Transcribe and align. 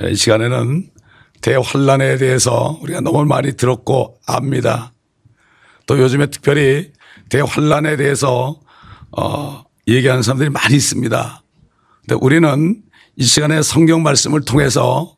이 0.00 0.14
시간에는 0.14 0.90
대환란에 1.40 2.16
대해서 2.18 2.78
우리가 2.82 3.00
너무 3.00 3.24
많이 3.24 3.56
들었고 3.56 4.20
압니다. 4.26 4.92
또 5.86 5.98
요즘에 5.98 6.26
특별히 6.26 6.92
대환란에 7.28 7.96
대해서 7.96 8.60
어, 9.10 9.64
얘기하는 9.88 10.22
사람들이 10.22 10.50
많이 10.50 10.74
있습니다. 10.74 11.42
근데 12.00 12.14
우리는 12.20 12.82
이 13.16 13.24
시간에 13.24 13.62
성경 13.62 14.02
말씀을 14.02 14.44
통해서 14.44 15.16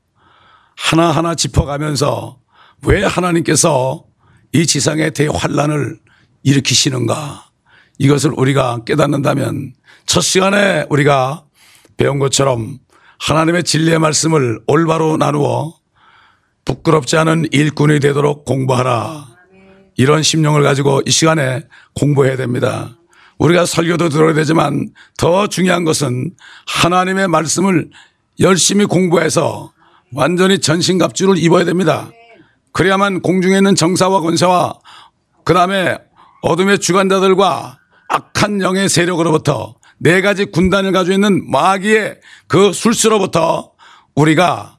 하나하나 0.77 1.35
짚어가면서 1.35 2.41
왜 2.87 3.05
하나님께서 3.05 4.05
이 4.53 4.67
지상의 4.67 5.13
대환란을 5.13 5.99
일으키시는가 6.43 7.45
이것을 7.99 8.33
우리가 8.37 8.85
깨닫는다면 8.85 9.75
첫 10.07 10.21
시간에 10.21 10.87
우리가 10.91 11.45
배운 11.97 12.19
것처럼 12.19 12.79
하나님의 13.19 13.65
진리의 13.65 13.99
말씀을 13.99 14.61
올바로 14.67 15.17
나누어 15.17 15.75
부끄럽지 16.65 17.17
않은 17.17 17.47
일꾼이 17.53 18.01
되도록 18.01 18.45
공부하라. 18.45 19.29
이런 19.97 20.23
심령을 20.23 20.63
가지고 20.63 21.03
이 21.07 21.11
시간에 21.11 21.63
공부해야 21.95 22.37
됩니다. 22.37 22.97
우리가 23.39 23.67
설교도 23.67 24.09
들어야 24.09 24.35
되지만 24.35 24.89
더 25.17 25.47
중요한 25.47 25.85
것은 25.85 26.35
하나님의 26.67 27.29
말씀을 27.29 27.91
열심히 28.41 28.85
공부해서 28.85 29.73
완전히 30.13 30.59
전신갑주를 30.59 31.39
입어야 31.39 31.65
됩니다. 31.65 32.11
그래야만 32.73 33.21
공중에 33.21 33.57
있는 33.57 33.75
정사와 33.75 34.21
권세와 34.21 34.79
그 35.45 35.55
다음에 35.55 35.97
어둠의 36.43 36.79
주관자들과 36.79 37.79
악한 38.09 38.61
영의 38.63 38.89
세력으로부터 38.89 39.77
네 40.05 40.21
가지 40.21 40.45
군단을 40.45 40.93
가지고 40.93 41.15
있는 41.15 41.51
마귀의 41.51 42.21
그 42.47 42.75
술수로부터 42.75 43.73
우리가 44.15 44.77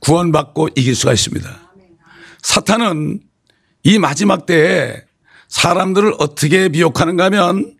구원받고 0.00 0.68
이길 0.76 0.94
수가 0.94 1.14
있습니다. 1.14 1.48
사탄은 2.42 3.20
이 3.84 3.98
마지막 3.98 4.44
때에 4.44 5.02
사람들을 5.48 6.12
어떻게 6.18 6.68
미혹하는가 6.68 7.24
하면 7.24 7.78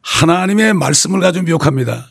하나님의 0.00 0.72
말씀을 0.72 1.20
가지고 1.20 1.44
미혹합니다. 1.44 2.08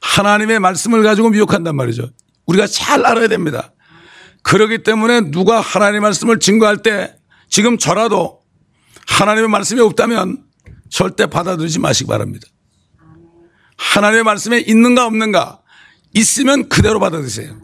하나님의 0.00 0.60
말씀을 0.60 1.02
가지고 1.02 1.28
미혹한단 1.28 1.76
말이죠. 1.76 2.10
우리가 2.46 2.66
잘 2.66 3.04
알아야 3.04 3.28
됩니다. 3.28 3.74
그러기 4.42 4.82
때문에 4.82 5.30
누가 5.30 5.60
하나님의 5.60 6.00
말씀을 6.00 6.38
증거할 6.40 6.78
때 6.78 7.14
지금 7.50 7.76
저라도 7.76 8.40
하나님의 9.06 9.50
말씀이 9.50 9.78
없다면 9.82 10.48
절대 10.90 11.26
받아들이지 11.26 11.78
마시기 11.78 12.08
바랍니다. 12.08 12.46
하나님의 13.76 14.24
말씀에 14.24 14.58
있는가 14.60 15.06
없는가 15.06 15.60
있으면 16.12 16.68
그대로 16.68 17.00
받아들이세요. 17.00 17.58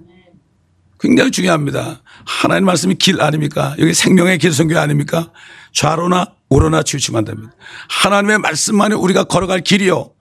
굉장히 0.98 1.30
중요합니다. 1.30 2.02
하나님 2.24 2.64
말씀이 2.64 2.94
길 2.94 3.20
아닙니까? 3.20 3.76
여기 3.78 3.92
생명의 3.92 4.38
길 4.38 4.52
성교 4.52 4.78
아닙니까? 4.78 5.30
좌로나 5.74 6.32
우로나 6.48 6.82
치우치면 6.82 7.18
안 7.18 7.24
됩니다. 7.24 7.54
하나님의 7.88 8.38
말씀만이 8.38 8.94
우리가 8.94 9.24
걸어갈 9.24 9.60
길이요. 9.60 10.12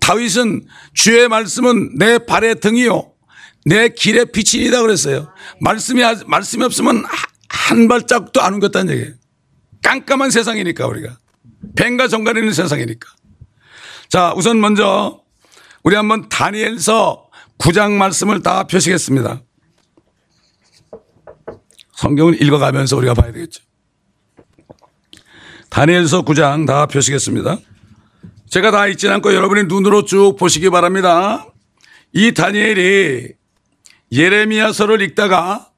다윗은 0.00 0.66
주의 0.94 1.28
말씀은 1.28 1.98
내 1.98 2.18
발의 2.18 2.60
등이요. 2.60 3.12
내 3.66 3.88
길의 3.88 4.26
빛이다 4.32 4.80
그랬어요. 4.80 5.32
말씀이, 5.60 6.02
말씀이 6.26 6.64
없으면 6.64 7.04
한 7.48 7.88
발짝도 7.88 8.40
안 8.40 8.54
옮겼다는 8.54 8.94
얘기예요. 8.94 9.14
깜깜한 9.82 10.30
세상이니까 10.30 10.86
우리가. 10.86 11.18
뱀과 11.74 12.08
정갈이 12.08 12.40
있는 12.40 12.52
세상이니까. 12.52 13.08
자, 14.08 14.32
우선 14.36 14.60
먼저 14.60 15.20
우리 15.82 15.96
한번 15.96 16.28
다니엘서 16.28 17.28
9장 17.58 17.92
말씀을 17.92 18.42
다 18.42 18.64
펴시겠습니다. 18.64 19.42
성경을 21.94 22.42
읽어가면서 22.42 22.96
우리가 22.96 23.14
봐야 23.14 23.32
되겠죠. 23.32 23.62
다니엘서 25.70 26.22
9장 26.22 26.66
다 26.66 26.86
펴시겠습니다. 26.86 27.58
제가 28.48 28.70
다 28.70 28.86
읽지 28.86 29.08
않고 29.08 29.34
여러분이 29.34 29.64
눈으로 29.64 30.04
쭉 30.04 30.36
보시기 30.38 30.70
바랍니다. 30.70 31.46
이 32.12 32.32
다니엘이 32.32 33.34
예레미야서를 34.12 35.02
읽다가 35.02 35.70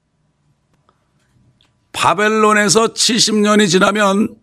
바벨론에서 1.92 2.92
70년이 2.92 3.68
지나면 3.68 4.36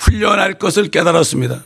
풀려날 0.00 0.54
것을 0.58 0.88
깨달았습니다. 0.88 1.62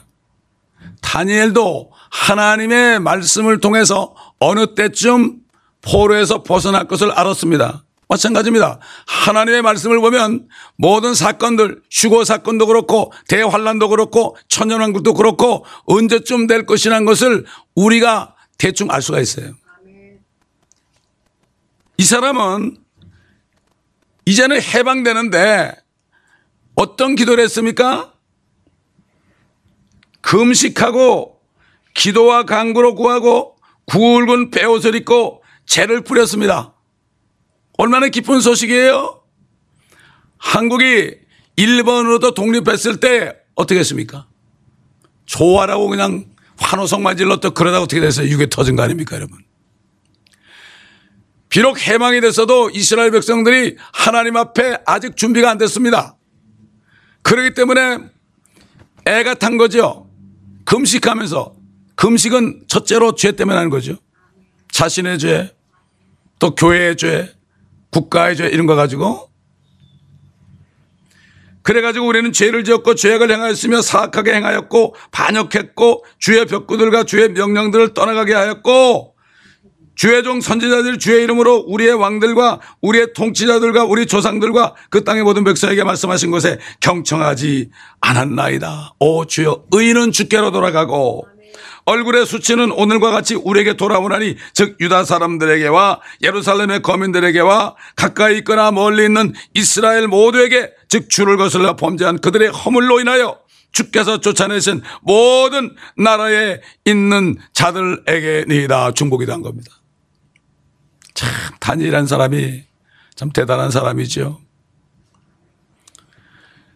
다니엘도 1.01 1.93
하나님의 2.11 3.01
말씀을 3.01 3.61
통해서 3.61 4.15
어느 4.41 4.75
때쯤 4.75 5.39
포로에서 5.83 6.43
벗어날 6.43 6.89
것을 6.89 7.13
알았습니다. 7.13 7.85
마찬가지입니다. 8.09 8.81
하나님의 9.07 9.63
말씀을 9.63 10.01
보면 10.01 10.49
모든 10.77 11.15
사건들, 11.15 11.83
휴고 11.91 12.25
사건도 12.25 12.67
그렇고 12.67 13.13
대환란도 13.29 13.89
그렇고 13.89 14.37
천연왕국도 14.49 15.15
그렇고 15.15 15.65
언제쯤 15.87 16.47
될 16.47 16.67
것이라는 16.67 17.05
것을 17.07 17.47
우리가 17.75 18.35
대충 18.59 18.91
알 18.91 19.01
수가 19.01 19.21
있어요. 19.21 19.55
이 21.97 22.05
사람은 22.05 22.79
이제는 24.27 24.61
해방되는데 24.61 25.77
어떤 26.75 27.15
기도를 27.15 27.45
했습니까? 27.45 28.14
금식하고 30.25 31.39
기도와 31.93 32.45
강구로 32.45 32.95
구하고 32.95 33.57
굵은 33.87 34.51
배옷을 34.51 34.95
입고 34.95 35.43
죄를 35.67 36.03
뿌렸습니다. 36.03 36.75
얼마나 37.77 38.09
기쁜 38.09 38.41
소식이에요? 38.41 39.23
한국이 40.39 41.17
일본으로도 41.57 42.35
독립했을 42.35 43.01
때 43.01 43.37
어떻게 43.55 43.81
했습니까? 43.81 44.27
좋아라고 45.27 45.89
그냥 45.89 46.27
환호성만 46.59 47.17
질렀다 47.17 47.51
그러다 47.51 47.83
어떻게 47.83 48.01
됐어요? 48.01 48.29
육에 48.29 48.49
터진 48.49 48.77
거 48.77 48.83
아닙니까, 48.83 49.17
여러분? 49.17 49.39
비록 51.49 51.87
해방이 51.87 52.21
됐어도 52.21 52.71
이스라엘 52.71 53.11
백성들이 53.11 53.77
하나님 53.93 54.37
앞에 54.37 54.79
아직 54.87 55.17
준비가 55.17 55.51
안 55.51 55.59
됐습니다. 55.59 56.17
그렇기 57.23 57.55
때문에 57.55 57.99
애가 59.07 59.35
탄 59.35 59.57
거죠. 59.57 60.04
금식하면서 60.65 61.57
금식은 61.97 62.65
첫째로 62.69 63.15
죄 63.15 63.33
때문에 63.33 63.57
하는 63.57 63.71
거죠. 63.71 63.97
자신의 64.73 65.19
죄, 65.19 65.55
또 66.39 66.55
교회의 66.55 66.97
죄, 66.97 67.33
국가의 67.91 68.37
죄 68.37 68.47
이런 68.49 68.67
거 68.67 68.75
가지고 68.75 69.31
그래가지고 71.63 72.07
우리는 72.07 72.31
죄를 72.33 72.63
지었고 72.65 72.95
죄악을 72.95 73.31
행하였으며 73.31 73.81
사악하게 73.81 74.35
행하였고 74.35 74.95
반역했고 75.13 76.05
주의 76.19 76.45
벽구들과 76.45 77.05
주의 77.05 77.31
명령들을 77.31 77.95
떠나가게 77.95 78.35
하였고 78.35 79.14
주의 79.95 80.23
종 80.23 80.41
선지자들 80.41 80.99
주의 80.99 81.23
이름으로 81.25 81.65
우리의 81.67 81.95
왕들과 81.95 82.61
우리의 82.81 83.13
통치자들과 83.15 83.85
우리 83.85 84.07
조상들과 84.07 84.75
그 84.91 85.05
땅의 85.05 85.23
모든 85.23 85.45
백성에게 85.45 85.85
말씀하신 85.85 86.31
것에 86.31 86.59
경청하지 86.81 87.71
않았나이다. 88.01 88.95
오 88.99 89.25
주여 89.25 89.65
의인은 89.73 90.13
주께로 90.13 90.51
돌아가고 90.51 91.27
얼굴의 91.87 92.27
수치는 92.27 92.73
오늘과 92.73 93.11
같이 93.11 93.35
우리에게 93.35 93.75
돌아오나니 93.75 94.37
즉 94.55 94.77
유다 94.81 95.05
사람들에게와 95.05 96.01
예루살렘의 96.23 96.83
거민들에게와 96.83 97.75
가까이 97.95 98.39
있거나 98.39 98.71
멀리 98.71 99.05
있는 99.05 99.35
이스라엘 99.53 100.09
모두에게 100.09 100.71
즉 100.89 101.11
주를 101.11 101.37
거슬러 101.37 101.77
범죄한 101.77 102.21
그들의 102.21 102.49
허물로 102.49 103.01
인하여 103.01 103.39
주께서 103.73 104.21
쫓아내신 104.21 104.83
모든 105.03 105.75
나라에 105.97 106.61
있는 106.87 107.37
자들에게 107.53 108.45
니다 108.49 108.93
중복이 108.93 109.27
된 109.27 109.43
겁니다. 109.43 109.71
참 111.15 111.31
단일한 111.61 112.07
사람이 112.07 112.65
참 113.15 113.31
대단한 113.31 113.71
사람이죠. 113.71 114.41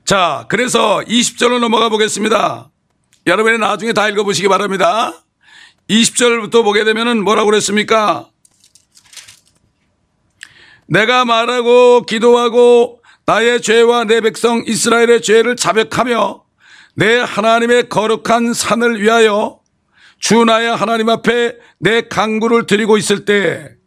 자, 0.04 0.46
그래서 0.48 1.00
20절로 1.00 1.58
넘어가 1.58 1.88
보겠습니다. 1.90 2.70
여러분이 3.26 3.58
나중에 3.58 3.92
다 3.92 4.08
읽어보시기 4.08 4.48
바랍니다. 4.48 5.12
20절부터 5.90 6.64
보게 6.64 6.84
되면 6.84 7.22
뭐라고 7.22 7.50
그랬습니까? 7.50 8.30
내가 10.86 11.24
말하고 11.26 12.06
기도하고 12.06 13.02
나의 13.26 13.60
죄와 13.60 14.04
내 14.04 14.22
백성 14.22 14.64
이스라엘의 14.66 15.20
죄를 15.20 15.56
자백하며 15.56 16.44
내 16.94 17.18
하나님의 17.18 17.90
거룩한 17.90 18.54
산을 18.54 19.02
위하여 19.02 19.60
주 20.18 20.44
나의 20.44 20.74
하나님 20.74 21.10
앞에 21.10 21.56
내 21.78 22.08
강구를 22.08 22.66
드리고 22.66 22.96
있을 22.96 23.26
때 23.26 23.77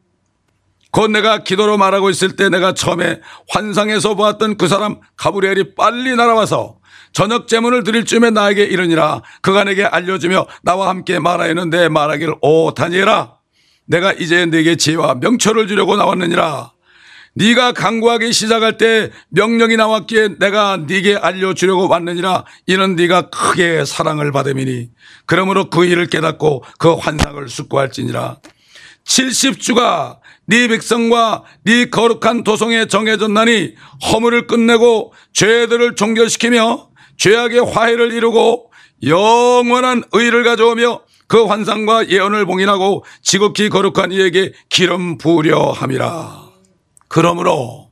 곧 0.91 1.09
내가 1.09 1.43
기도로 1.43 1.77
말하고 1.77 2.09
있을 2.09 2.35
때 2.35 2.49
내가 2.49 2.73
처음에 2.73 3.19
환상에서 3.49 4.15
보았던 4.15 4.57
그 4.57 4.67
사람 4.67 4.99
가브리엘이 5.17 5.75
빨리 5.75 6.15
날아와서 6.15 6.77
저녁 7.13 7.47
제문을 7.47 7.83
드릴 7.83 8.05
쯤에 8.05 8.29
나에게 8.29 8.63
이르니라. 8.63 9.21
그가 9.41 9.63
내게 9.63 9.83
알려주며 9.83 10.47
나와 10.63 10.89
함께 10.89 11.19
말하였는데 11.19 11.89
말하기를 11.89 12.35
오 12.41 12.73
다니엘아 12.73 13.35
내가 13.85 14.13
이제 14.13 14.45
네게 14.45 14.75
지혜와 14.77 15.15
명철을 15.15 15.67
주려고 15.67 15.95
나왔느니라. 15.95 16.71
네가 17.33 17.71
강구하기 17.71 18.33
시작할 18.33 18.77
때 18.77 19.09
명령이 19.29 19.77
나왔기에 19.77 20.39
내가 20.39 20.77
네게 20.77 21.15
알려주려고 21.15 21.87
왔느니라. 21.87 22.45
이는 22.67 22.95
네가 22.95 23.29
크게 23.29 23.85
사랑을 23.85 24.31
받음이니 24.31 24.89
그러므로 25.25 25.69
그 25.69 25.85
일을 25.85 26.07
깨닫고 26.07 26.63
그 26.77 26.93
환상을 26.93 27.47
숙고할지니라. 27.47 28.39
70주가 29.05 30.20
네 30.51 30.67
백성과 30.67 31.45
네 31.63 31.89
거룩한 31.89 32.43
도성에 32.43 32.87
정해졌나니 32.87 33.73
허물을 34.11 34.47
끝내고 34.47 35.13
죄들을 35.31 35.95
종결시키며 35.95 36.89
죄악의 37.15 37.71
화해를 37.71 38.11
이루고 38.11 38.69
영원한 39.01 40.03
의를 40.11 40.43
가져오며 40.43 41.03
그 41.27 41.45
환상과 41.45 42.09
예언을 42.09 42.45
봉인하고 42.45 43.05
지극히 43.21 43.69
거룩한 43.69 44.11
이에게 44.11 44.51
기름 44.67 45.17
부으려 45.17 45.71
함이라. 45.71 46.49
그러므로 47.07 47.89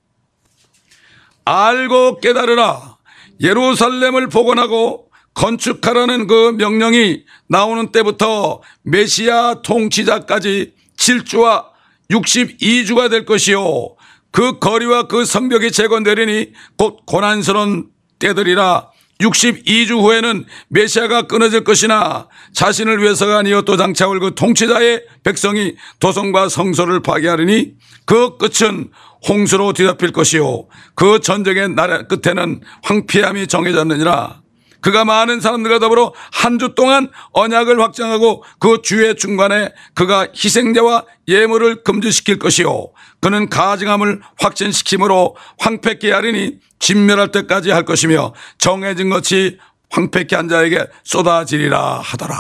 알고 1.45 2.19
깨달으라 2.19 2.97
예루살렘을 3.39 4.27
복원하고 4.27 5.05
건축하라는 5.33 6.27
그 6.27 6.55
명령이 6.57 7.23
나오는 7.47 7.93
때부터 7.93 8.61
메시아 8.83 9.61
통치자까지 9.61 10.73
7주와 10.97 11.68
62주가 12.11 13.09
될 13.09 13.25
것이요. 13.25 13.95
그 14.31 14.59
거리와 14.59 15.03
그 15.07 15.25
성벽이 15.25 15.71
재건되리니 15.71 16.53
곧 16.77 17.05
고난스러운 17.05 17.87
때들이라. 18.19 18.89
62주 19.21 19.99
후에는 20.01 20.45
메시아가 20.69 21.23
끊어질 21.23 21.65
것이나 21.65 22.29
자신을 22.53 23.01
위해서가 23.01 23.39
아니요 23.39 23.63
또 23.63 23.75
장차 23.75 24.07
올 24.07 24.19
그 24.19 24.33
통치자의 24.33 25.03
백성이 25.23 25.75
도성과 25.99 26.47
성소를 26.47 27.01
파괴하리니 27.01 27.73
그 28.05 28.37
끝은 28.37 28.89
홍수로 29.27 29.73
뒤덮일 29.73 30.13
것이요. 30.13 30.67
그 30.95 31.19
전쟁의 31.19 31.69
나라 31.75 32.03
끝에는 32.03 32.61
황폐함이 32.83 33.47
정해졌느니라 33.47 34.41
그가 34.81 35.05
많은 35.05 35.41
사람들과 35.41 35.79
더불어 35.79 36.13
한 36.31 36.57
주 36.59 36.73
동안 36.75 37.09
언약을 37.31 37.79
확정하고 37.81 38.43
그 38.59 38.81
주의 38.81 39.15
중간에 39.15 39.71
그가 39.93 40.27
희생자와 40.35 41.05
예물을 41.27 41.83
금지시킬 41.83 42.39
것이요 42.39 42.91
그는 43.21 43.49
가증함을 43.49 44.21
확진시킴으로 44.37 45.35
황폐케 45.59 46.11
하리니 46.11 46.59
진멸할 46.79 47.31
때까지 47.31 47.71
할 47.71 47.85
것이며 47.85 48.33
정해진 48.57 49.09
것이 49.09 49.59
황폐케 49.89 50.35
한 50.35 50.47
자에게 50.49 50.87
쏟아지리라 51.03 51.99
하더라. 51.99 52.37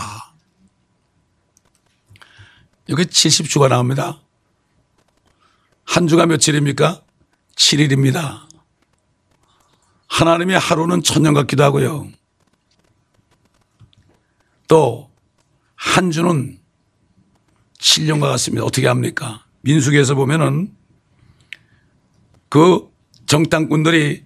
여기 2.89 3.03
70주가 3.03 3.69
나옵니다. 3.69 4.19
한 5.85 6.07
주가 6.07 6.25
며칠입니까? 6.25 7.01
7일입니다. 7.55 8.41
하나님의 10.07 10.57
하루는 10.57 11.03
천년 11.03 11.33
같기도 11.33 11.63
하고요. 11.63 12.07
또 14.69 15.09
한 15.79 16.11
주는 16.11 16.59
7년과 17.79 18.21
같습니다. 18.31 18.65
어떻게 18.65 18.87
합니까? 18.87 19.45
민수기에서 19.61 20.13
보면은 20.13 20.73
그 22.49 22.89
정탐꾼들이 23.27 24.25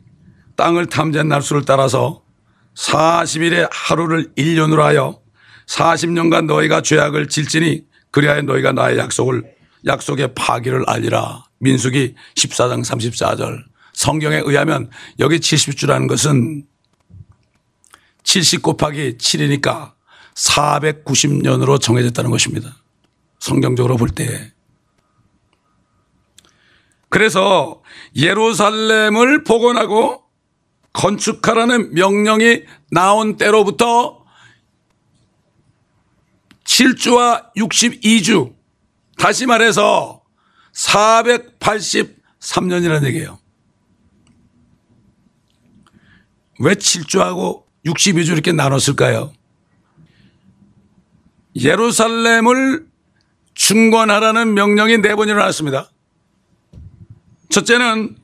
땅을 0.56 0.88
탐지한 0.88 1.28
날수를 1.28 1.64
따라서 1.66 2.24
40일의 2.76 3.70
하루를 3.72 4.34
1년으로 4.34 4.82
하여 4.82 5.22
40년간 5.68 6.46
너희가 6.46 6.82
죄악을 6.82 7.28
질지니 7.28 7.86
그리하여 8.10 8.42
너희가 8.42 8.72
나의 8.72 8.98
약속을 8.98 9.44
약속의 9.86 10.34
파기를 10.34 10.86
알리라. 10.88 11.46
민수기 11.60 12.16
14장 12.36 12.84
34절. 12.84 13.64
성경에 13.94 14.42
의하면 14.44 14.90
여기 15.20 15.38
70주라는 15.38 16.08
것은 16.10 16.66
70 18.24 18.64
곱하기 18.64 19.18
7이니까 19.18 19.94
490년으로 20.36 21.82
정해졌다는 21.82 22.32
것입니다. 22.32 22.76
성경적으로 23.40 23.98
볼 23.98 24.10
때. 24.10 24.52
그래서 27.10 27.84
예루살렘을 28.16 29.44
복원하고 29.44 30.24
건축하라는 30.94 31.94
명령이 31.94 32.64
나온 32.90 33.38
때로부터 33.38 34.24
7주와 36.64 37.54
62주, 37.56 38.56
다시 39.18 39.46
말해서 39.46 40.24
483년이라는 40.74 43.06
얘기예요. 43.06 43.38
왜 46.60 46.74
7주하고 46.74 47.66
62주 47.86 48.32
이렇게 48.32 48.52
나눴을까요? 48.54 49.34
예루살렘을 51.56 52.86
중건하라는 53.54 54.54
명령이 54.54 55.00
네 55.00 55.16
번이나 55.16 55.40
나왔습니다. 55.40 55.90
첫째는 57.50 58.16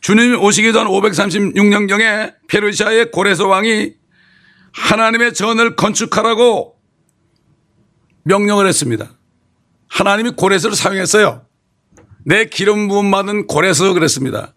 주님이 0.00 0.36
오시기 0.36 0.72
전 0.72 0.86
536년경에 0.86 2.34
페르시아의 2.48 3.10
고레스 3.10 3.42
왕이 3.42 3.92
하나님의 4.72 5.34
전을 5.34 5.74
건축하라고 5.74 6.76
명령을 8.22 8.66
했습니다. 8.68 9.10
하나님이 9.88 10.30
고레스를 10.36 10.76
사용했어요. 10.76 11.44
내 12.24 12.44
기름 12.44 12.88
부음 12.88 13.10
받은 13.10 13.46
고레스 13.46 13.92
그랬습니다. 13.94 14.54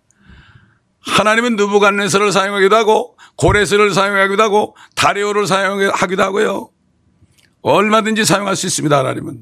하나님은 1.00 1.56
느부갓네스를 1.56 2.32
사용하기도 2.32 2.76
하고 2.76 3.18
고레스를 3.38 3.94
사용하기도 3.94 4.44
하고 4.44 4.76
다리오를 4.96 5.48
사용하기도 5.48 6.22
하고요. 6.22 6.70
얼마든지 7.62 8.26
사용할 8.26 8.56
수 8.56 8.68
있습니다. 8.68 8.98
하나님은. 8.98 9.40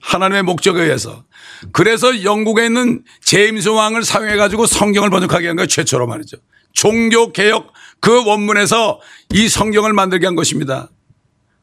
하나님의 0.00 0.42
목적에 0.44 0.82
의해서. 0.82 1.24
그래서 1.72 2.22
영국에 2.22 2.66
있는 2.66 3.02
제임스 3.22 3.68
왕을 3.70 4.04
사용해 4.04 4.36
가지고 4.36 4.66
성경을 4.66 5.10
번역하게 5.10 5.48
한 5.48 5.56
거예요. 5.56 5.66
최초로 5.66 6.06
말이죠. 6.06 6.36
종교 6.72 7.32
개혁 7.32 7.72
그 8.00 8.24
원문에서 8.24 9.00
이 9.32 9.48
성경을 9.48 9.92
만들게 9.92 10.26
한 10.26 10.36
것입니다. 10.36 10.90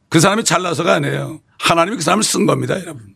그 0.08 0.20
사람이 0.20 0.44
잘나서가 0.44 0.94
아니에요. 0.94 1.40
하나님이 1.58 1.96
그 1.96 2.02
사람을 2.02 2.22
쓴 2.22 2.46
겁니다, 2.46 2.78
여러분. 2.80 3.14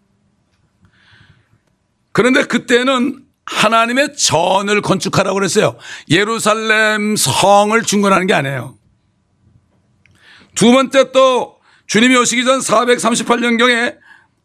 그런데 2.12 2.44
그때는 2.44 3.24
하나님의 3.44 4.17
전을 4.17 4.81
건축하라고 4.82 5.34
그랬어요. 5.34 5.77
예루살렘 6.10 7.17
성을 7.17 7.81
중건하는 7.82 8.27
게 8.27 8.34
아니에요. 8.34 8.77
두 10.55 10.72
번째 10.72 11.12
또 11.12 11.57
주님이 11.88 12.16
오시기 12.16 12.44
전 12.44 12.60
438년경에 12.60 13.96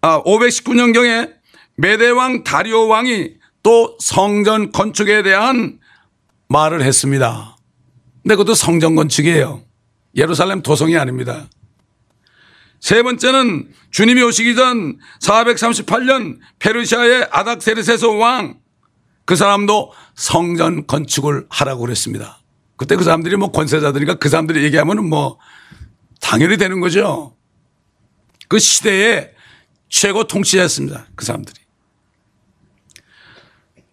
아 0.02 0.24
519년경에 0.24 1.34
메대왕 1.76 2.46
다리오 2.46 2.88
왕이 2.88 3.34
또 3.62 3.98
성전 4.00 4.72
건축에 4.72 5.24
대한 5.24 5.80
말을 6.48 6.82
했습니다. 6.84 7.58
근데 8.22 8.36
그것도 8.36 8.56
성전 8.56 8.96
건축이에요. 8.96 9.62
예루살렘 10.16 10.62
도성이 10.62 10.98
아닙니다. 10.98 11.50
세 12.80 13.04
번째는 13.04 13.74
주님이 13.92 14.24
오시기 14.24 14.56
전 14.56 14.98
438년 15.22 16.40
페르시아의 16.60 17.28
아닥세르세스 17.30 18.06
왕그 18.06 19.36
사람도 19.36 19.92
성전 20.16 20.88
건축을 20.88 21.48
하라고 21.50 21.82
그랬습니다. 21.82 22.40
그때 22.78 22.96
그 22.96 23.04
사람들이 23.04 23.36
뭐 23.36 23.52
권세자들이니까 23.52 24.16
그 24.16 24.30
사람들이 24.30 24.64
얘기하면 24.64 25.10
뭐 25.10 25.40
당연히 26.24 26.58
되는 26.58 26.80
거죠. 26.80 27.36
그 28.48 28.58
시대에 28.58 29.32
최고 29.90 30.24
통치자였습니다. 30.24 31.08
그 31.16 31.26
사람들이. 31.26 31.60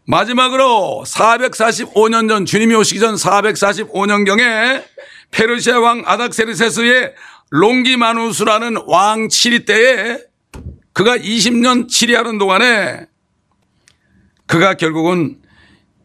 마지막으로 0.07 1.05
445년 1.07 2.29
전 2.29 2.47
주님이 2.47 2.75
오시기 2.77 3.01
전 3.01 3.17
445년경에 3.17 4.85
페르시아 5.31 5.79
왕 5.79 6.03
아닥세르세스의 6.07 7.15
롱기마누스라는 7.51 8.85
왕 8.87 9.29
치리 9.29 9.65
때에 9.65 10.19
그가 10.93 11.17
20년 11.17 11.89
치리하는 11.89 12.39
동안에 12.39 13.07
그가 14.47 14.75
결국은 14.75 15.41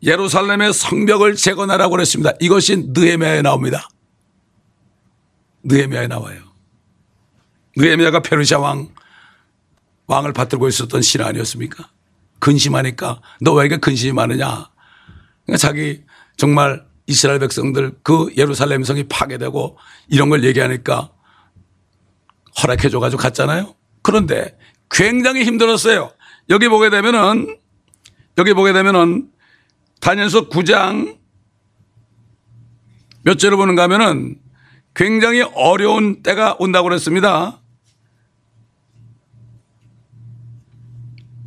예루살렘의 0.03 0.73
성벽을 0.73 1.35
재건하라고 1.35 1.91
그랬습니다. 1.91 2.31
이것이 2.39 2.85
느헤미야에 2.89 3.41
나옵니다. 3.41 3.87
느헤미야에 5.65 6.07
나와요. 6.07 6.41
느헤미야가 7.77 8.21
페르시아 8.21 8.59
왕 8.59 8.89
왕을 10.07 10.33
받들고 10.33 10.67
있었던 10.67 11.01
신 11.01 11.21
아니었습니까? 11.21 11.89
근심하니까 12.39 13.21
너 13.41 13.53
왜 13.53 13.65
이렇게 13.65 13.79
근심이 13.79 14.13
많으냐. 14.13 14.69
그러니까 15.45 15.57
자기 15.57 16.03
정말 16.37 16.85
이스라엘 17.07 17.39
백성들 17.39 17.99
그 18.03 18.31
예루살렘 18.37 18.83
성이 18.83 19.07
파괴되고 19.07 19.77
이런 20.09 20.29
걸 20.29 20.43
얘기하니까 20.43 21.11
허락해 22.61 22.89
줘 22.89 22.99
가지고 22.99 23.21
갔잖아요. 23.21 23.75
그런데 24.01 24.57
굉장히 24.91 25.43
힘들었어요. 25.43 26.11
여기 26.49 26.67
보게 26.67 26.89
되면은 26.89 27.57
여기 28.37 28.53
보게 28.53 28.73
되면은 28.73 29.29
다니엘서 30.01 30.49
9장 30.49 31.17
몇 33.23 33.39
절을 33.39 33.57
보는가 33.57 33.83
하면은 33.83 34.39
굉장히 34.95 35.41
어려운 35.53 36.23
때가 36.23 36.55
온다고 36.59 36.87
그랬습니다. 36.87 37.61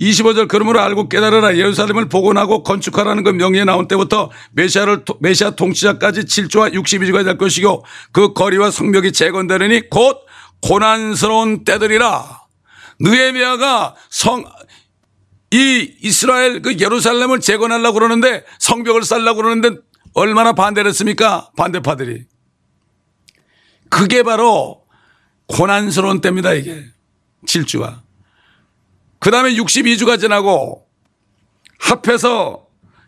25절 0.00 0.46
그러므로 0.46 0.80
알고 0.80 1.08
깨달으라 1.08 1.56
예루살렘을 1.56 2.08
복원하고 2.08 2.62
건축하라는 2.62 3.24
그 3.24 3.30
명예에 3.30 3.64
나온 3.64 3.88
때부터 3.88 4.30
메시아를 4.52 5.04
메시아 5.18 5.50
통치자까지 5.56 6.20
7조와 6.20 6.72
62조가 6.72 7.24
될 7.24 7.36
것이고 7.36 7.84
그 8.12 8.32
거리와 8.32 8.70
성벽이 8.70 9.10
재건되느니 9.12 9.88
곧 9.90 10.18
고난스러운 10.62 11.64
때들이라 11.64 12.42
느헤미야가 13.00 13.96
성 14.08 14.44
이 15.50 15.94
이스라엘 16.02 16.60
그 16.60 16.76
예루살렘을 16.78 17.40
재건하려고 17.40 17.94
그러는데 17.94 18.44
성벽을 18.58 19.02
쌓으려고 19.02 19.42
그러는데 19.42 19.80
얼마나 20.14 20.52
반대를 20.52 20.90
했습니까? 20.90 21.50
반대파들이. 21.56 22.24
그게 23.88 24.23
바로 24.23 24.85
고난스러운 25.47 26.21
때입니다, 26.21 26.52
이게. 26.52 26.85
7주가. 27.47 28.00
그 29.18 29.30
다음에 29.30 29.54
62주가 29.54 30.21
지나고 30.21 30.87
합해서 31.78 32.66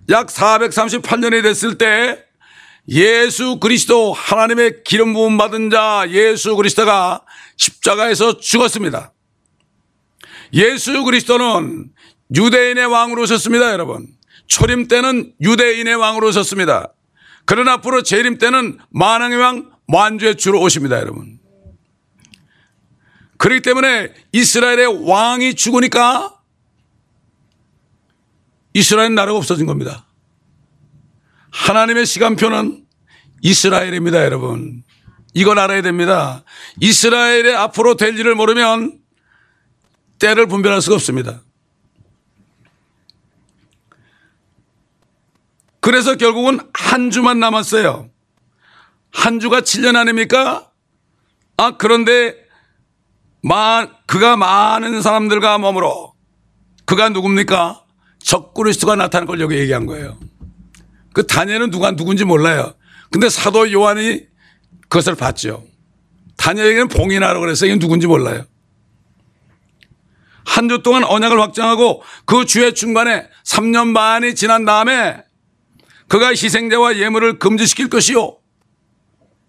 약 0.09 0.29
438년이 0.29 1.43
됐을 1.43 1.79
때 1.79 2.25
예수 2.89 3.59
그리스도 3.61 4.13
하나님의 4.13 4.83
기름 4.85 5.13
부음 5.13 5.37
받은 5.37 5.71
자 5.71 6.07
예수 6.09 6.57
그리스도가 6.57 7.23
십자가에서 7.57 8.39
죽었습니다. 8.39 9.13
예수 10.55 11.05
그리스도는 11.05 11.91
유대인의 12.35 12.87
왕으로 12.87 13.23
오셨습니다, 13.23 13.73
여러분. 13.73 14.09
초림 14.47 14.89
때는 14.89 15.33
유대인의 15.41 15.95
왕으로 15.95 16.29
오셨습니다. 16.29 16.93
그러나 17.45 17.75
앞으로 17.75 18.03
재림 18.03 18.39
때는 18.39 18.79
만왕의 18.91 19.39
왕 19.39 19.71
만주의 19.91 20.37
주로 20.37 20.61
오십니다, 20.61 20.99
여러분. 20.99 21.39
그렇기 23.39 23.63
때문에 23.63 24.13
이스라엘의 24.33 25.09
왕이 25.09 25.55
죽으니까 25.55 26.37
이스라엘 28.75 29.15
나라가 29.15 29.39
없어진 29.39 29.67
겁니다. 29.67 30.07
하나님의 31.51 32.07
시간표는 32.07 32.85
이스라엘입니다, 33.43 34.25
여러분. 34.25 34.83
이걸 35.33 35.59
알아야 35.59 35.83
됩니다. 35.83 36.45
이스라엘의 36.81 37.55
앞으로 37.55 37.97
될 37.97 38.19
일을 38.19 38.35
모르면 38.35 39.01
때를 40.19 40.47
분별할 40.47 40.83
수가 40.83 40.97
없습니다. 40.97 41.43
그래서 45.81 46.17
결국은 46.17 46.61
한 46.75 47.11
주만 47.11 47.41
남았어요. 47.41 48.11
한 49.13 49.41
주가 49.41 49.61
7년 49.61 49.97
아닙니까? 49.97 50.71
아, 51.57 51.77
그런데 51.77 52.35
마, 53.43 53.87
그가 54.07 54.37
많은 54.37 55.03
사람들과 55.03 55.59
머물어. 55.59 56.13
그가 56.85 57.09
누굽니까? 57.11 57.85
적그리스도가 58.23 58.97
나타난 58.97 59.27
걸 59.27 59.41
여기 59.41 59.57
얘기한 59.57 59.87
거예요. 59.87 60.19
그 61.13 61.27
다니엘은 61.27 61.71
누가 61.71 61.91
누군지 61.93 62.25
몰라요. 62.25 62.75
근데 63.11 63.29
사도 63.29 63.71
요한이 63.73 64.27
그것을 64.89 65.15
봤죠. 65.17 65.65
다니엘에게는 66.37 66.89
봉인하라고 66.89 67.41
그래서 67.41 67.67
이게 67.67 67.79
누군지 67.79 68.07
몰라요. 68.07 68.45
한 70.45 70.69
주 70.69 70.83
동안 70.83 71.05
언약을 71.05 71.41
확정하고 71.41 72.03
그 72.25 72.45
주의 72.45 72.75
중간에 72.75 73.29
3년 73.45 73.95
반이 73.95 74.35
지난 74.35 74.65
다음에 74.65 75.23
그가 76.09 76.29
희생제와 76.31 76.97
예물을 76.99 77.39
금지시킬 77.39 77.89
것이요. 77.89 78.37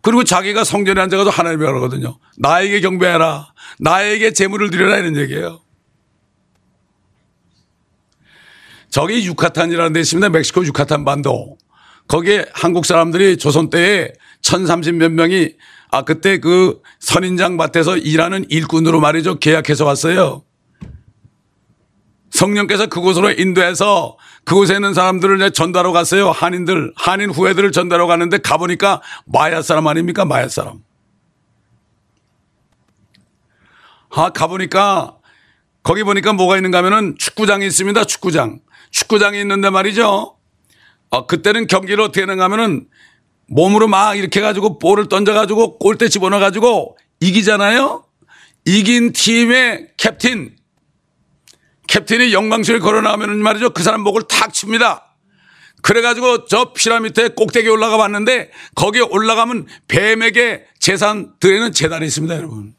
그리고 0.02 0.24
자기가 0.24 0.64
성전에 0.64 1.00
앉아가서 1.02 1.30
하나님을 1.30 1.68
하거든요. 1.76 2.18
나에게 2.38 2.82
경배하라. 2.82 3.54
나에게 3.80 4.34
재물을 4.34 4.70
드려라 4.70 4.98
이런 4.98 5.16
얘기예요. 5.16 5.62
저기 8.90 9.26
유카탄이라는 9.26 9.94
데 9.94 10.00
있습니다. 10.02 10.30
멕시코 10.30 10.66
유카탄 10.66 11.06
반도. 11.06 11.58
거기에 12.08 12.46
한국 12.54 12.86
사람들이 12.86 13.38
조선 13.38 13.70
때에 13.70 14.12
1030몇 14.42 15.12
명이 15.12 15.54
아, 15.92 16.04
그때 16.04 16.40
그 16.40 16.82
선인장 17.00 17.58
밭에서 17.58 17.98
일하는 17.98 18.46
일꾼으로 18.50 19.00
말이죠. 19.00 19.40
계약해서 19.40 19.86
왔어요. 19.86 20.44
성령께서 22.32 22.88
그곳으로 22.88 23.32
인도해서 23.32 24.18
그곳에 24.44 24.76
있는 24.76 24.94
사람들을 24.94 25.52
전달하러 25.52 25.92
갔어요. 25.92 26.32
한인들, 26.32 26.94
한인 26.96 27.30
후예들을 27.30 27.72
전달하러 27.72 28.08
갔는데 28.08 28.40
가보니까 28.40 29.02
마야 29.26 29.62
사람 29.62 29.88
아닙니까? 29.88 30.26
마야 30.26 30.48
사람. 30.48 30.80
아, 34.10 34.30
가보니까 34.32 35.18
거기 35.84 36.04
보니까 36.04 36.34
뭐가 36.34 36.58
있는가 36.58 36.80
하면은 36.80 37.16
축구장이 37.18 37.66
있습니다. 37.66 38.04
축구장. 38.04 38.60
축구장이 38.92 39.40
있는데 39.42 39.70
말이죠. 39.70 40.38
어, 41.10 41.28
그때는 41.28 41.68
경기를 41.68 42.04
어떻게 42.04 42.22
하는가 42.22 42.44
하면은 42.46 42.88
몸으로 43.48 43.88
막 43.88 44.18
이렇게 44.18 44.40
해가지고 44.40 44.80
볼을 44.80 45.10
던져가지고 45.10 45.78
골대 45.78 46.10
집어넣어가지고 46.10 46.98
이기잖아요. 47.20 48.06
이긴 48.66 49.12
팀의 49.12 49.90
캡틴. 49.98 50.56
캡틴이 51.92 52.32
영광스를 52.32 52.80
걸어 52.80 53.02
나오면 53.02 53.40
말이죠. 53.40 53.72
그 53.72 53.84
사람 53.84 54.00
목을 54.02 54.24
탁 54.24 54.54
칩니다. 54.54 55.18
그래가지고 55.82 56.46
저 56.46 56.72
피라미드에 56.72 57.30
꼭대기 57.30 57.68
올라가 57.68 57.98
봤는데 57.98 58.50
거기에 58.76 59.02
올라가면 59.02 59.68
뱀에게 59.90 60.68
재산 60.80 61.34
드리는 61.42 61.74
재단이 61.74 62.06
있습니다, 62.06 62.34
여러분. 62.38 62.76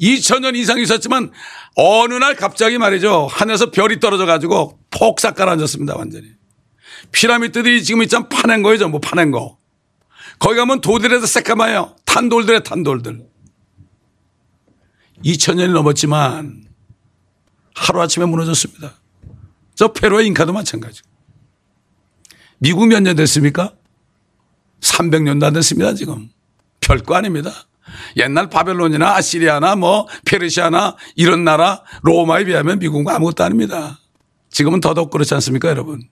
2000년 0.00 0.56
이상 0.56 0.80
있었지만 0.80 1.30
어느 1.76 2.14
날 2.14 2.34
갑자기 2.34 2.78
말이죠. 2.78 3.28
하늘에서 3.30 3.70
별이 3.70 4.00
떨어져 4.00 4.26
가지고 4.26 4.80
폭삭 4.90 5.36
가라앉았습니다, 5.36 5.94
완전히. 5.96 6.26
피라미드들이 7.12 7.84
지금 7.84 8.02
있잖아 8.02 8.26
파낸 8.26 8.62
거예요, 8.62 8.78
전부 8.78 8.98
파낸 8.98 9.30
거. 9.30 9.56
거기 10.40 10.56
가면 10.56 10.80
돌들에서 10.80 11.26
새까마요. 11.26 11.94
탄돌들의 12.06 12.64
탄돌들. 12.64 13.24
2000년이 15.24 15.70
넘었지만 15.72 16.71
하루아침에 17.74 18.24
무너졌습니다. 18.26 18.94
저 19.74 19.92
페루의 19.92 20.26
잉카도 20.28 20.52
마찬가지. 20.52 21.02
미국 22.58 22.86
몇 22.86 23.00
년 23.00 23.16
됐습니까? 23.16 23.74
300년도 24.80 25.44
안 25.44 25.52
됐습니다, 25.54 25.94
지금. 25.94 26.28
별거 26.80 27.14
아닙니다. 27.14 27.50
옛날 28.16 28.48
바벨론이나 28.48 29.16
아시리아나 29.16 29.76
뭐 29.76 30.06
페르시아나 30.24 30.96
이런 31.16 31.44
나라 31.44 31.82
로마에 32.02 32.44
비하면 32.44 32.78
미국은 32.78 33.12
아무것도 33.12 33.42
아닙니다. 33.44 34.00
지금은 34.50 34.80
더더욱 34.80 35.10
그렇지 35.10 35.34
않습니까, 35.34 35.68
여러분? 35.68 36.02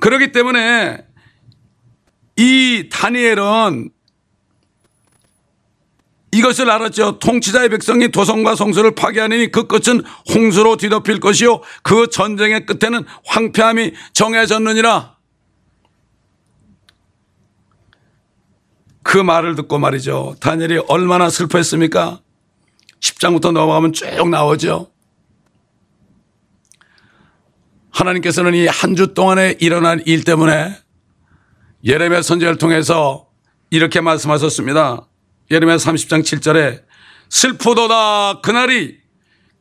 그렇기 0.00 0.32
때문에 0.32 1.06
이 2.36 2.88
다니엘은 2.90 3.90
이것을 6.32 6.70
알았죠. 6.70 7.18
통치자의 7.18 7.68
백성이 7.68 8.08
도성과 8.10 8.56
성소를 8.56 8.94
파괴하니 8.94 9.52
그 9.52 9.66
끝은 9.66 10.02
홍수로 10.34 10.76
뒤덮일 10.78 11.20
것이요. 11.20 11.60
그 11.82 12.08
전쟁의 12.08 12.64
끝에는 12.66 13.04
황폐함이 13.26 13.92
정해졌느니라. 14.14 15.16
그 19.02 19.18
말을 19.18 19.56
듣고 19.56 19.78
말이죠. 19.78 20.36
다니엘이 20.40 20.84
얼마나 20.88 21.28
슬퍼했습니까? 21.28 22.20
10장부터 23.00 23.52
넘어가면 23.52 23.92
쭉 23.92 24.28
나오죠. 24.30 24.88
하나님께서는 27.90 28.54
이 28.54 28.66
한 28.68 28.96
주 28.96 29.12
동안에 29.12 29.56
일어난 29.60 30.00
일 30.06 30.24
때문에 30.24 30.78
예레미야 31.84 32.22
선지자를 32.22 32.56
통해서 32.56 33.26
이렇게 33.70 34.00
말씀하셨습니다. 34.00 35.06
예레미야 35.52 35.76
30장 35.76 36.22
7절에 36.22 36.82
슬프도다 37.28 38.40
그날이 38.40 38.96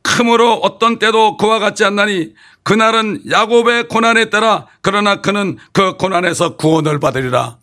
크므로 0.01 0.53
어떤 0.53 0.98
때도 1.00 1.38
그와 1.38 1.60
같지 1.60 1.83
않나니 1.83 2.33
그날은 2.63 3.21
야곱의 3.29 3.88
고난에 3.88 4.29
따라 4.29 4.67
그러나 4.81 5.21
그는 5.21 5.57
그 5.74 5.98
고난에서 5.98 6.55
구원을 6.55 7.00
받으리라. 7.00 7.57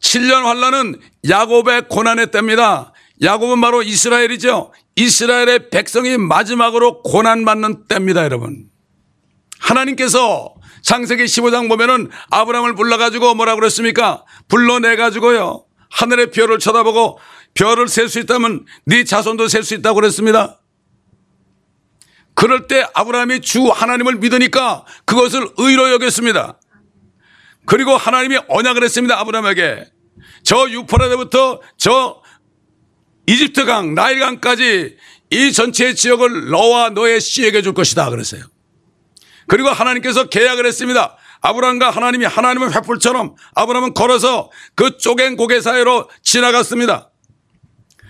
7년 0.00 0.42
환란은 0.44 1.00
야곱의 1.28 1.88
고난의 1.88 2.30
때입니다. 2.30 2.92
야곱은 3.22 3.60
바로 3.60 3.82
이스라엘이죠. 3.82 4.72
이스라엘의 4.96 5.70
백성이 5.70 6.16
마지막으로 6.18 7.02
고난받는 7.02 7.86
때입니다, 7.88 8.24
여러분. 8.24 8.66
하나님께서 9.58 10.54
창세기 10.82 11.24
15장 11.24 11.68
보면은 11.68 12.10
아브라함을 12.30 12.74
불러가지고 12.74 13.34
뭐라 13.34 13.56
그랬습니까? 13.56 14.24
불러내가지고요. 14.48 15.64
하늘의 15.90 16.30
별을 16.30 16.58
쳐다보고 16.58 17.18
별을 17.54 17.88
셀 17.88 18.08
수 18.08 18.18
있다면 18.20 18.66
네 18.84 19.04
자손도 19.04 19.48
셀 19.48 19.62
수 19.62 19.74
있다고 19.74 19.96
그랬습니다. 19.96 20.60
그럴 22.34 22.68
때 22.68 22.86
아브라함이 22.94 23.40
주 23.40 23.68
하나님을 23.68 24.16
믿으니까 24.16 24.84
그것을 25.04 25.48
의로 25.56 25.90
여겼습니다. 25.90 26.60
그리고 27.66 27.96
하나님이 27.96 28.38
언약을 28.48 28.84
했습니다. 28.84 29.18
아브라함에게. 29.18 29.90
저 30.44 30.70
유프라데부터 30.70 31.60
저 31.76 32.22
이집트 33.26 33.64
강, 33.66 33.94
나일 33.94 34.20
강까지 34.20 34.96
이 35.30 35.52
전체 35.52 35.94
지역을 35.94 36.48
너와 36.50 36.90
너의 36.90 37.20
씨에게 37.20 37.60
줄 37.60 37.74
것이다. 37.74 38.08
그랬어요. 38.08 38.44
그리고 39.48 39.68
하나님께서 39.68 40.28
계약을 40.28 40.64
했습니다. 40.64 41.16
아브라함과 41.40 41.90
하나님이 41.90 42.24
하나님의 42.26 42.70
횃불처럼 42.70 43.34
아브라함은 43.54 43.94
걸어서 43.94 44.50
그 44.74 44.98
쪼갠 44.98 45.36
고개 45.36 45.60
사이로 45.60 46.08
지나갔습니다. 46.22 47.10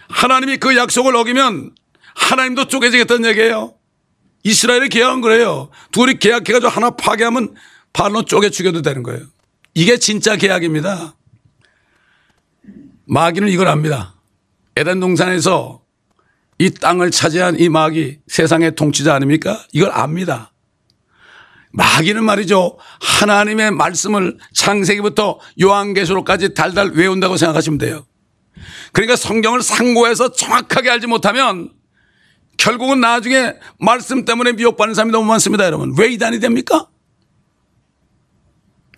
하나님이 0.08 0.56
그 0.56 0.76
약속을 0.76 1.14
어기면 1.16 1.74
하나님도 2.14 2.68
쪼개지겠다는 2.68 3.28
얘기예요. 3.30 3.74
이스라엘의 4.44 4.88
계약은 4.88 5.20
그래요. 5.20 5.70
둘이 5.92 6.18
계약해가지고 6.18 6.68
하나 6.68 6.90
파괴하면 6.90 7.54
발로 7.92 8.24
쪼개 8.24 8.50
죽여도 8.50 8.82
되는 8.82 9.02
거예요. 9.02 9.24
이게 9.74 9.98
진짜 9.98 10.36
계약입니다. 10.36 11.14
마귀는 13.06 13.48
이걸 13.48 13.68
압니다. 13.68 14.14
에덴 14.76 15.00
동산에서 15.00 15.82
이 16.58 16.70
땅을 16.70 17.10
차지한 17.10 17.58
이 17.60 17.68
마귀 17.68 18.18
세상의 18.26 18.74
통치자 18.74 19.14
아닙니까? 19.14 19.64
이걸 19.72 19.90
압니다. 19.92 20.52
마귀는 21.72 22.24
말이죠. 22.24 22.78
하나님의 23.00 23.72
말씀을 23.72 24.38
창세기부터 24.54 25.38
요한계시록까지 25.60 26.54
달달 26.54 26.90
외운다고 26.90 27.36
생각하시면 27.36 27.78
돼요. 27.78 28.06
그러니까 28.92 29.16
성경을 29.16 29.62
상고해서 29.62 30.32
정확하게 30.32 30.90
알지 30.90 31.06
못하면 31.06 31.70
결국은 32.56 33.00
나중에 33.00 33.54
말씀 33.78 34.24
때문에 34.24 34.52
미혹받는 34.52 34.94
사람이 34.94 35.12
너무 35.12 35.26
많습니다, 35.26 35.64
여러분. 35.64 35.94
왜 35.96 36.08
이단이 36.08 36.40
됩니까? 36.40 36.88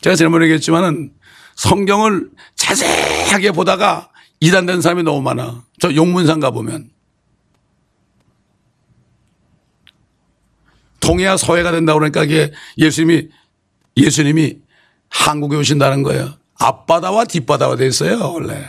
제가 0.01 0.17
지난번에 0.17 0.47
얘기했지만은 0.47 1.13
성경을 1.57 2.31
자세하게 2.57 3.53
보다가 3.53 4.09
이단된 4.41 4.81
사람이 4.81 5.03
너무 5.03 5.21
많아. 5.21 5.65
저 5.79 5.95
용문상 5.95 6.41
가보면. 6.41 6.89
동해와 11.11 11.37
서해가 11.37 11.73
된다고 11.73 11.99
그러니까 11.99 12.23
이게 12.23 12.53
예수님이, 12.79 13.29
예수님이 13.97 14.59
한국에 15.09 15.57
오신다는 15.57 16.05
거예요. 16.05 16.35
앞바다와 16.55 17.25
뒷바다가 17.25 17.75
돼 17.75 17.89
있어요, 17.89 18.33
원래. 18.33 18.65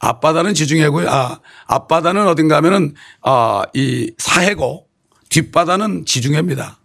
앞바다는 0.00 0.52
지중해고요. 0.52 1.08
아, 1.08 1.40
앞바다는 1.66 2.28
어딘가 2.28 2.56
하면은, 2.56 2.94
아, 3.22 3.62
이 3.72 4.12
사해고 4.18 4.86
뒷바다는 5.30 6.04
지중해입니다. 6.04 6.78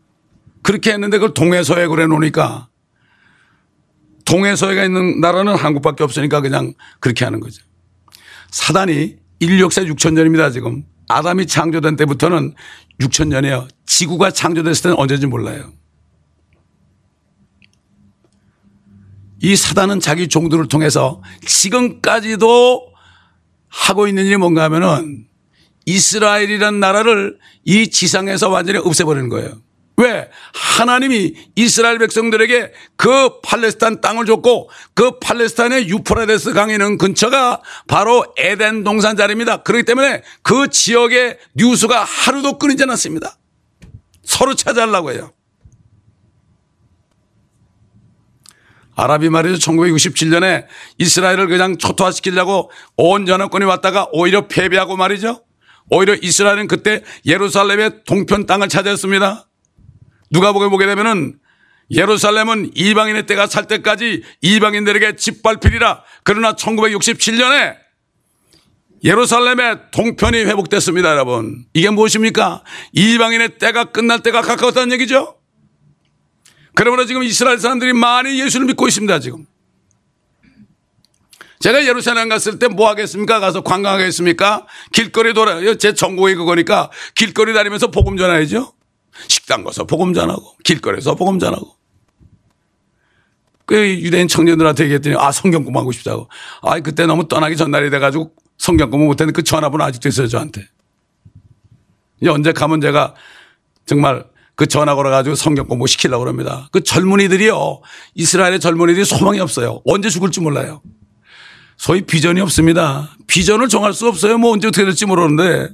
그렇게 0.61 0.93
했는데 0.93 1.17
그걸 1.17 1.33
동해서해 1.33 1.87
그래 1.87 2.07
놓으니까 2.07 2.69
동해서해가 4.23 4.85
있는 4.85 5.19
나라는 5.19 5.55
한국밖에 5.55 6.05
없으니까 6.05 6.39
그냥 6.39 6.73
그렇게 7.01 7.25
하는 7.25 7.41
거죠. 7.41 7.61
사단이 8.49 9.17
인류 9.41 9.61
역사 9.61 9.81
6천 9.81 10.13
년입니다, 10.13 10.51
지금. 10.51 10.85
아담이 11.09 11.47
창조된 11.47 11.95
때부터는 11.95 12.55
6천 12.99 13.27
년이에요. 13.27 13.67
지구가 13.85 14.31
창조됐을 14.31 14.83
때는 14.83 14.97
언제인지 14.97 15.27
몰라요. 15.27 15.73
이 19.41 19.55
사단은 19.55 19.99
자기 19.99 20.27
종들을 20.29 20.67
통해서 20.67 21.21
지금까지도 21.45 22.93
하고 23.67 24.07
있는 24.07 24.25
일이 24.25 24.37
뭔가 24.37 24.63
하면은 24.63 25.27
이스라엘이라는 25.85 26.79
나라를 26.79 27.39
이 27.65 27.89
지상에서 27.89 28.49
완전히 28.49 28.79
없애버리는 28.79 29.27
거예요. 29.29 29.62
왜? 29.97 30.29
하나님이 30.53 31.35
이스라엘 31.55 31.99
백성들에게 31.99 32.71
그 32.95 33.41
팔레스타인 33.41 34.01
땅을 34.01 34.25
줬고 34.25 34.69
그 34.95 35.19
팔레스타인의 35.19 35.87
유프라데스 35.89 36.53
강에 36.53 36.73
있는 36.73 36.97
근처가 36.97 37.61
바로 37.87 38.25
에덴 38.37 38.83
동산 38.83 39.15
자리입니다. 39.15 39.63
그렇기 39.63 39.85
때문에 39.85 40.23
그 40.41 40.69
지역의 40.69 41.37
뉴스가 41.55 42.03
하루도 42.03 42.57
끊이지 42.57 42.83
않았습니다. 42.83 43.37
서로 44.23 44.55
차지하려고 44.55 45.11
해요. 45.11 45.31
아랍이 48.95 49.29
말이죠. 49.29 49.71
1967년에 49.71 50.65
이스라엘을 50.97 51.47
그냥 51.47 51.77
초토화시키려고 51.77 52.71
온 52.95 53.27
연합군이 53.27 53.65
왔다가 53.65 54.07
오히려 54.11 54.47
패배하고 54.47 54.97
말이죠. 54.97 55.43
오히려 55.89 56.15
이스라엘은 56.15 56.67
그때 56.67 57.03
예루살렘의 57.25 58.03
동편 58.05 58.45
땅을 58.45 58.69
차지했습니다. 58.69 59.47
누가복음 60.33 60.69
보게 60.71 60.85
되면은 60.87 61.37
예루살렘은 61.91 62.71
이방인의 62.73 63.27
때가 63.27 63.45
살 63.45 63.67
때까지 63.67 64.23
이방인들에게 64.41 65.15
짓밟히리라. 65.15 66.03
그러나 66.23 66.53
1967년에 66.53 67.75
예루살렘의 69.03 69.77
동편이 69.91 70.37
회복됐습니다, 70.45 71.11
여러분. 71.11 71.65
이게 71.73 71.89
무엇입니까? 71.89 72.63
이방인의 72.93 73.59
때가 73.59 73.85
끝날 73.85 74.21
때가 74.23 74.41
가까웠다는 74.41 74.93
얘기죠? 74.93 75.35
그러므로 76.73 77.05
지금 77.05 77.21
이스라엘 77.21 77.59
사람들이 77.59 77.93
많이 77.93 78.39
예수를 78.41 78.65
믿고 78.65 78.87
있습니다, 78.87 79.19
지금. 79.19 79.45
제가 81.59 81.85
예루살렘 81.85 82.27
갔을 82.27 82.59
때 82.59 82.67
뭐 82.67 82.89
하겠습니까? 82.89 83.39
가서 83.39 83.61
관광하겠습니까? 83.61 84.65
길거리 84.91 85.33
돌아, 85.33 85.59
제 85.75 85.93
전공이 85.93 86.35
그거니까 86.35 86.89
길거리 87.13 87.53
다니면서 87.53 87.91
복음 87.91 88.17
전해야죠. 88.17 88.73
식당 89.27 89.63
가서 89.63 89.85
복음 89.85 90.13
전하고 90.13 90.55
길거리에서 90.63 91.15
복음 91.15 91.39
전하고. 91.39 91.75
그 93.65 93.77
유대인 94.01 94.27
청년들한테 94.27 94.83
얘기했더니 94.85 95.15
아 95.17 95.31
성경 95.31 95.63
공부하고 95.63 95.91
싶다고. 95.91 96.29
아 96.61 96.79
그때 96.79 97.05
너무 97.05 97.27
떠나기 97.27 97.55
전날이 97.55 97.89
돼가지고 97.89 98.33
성경 98.57 98.89
공부 98.89 99.05
못했는데 99.05 99.35
그 99.35 99.43
전화번호 99.43 99.85
아직도 99.85 100.09
있어요 100.09 100.27
저한테. 100.27 100.67
이제 102.21 102.29
언제 102.29 102.51
가면 102.51 102.81
제가 102.81 103.15
정말 103.85 104.25
그 104.55 104.67
전화 104.67 104.95
걸어가지고 104.95 105.35
성경 105.35 105.67
공부 105.67 105.87
시키려고 105.87 106.23
그럽니다. 106.23 106.69
그 106.71 106.81
젊은이들이요. 106.81 107.81
이스라엘의 108.15 108.59
젊은이들이 108.59 109.05
소망이 109.05 109.39
없어요. 109.39 109.81
언제 109.85 110.09
죽을지 110.09 110.41
몰라요. 110.41 110.81
소위 111.77 112.01
비전이 112.03 112.39
없습니다. 112.41 113.09
비전을 113.27 113.67
정할 113.67 113.93
수 113.93 114.07
없어요. 114.07 114.37
뭐 114.37 114.51
언제 114.51 114.67
어떻게 114.67 114.85
될지 114.85 115.05
모르는데. 115.05 115.69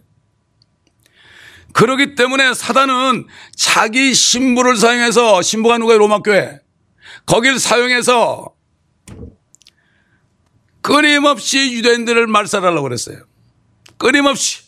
그러기 1.74 2.16
때문에 2.16 2.54
사단은 2.54 3.28
자기 3.56 4.14
신부를 4.14 4.76
사용해서 4.76 5.42
신부가 5.42 5.78
누가요? 5.78 5.98
로마 5.98 6.20
교회. 6.20 6.60
거길 7.26 7.60
사용해서 7.60 8.54
끊임없이 10.82 11.74
유대인들을 11.74 12.28
말살하려고 12.28 12.84
그랬어요. 12.84 13.20
끊임없이. 13.98 14.64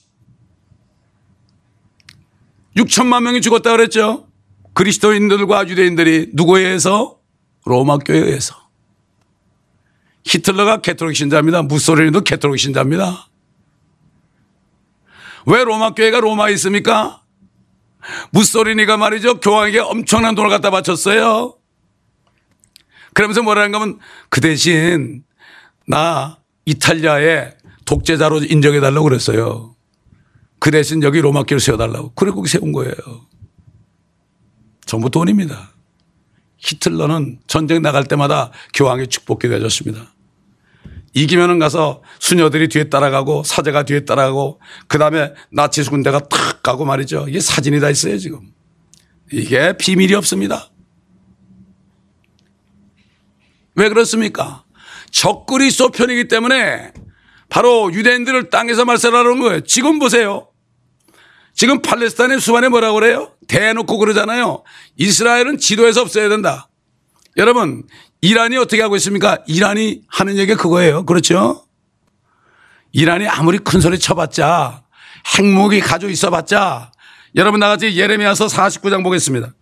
6천만 2.77 3.23
명이 3.23 3.41
죽었다 3.41 3.71
그랬죠. 3.71 4.27
그리스도인들과 4.73 5.67
유대인들이 5.67 6.29
누구에 6.33 6.61
의해서? 6.61 7.19
로마 7.65 7.97
교회에 7.97 8.21
의해서. 8.21 8.55
히틀러가 10.23 10.81
가톨릭 10.81 11.15
신자입니다. 11.17 11.63
무솔리니도 11.63 12.21
가톨릭 12.21 12.59
신자입니다. 12.59 13.30
왜 15.45 15.63
로마 15.63 15.93
교회가 15.93 16.19
로마에 16.19 16.53
있습니까? 16.53 17.21
무솔리니가 18.31 18.97
말이죠. 18.97 19.39
교황에게 19.39 19.79
엄청난 19.79 20.35
돈을 20.35 20.49
갖다 20.49 20.71
바쳤어요. 20.71 21.55
그러면서 23.13 23.43
뭐라는 23.43 23.71
거면 23.71 23.99
그 24.29 24.41
대신 24.41 25.23
나 25.87 26.37
이탈리아의 26.65 27.55
독재자로 27.85 28.43
인정해달라고 28.43 29.03
그랬어요. 29.03 29.75
그 30.59 30.71
대신 30.71 31.03
여기 31.03 31.19
로마 31.21 31.43
교회를 31.43 31.59
세워달라고. 31.59 32.13
그래 32.13 32.31
거기 32.31 32.47
세운 32.47 32.71
거예요. 32.71 32.93
전부 34.85 35.09
돈입니다. 35.09 35.71
히틀러는 36.57 37.39
전쟁 37.47 37.81
나갈 37.81 38.05
때마다 38.05 38.51
교황의 38.73 39.07
축복기도 39.07 39.55
해줬습니다. 39.55 40.10
이기면은 41.13 41.59
가서 41.59 42.01
수녀들이 42.19 42.69
뒤에 42.69 42.85
따라가고 42.85 43.43
사제가 43.43 43.83
뒤에 43.83 44.05
따라가고 44.05 44.61
그 44.87 44.97
다음에 44.97 45.33
나치 45.51 45.83
군대가 45.83 46.19
탁 46.19 46.63
가고 46.63 46.85
말이죠. 46.85 47.25
이게 47.27 47.39
사진이 47.39 47.79
다 47.79 47.89
있어요 47.89 48.17
지금. 48.17 48.51
이게 49.31 49.75
비밀이 49.77 50.13
없습니다. 50.15 50.69
왜 53.75 53.89
그렇습니까? 53.89 54.63
적그리스도 55.11 55.89
편이기 55.89 56.27
때문에 56.27 56.93
바로 57.49 57.91
유대인들을 57.93 58.49
땅에서 58.49 58.85
말살하는 58.85 59.39
거예요. 59.39 59.61
지금 59.61 59.99
보세요. 59.99 60.47
지금 61.53 61.81
팔레스타인의 61.81 62.39
수반에 62.39 62.69
뭐라고 62.69 62.95
그래요? 62.95 63.33
대놓고 63.47 63.97
그러잖아요. 63.97 64.63
이스라엘은 64.95 65.57
지도에서 65.57 66.01
없어야 66.01 66.29
된다. 66.29 66.69
여러분, 67.37 67.83
이란이 68.21 68.57
어떻게 68.57 68.81
하고 68.81 68.95
있습니까? 68.97 69.39
이란이 69.47 70.03
하는 70.07 70.37
얘기가 70.37 70.61
그거예요. 70.61 71.05
그렇죠? 71.05 71.65
이란이 72.91 73.27
아무리 73.27 73.57
큰 73.57 73.81
소리 73.81 73.97
쳐봤자 73.97 74.83
핵무기 75.37 75.79
가지고 75.79 76.11
있어봤자 76.11 76.91
여러분 77.35 77.59
나같이 77.59 77.97
예레미야서 77.97 78.45
49장 78.47 79.03
보겠습니다. 79.03 79.53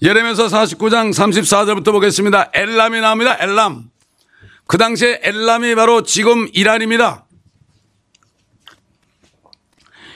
예레미야서 0.00 0.46
49장 0.46 1.12
34절부터 1.12 1.92
보겠습니다. 1.92 2.50
엘람이 2.54 3.00
나옵니다. 3.00 3.36
엘람. 3.38 3.90
그 4.66 4.78
당시에 4.78 5.20
엘람이 5.22 5.74
바로 5.74 6.02
지금 6.02 6.48
이란입니다. 6.52 7.26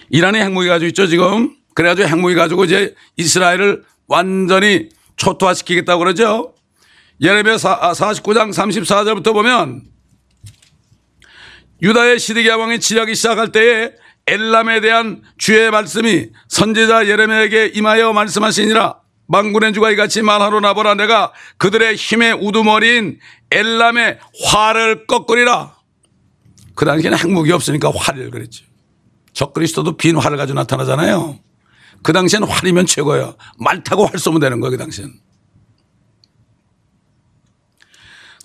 이란이 0.09 0.39
핵무기 0.39 0.69
가지고 0.69 0.89
있죠, 0.89 1.07
지금. 1.07 1.57
그래가지고 1.75 2.09
핵무기 2.09 2.35
가지고 2.35 2.65
이제 2.65 2.95
이스라엘을 3.17 3.85
완전히 4.07 4.89
초토화시키겠다고 5.17 5.99
그러죠. 5.99 6.55
예레미야 7.21 7.57
49장 7.57 8.53
34절부터 8.53 9.33
보면 9.33 9.83
유다의 11.83 12.19
시드기야 12.19 12.57
왕이 12.57 12.81
지하기 12.81 13.15
시작할 13.15 13.53
때에 13.53 13.93
엘람에 14.27 14.81
대한 14.81 15.23
주의 15.39 15.71
말씀이 15.71 16.31
선지자 16.49 17.07
예레미야에게 17.07 17.73
임하여 17.75 18.13
말씀하시니라. 18.13 19.01
망군의 19.29 19.73
주가 19.73 19.91
이같이 19.91 20.23
말하노나 20.23 20.75
보라. 20.75 20.95
내가 20.95 21.33
그들의 21.59 21.97
힘의 21.97 22.35
우두머리인 22.35 23.19
엘람의 23.51 24.19
활을 24.45 25.07
꺾으리라. 25.07 25.77
그 26.77 26.85
당시에는 26.85 27.19
핵무기 27.19 27.51
없으니까 27.51 27.91
활을 27.93 28.31
그랬죠 28.31 28.65
적그리스도도 29.33 29.97
빈 29.97 30.17
활을 30.17 30.37
가지고 30.37 30.61
나타나잖아요 30.61 31.39
그 32.07 32.13
당시에는 32.13 32.47
활이면 32.47 32.87
최고예요 32.87 33.35
말 33.59 33.83
타고 33.83 34.07
활 34.07 34.17
쏘면 34.17 34.41
되는 34.41 34.61
거예요 34.61 34.71
그 34.71 34.79
당시에는 34.79 35.13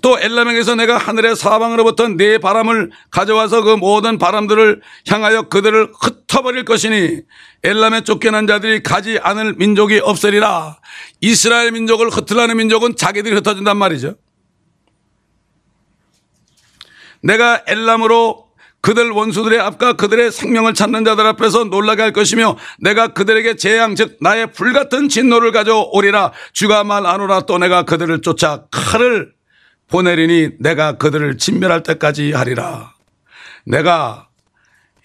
또 0.02 0.20
엘라명에서 0.20 0.74
내가 0.74 0.98
하늘의 0.98 1.36
사방으로부터 1.36 2.08
네 2.08 2.40
바람을 2.40 2.90
가져와서 3.12 3.62
그 3.62 3.76
모든 3.76 4.18
바람들을 4.18 4.82
향하여 5.08 5.44
그들을 5.44 5.94
흩어버릴 6.02 6.66
것이니 6.66 7.22
엘람에 7.62 8.02
쫓겨난 8.02 8.48
자들이 8.48 8.82
가지 8.82 9.20
않을 9.22 9.54
민족이 9.58 10.00
없으리라. 10.00 10.80
이스라엘 11.20 11.72
민족을 11.72 12.10
흩으려는 12.10 12.58
민족은 12.58 12.96
자기들이 12.96 13.36
흩어진단 13.36 13.78
말이죠. 13.78 14.16
내가 17.22 17.62
엘람으로 17.68 18.51
그들 18.82 19.12
원수들의 19.12 19.60
앞과 19.60 19.94
그들의 19.94 20.32
생명을 20.32 20.74
찾는 20.74 21.06
자들 21.06 21.26
앞에서 21.28 21.66
놀라게 21.66 22.02
할 22.02 22.14
것이며 22.14 22.58
내가 22.80 23.10
그들에게 23.10 23.56
재앙 23.56 23.96
즉 23.96 24.18
나의 24.22 24.52
불같은 24.52 25.08
진노를 25.08 25.52
가져오리라 25.52 26.32
주가 26.52 26.84
말하노라 26.84 27.42
또 27.42 27.58
내가 27.58 27.84
그들을 27.84 28.22
쫓아 28.22 28.66
칼을 28.72 29.34
보내리니 29.92 30.52
내가 30.60 30.98
그들을 30.98 31.38
진멸할 31.38 31.84
때까지 31.84 32.32
하리라. 32.32 32.94
내가 33.66 34.30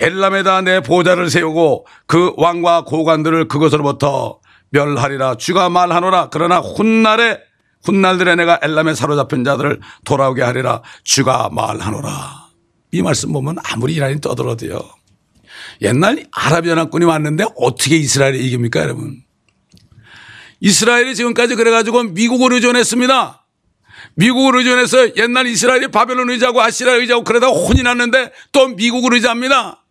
엘람에다 0.01 0.63
내 0.63 0.81
보좌를 0.81 1.29
세우고 1.29 1.87
그 2.07 2.33
왕과 2.37 2.85
고관들을 2.85 3.49
그것으로부터 3.49 4.41
멸하리라. 4.71 5.37
주가 5.37 5.69
말하노라. 5.69 6.29
그러나 6.31 6.59
훗날에 6.61 7.41
훗날들에 7.85 8.37
내가 8.37 8.59
엘람에 8.63 8.95
사로잡힌 8.95 9.45
자들을 9.45 9.81
돌아오게 10.05 10.43
하리라. 10.43 10.83
주가 11.03 11.49
말하노라. 11.51 12.46
이 12.97 13.03
말씀 13.03 13.31
보면 13.33 13.57
아무리 13.63 13.95
이란이 13.95 14.23
떠들어도요. 14.23 14.81
옛날 15.83 16.25
아랍 16.33 16.67
연합군이 16.67 17.05
왔는데 17.05 17.45
어떻게 17.57 17.97
이스라엘이 17.97 18.43
이깁니까, 18.47 18.81
여러분? 18.81 19.23
이스라엘이 20.61 21.15
지금까지 21.15 21.57
그래가지고 21.57 22.05
미국을 22.05 22.55
의존했습니다. 22.55 23.47
미국을 24.15 24.57
의존해서 24.57 25.15
옛날 25.17 25.47
이스라엘이 25.47 25.89
바벨론 25.89 26.31
의자고 26.31 26.63
아시라 26.63 26.93
의자고 26.93 27.25
그러다가 27.25 27.53
혼이 27.53 27.83
났는데 27.83 28.33
또 28.53 28.69
미국을 28.69 29.13
의지합니다. 29.13 29.85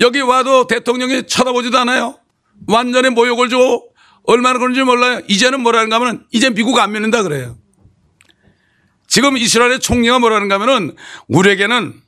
여기 0.00 0.20
와도 0.20 0.66
대통령이 0.66 1.28
쳐다보지도 1.28 1.78
않아요. 1.78 2.18
완전히 2.66 3.10
모욕을 3.10 3.48
주고 3.48 3.92
얼마나 4.24 4.58
그런지 4.58 4.82
몰라요. 4.82 5.20
이제는 5.28 5.60
뭐라는가 5.60 5.96
하면 5.96 6.26
이제 6.32 6.50
미국 6.50 6.76
안 6.80 6.90
믿는다 6.90 7.22
그래요. 7.22 7.56
지금 9.12 9.36
이스라엘의 9.36 9.80
총리가 9.80 10.20
뭐라는가 10.20 10.54
하면은 10.54 10.96
우리에게는 11.28 12.00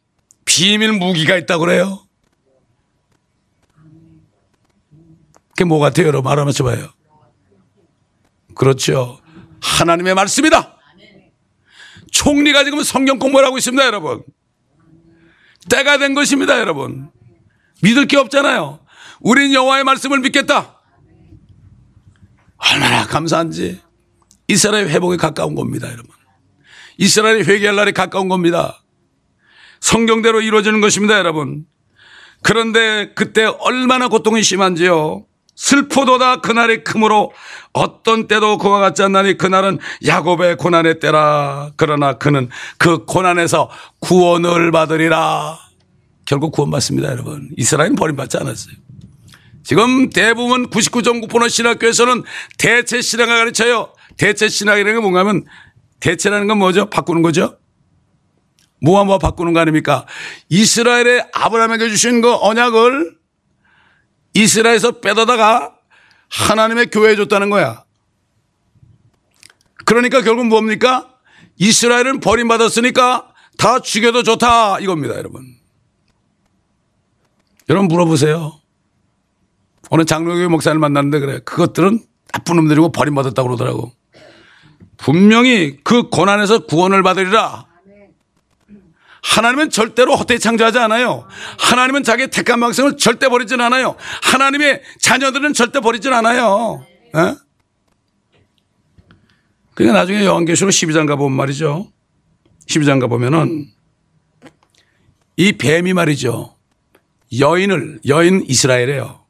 비밀 0.46 0.94
무기가 0.94 1.36
있다고 1.36 1.66
그래요. 1.66 2.00
그게 5.50 5.64
뭐 5.64 5.78
같아요? 5.80 6.06
여러분 6.06 6.32
알아맞혀 6.32 6.64
봐요. 6.64 6.88
그렇죠. 8.54 9.20
하나님의 9.60 10.14
말씀이다. 10.14 10.78
총리가 12.10 12.64
지금 12.64 12.82
성경 12.82 13.18
공부를 13.18 13.48
하고 13.48 13.58
있습니다, 13.58 13.84
여러분. 13.84 14.22
때가 15.68 15.98
된 15.98 16.14
것입니다, 16.14 16.58
여러분. 16.58 17.10
믿을 17.82 18.06
게 18.06 18.16
없잖아요. 18.16 18.80
우린 19.20 19.52
여호와의 19.52 19.84
말씀을 19.84 20.20
믿겠다. 20.20 20.80
얼마나 22.56 23.06
감사한지. 23.06 23.82
이스라엘 24.48 24.88
회복에 24.88 25.18
가까운 25.18 25.54
겁니다, 25.54 25.92
여러분. 25.92 26.23
이스라엘이 26.98 27.42
회개할 27.44 27.76
날이 27.76 27.92
가까운 27.92 28.28
겁니다. 28.28 28.82
성경대로 29.80 30.40
이루어지는 30.40 30.80
것입니다, 30.80 31.18
여러분. 31.18 31.64
그런데 32.42 33.12
그때 33.14 33.44
얼마나 33.44 34.08
고통이 34.08 34.42
심한지요. 34.42 35.26
슬프도다 35.56 36.40
그날이 36.40 36.82
크므로 36.82 37.32
어떤 37.72 38.26
때도 38.26 38.58
그와 38.58 38.80
같지 38.80 39.02
않나니 39.02 39.38
그날은 39.38 39.78
야곱의 40.04 40.56
고난의 40.56 41.00
때라 41.00 41.70
그러나 41.76 42.14
그는 42.14 42.48
그 42.76 43.04
고난에서 43.04 43.70
구원을 44.00 44.72
받으리라 44.72 45.58
결국 46.24 46.52
구원받습니다 46.52 47.08
여러분 47.10 47.50
이스라엘은 47.56 47.94
버림받지 47.94 48.36
않았어요 48.38 48.74
지금 49.62 50.10
대부분 50.10 50.68
99.9% 50.70 51.48
신학교에서는 51.48 52.24
대체 52.58 53.00
신학을 53.00 53.36
가르쳐요 53.36 53.92
대체 54.16 54.48
신학이라는 54.48 54.94
게 54.94 55.00
뭔가 55.00 55.20
하면 55.20 55.44
대체라는 56.04 56.46
건 56.48 56.58
뭐죠 56.58 56.90
바꾸는 56.90 57.22
거죠 57.22 57.56
뭐와 58.82 59.04
뭐 59.04 59.18
바꾸는 59.18 59.54
거 59.54 59.60
아닙니까 59.60 60.06
이스라엘의 60.50 61.28
아브라함에게 61.32 61.88
주신 61.88 62.20
그 62.20 62.34
언약을 62.34 63.16
이스라엘에서 64.34 65.00
빼다다가 65.00 65.74
하나님의 66.28 66.90
교회에 66.90 67.14
줬다는 67.16 67.50
거야. 67.50 67.84
그러니까 69.84 70.22
결국 70.22 70.46
뭡니까? 70.46 71.14
이스라엘은 71.56 72.20
버림받았으니까 72.20 73.32
다 73.56 73.78
죽여도 73.78 74.24
좋다 74.24 74.80
이겁니다, 74.80 75.14
여러분. 75.14 75.56
여러분 77.68 77.88
물어보세요. 77.88 78.60
오늘 79.90 80.04
장로교회 80.04 80.48
목사를 80.48 80.78
만났는데 80.78 81.20
그래. 81.20 81.38
그것들은 81.44 82.04
나쁜 82.32 82.56
놈들이고 82.56 82.90
버림받았다고 82.90 83.48
그러더라고. 83.48 83.92
분명히 84.96 85.76
그 85.82 86.08
고난에서 86.08 86.66
구원을 86.66 87.02
받으리라. 87.02 87.66
하나님은 89.22 89.70
절대로 89.70 90.14
헛되이 90.16 90.38
창조하지 90.38 90.78
않아요. 90.80 91.26
하나님은 91.58 92.02
자기 92.02 92.28
택한 92.28 92.60
방송을 92.60 92.98
절대 92.98 93.28
버리진 93.28 93.60
않아요. 93.60 93.96
하나님의 94.22 94.82
자녀들은 95.00 95.54
절대 95.54 95.80
버리진 95.80 96.12
않아요. 96.12 96.86
에? 97.16 97.34
그러니까 99.72 99.98
나중에 99.98 100.24
요한계시록 100.24 100.70
12장 100.70 101.08
가보면 101.08 101.36
말이죠. 101.36 101.90
12장 102.68 103.00
가보면은 103.00 103.66
이 105.36 105.52
뱀이 105.52 105.94
말이죠. 105.94 106.54
여인을, 107.38 108.00
여인 108.06 108.44
이스라엘이에요. 108.46 109.24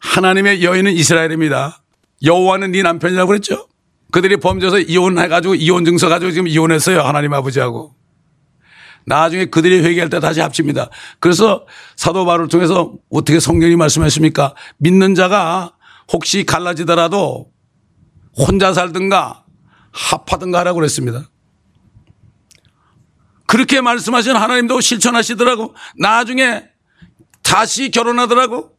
하나님의 0.00 0.62
여인은 0.62 0.92
이스라엘입니다. 0.92 1.82
여호와는 2.22 2.72
네 2.72 2.82
남편이라고 2.82 3.28
그랬죠. 3.28 3.68
그들이 4.12 4.36
범죄해서 4.38 4.78
이혼해가지고 4.80 5.56
이혼 5.56 5.84
증서 5.84 6.08
가지고 6.08 6.30
지금 6.32 6.48
이혼했어요. 6.48 7.00
하나님 7.00 7.32
아버지하고. 7.34 7.94
나중에 9.06 9.46
그들이 9.46 9.82
회개할 9.82 10.10
때 10.10 10.18
다시 10.18 10.40
합칩니다. 10.40 10.90
그래서 11.20 11.64
사도 11.94 12.24
바울을 12.24 12.48
통해서 12.48 12.94
어떻게 13.10 13.38
성경이 13.38 13.76
말씀하십니까? 13.76 14.54
믿는 14.78 15.14
자가 15.14 15.72
혹시 16.12 16.44
갈라지더라도 16.44 17.50
혼자 18.36 18.72
살든가 18.72 19.44
합하든가 19.92 20.58
하라고 20.60 20.76
그랬습니다. 20.76 21.30
그렇게 23.46 23.80
말씀하신 23.80 24.34
하나님도 24.34 24.80
실천하시더라고. 24.80 25.74
나중에 25.98 26.64
다시 27.42 27.90
결혼하더라고. 27.92 28.75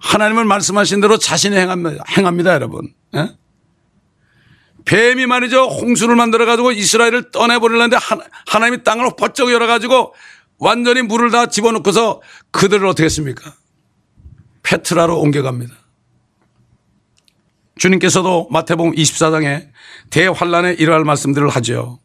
하나님을 0.00 0.44
말씀하신 0.44 1.00
대로 1.00 1.18
자신이 1.18 1.56
행합니다, 1.56 2.04
행합니다 2.16 2.54
여러분. 2.54 2.92
예? 3.14 3.36
뱀이 4.86 5.26
말이죠. 5.26 5.64
홍수를 5.64 6.16
만들어 6.16 6.46
가지고 6.46 6.72
이스라엘을 6.72 7.30
떠내 7.30 7.58
버리려는데 7.58 7.98
하나님이 8.46 8.82
땅을 8.82 9.10
번쩍 9.16 9.52
열어 9.52 9.66
가지고 9.66 10.14
완전히 10.58 11.02
물을 11.02 11.30
다 11.30 11.46
집어넣고서 11.46 12.22
그들을 12.50 12.86
어떻게 12.86 13.04
했습니까? 13.04 13.54
페트라로 14.62 15.20
옮겨갑니다. 15.20 15.74
주님께서도 17.76 18.48
마태복음 18.50 18.92
24장에 18.92 19.68
대환란에 20.10 20.74
이러할 20.74 21.04
말씀들을 21.04 21.48
하죠. 21.48 21.98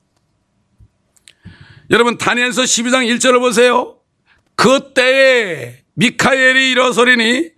여러분 1.90 2.18
다니엘서 2.18 2.64
12장 2.64 3.08
1절을 3.16 3.40
보세요. 3.40 3.98
그 4.56 4.94
때에 4.94 5.84
미카엘이 5.96 6.72
일어서리니 6.72 7.55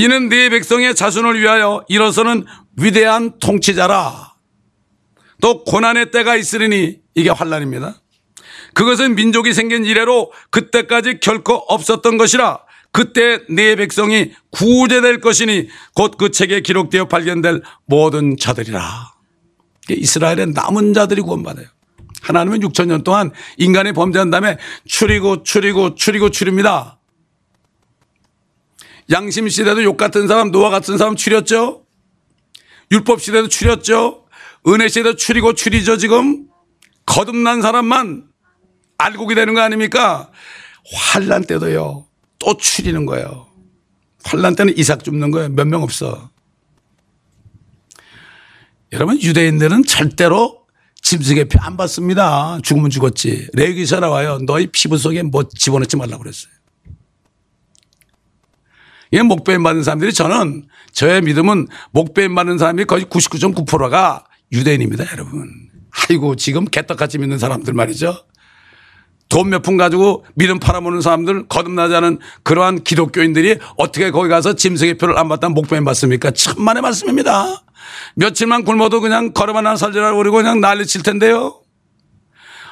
이는 0.00 0.30
네 0.30 0.48
백성의 0.48 0.94
자손을 0.94 1.38
위하여 1.38 1.84
일어서는 1.86 2.46
위대한 2.78 3.38
통치자라. 3.38 4.32
또 5.42 5.62
고난의 5.64 6.10
때가 6.10 6.36
있으리니 6.36 7.00
이게 7.14 7.28
환란입니다. 7.28 8.00
그것은 8.72 9.14
민족이 9.14 9.52
생긴 9.52 9.84
이래로 9.84 10.32
그때까지 10.50 11.20
결코 11.20 11.52
없었던 11.52 12.16
것이라 12.16 12.60
그때 12.92 13.40
네 13.50 13.76
백성이 13.76 14.32
구제될 14.50 15.20
것이니 15.20 15.68
곧 15.94 16.16
그 16.16 16.30
책에 16.30 16.62
기록되어 16.62 17.06
발견될 17.06 17.60
모든 17.84 18.38
자들이라. 18.38 19.12
이스라엘의 19.90 20.52
남은 20.54 20.94
자들이 20.94 21.20
구원받아요. 21.20 21.66
하나님은 22.22 22.60
6천 22.60 22.86
년 22.86 23.04
동안 23.04 23.32
인간이 23.58 23.92
범죄한 23.92 24.30
다음에 24.30 24.56
추리고 24.86 25.42
추리고 25.42 25.94
추리고 25.94 26.30
추립니다. 26.30 26.99
양심 29.10 29.48
시대도 29.48 29.82
욕 29.84 29.96
같은 29.96 30.28
사람, 30.28 30.50
노아 30.50 30.70
같은 30.70 30.96
사람 30.98 31.16
추렸죠. 31.16 31.84
율법 32.92 33.20
시대도 33.20 33.48
추렸죠. 33.48 34.26
은혜 34.68 34.88
시대도 34.88 35.16
추리고 35.16 35.54
추리죠 35.54 35.96
지금. 35.96 36.46
거듭난 37.06 37.62
사람만 37.62 38.24
알곡이 38.98 39.34
되는 39.34 39.54
거 39.54 39.60
아닙니까? 39.60 40.30
환란 40.94 41.44
때도요. 41.44 42.06
또 42.38 42.56
추리는 42.56 43.04
거예요. 43.06 43.46
환란 44.24 44.54
때는 44.54 44.76
이삭 44.76 45.02
줍는 45.02 45.30
거예요. 45.30 45.48
몇 45.50 45.66
명 45.66 45.82
없어. 45.82 46.30
여러분 48.92 49.20
유대인들은 49.20 49.84
절대로 49.84 50.60
짐승의 51.02 51.48
피 51.48 51.58
안 51.60 51.76
받습니다. 51.76 52.58
죽으면 52.62 52.90
죽었지. 52.90 53.48
레기서 53.54 54.00
나와요. 54.00 54.38
너희 54.46 54.66
피부 54.66 54.98
속에 54.98 55.22
뭐 55.22 55.44
집어넣지 55.48 55.96
말라고 55.96 56.22
그랬어요. 56.22 56.52
이 59.12 59.20
목배임 59.20 59.62
받는 59.62 59.82
사람들이 59.82 60.12
저는 60.12 60.64
저의 60.92 61.20
믿음은 61.22 61.66
목배임 61.92 62.34
받는 62.34 62.58
사람이 62.58 62.84
거의 62.84 63.04
99.9%가 63.04 64.24
유대인입니다, 64.52 65.04
여러분. 65.12 65.50
아이고, 66.08 66.36
지금 66.36 66.64
개떡같이 66.64 67.18
믿는 67.18 67.38
사람들 67.38 67.72
말이죠. 67.74 68.24
돈 69.28 69.48
몇 69.48 69.62
푼 69.62 69.76
가지고 69.76 70.24
믿음 70.34 70.58
팔아먹는 70.58 71.00
사람들 71.02 71.46
거듭나지 71.46 71.94
않은 71.94 72.18
그러한 72.42 72.82
기독교인들이 72.82 73.58
어떻게 73.76 74.10
거기 74.10 74.28
가서 74.28 74.54
짐승의 74.54 74.98
표를 74.98 75.16
안 75.18 75.28
받다 75.28 75.48
목배임 75.48 75.84
받습니까? 75.84 76.32
천만의 76.32 76.82
말씀입니다. 76.82 77.62
며칠만 78.16 78.64
굶어도 78.64 79.00
그냥 79.00 79.32
걸어만 79.32 79.76
살지라고 79.76 80.16
그러고 80.18 80.38
그냥 80.38 80.60
난리 80.60 80.84
칠 80.84 81.04
텐데요. 81.04 81.60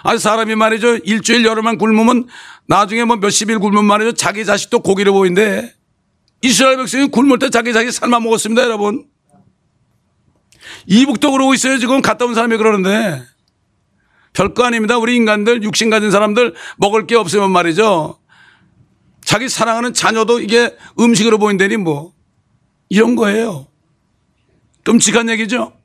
아니 0.02 0.18
사람이 0.18 0.56
말이죠. 0.56 0.96
일주일 1.04 1.44
열흘만 1.44 1.78
굶으면 1.78 2.26
나중에 2.66 3.04
뭐 3.04 3.16
몇십 3.16 3.50
일 3.50 3.60
굶으면 3.60 3.84
말이죠. 3.84 4.12
자기 4.12 4.44
자식도 4.44 4.80
고기를 4.80 5.12
보인대. 5.12 5.72
이스라엘 6.42 6.76
백성이 6.76 7.08
굶을 7.08 7.38
때 7.38 7.50
자기 7.50 7.72
자기 7.72 7.90
삶아 7.90 8.20
먹었습니다, 8.20 8.62
여러분. 8.62 9.08
이북도 10.86 11.32
그러고 11.32 11.54
있어요. 11.54 11.78
지금 11.78 12.00
갔다 12.00 12.24
온 12.24 12.34
사람이 12.34 12.56
그러는데. 12.56 13.22
별거 14.32 14.64
아닙니다. 14.64 14.98
우리 14.98 15.16
인간들, 15.16 15.62
육신 15.62 15.90
가진 15.90 16.10
사람들 16.10 16.54
먹을 16.76 17.06
게 17.06 17.16
없으면 17.16 17.50
말이죠. 17.50 18.18
자기 19.24 19.48
사랑하는 19.48 19.92
자녀도 19.94 20.40
이게 20.40 20.76
음식으로 20.98 21.38
보인다니 21.38 21.76
뭐. 21.76 22.14
이런 22.88 23.16
거예요. 23.16 23.66
끔찍한 24.84 25.28
얘기죠. 25.30 25.77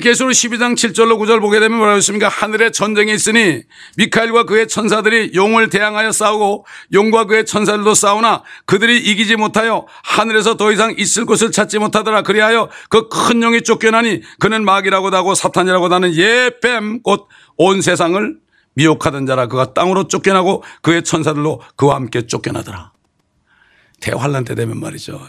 계시록 0.00 0.30
12장 0.30 0.74
7절로 0.74 1.18
9절 1.18 1.40
보게 1.40 1.60
되면 1.60 1.78
뭐라고 1.78 1.96
했습니까? 1.98 2.28
하늘에 2.28 2.70
전쟁이 2.70 3.12
있으니 3.12 3.62
미카엘과 3.96 4.44
그의 4.44 4.68
천사들이 4.68 5.32
용을 5.34 5.68
대항하여 5.68 6.12
싸우고 6.12 6.66
용과 6.92 7.24
그의 7.26 7.44
천사들도 7.46 7.94
싸우나 7.94 8.42
그들이 8.66 8.98
이기지 8.98 9.36
못하여 9.36 9.86
하늘에서 10.02 10.56
더 10.56 10.72
이상 10.72 10.94
있을 10.96 11.24
곳을 11.26 11.50
찾지 11.52 11.78
못하더라. 11.78 12.22
그리하여 12.22 12.68
그 12.88 13.08
큰 13.08 13.42
용이 13.42 13.62
쫓겨나니 13.62 14.22
그는 14.40 14.64
마귀라고도 14.64 15.16
하고 15.16 15.34
사탄이라고도 15.34 15.94
하는 15.94 16.14
예뱀 16.14 17.02
곧 17.02 17.28
온 17.56 17.80
세상을 17.82 18.38
미혹하던 18.74 19.26
자라 19.26 19.46
그가 19.46 19.74
땅으로 19.74 20.08
쫓겨나고 20.08 20.64
그의 20.80 21.04
천사들로 21.04 21.60
그와 21.76 21.96
함께 21.96 22.26
쫓겨나더라. 22.26 22.92
대환란 24.00 24.44
때 24.44 24.54
되면 24.54 24.80
말이죠. 24.80 25.20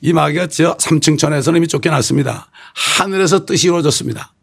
이 0.00 0.12
마귀가 0.12 0.46
저 0.46 0.76
3층 0.76 1.18
천에서는 1.18 1.58
이미 1.58 1.68
쫓겨났습니다. 1.68 2.50
하늘에서 2.74 3.44
뜻이 3.44 3.66
이루어졌습니다. 3.66 4.34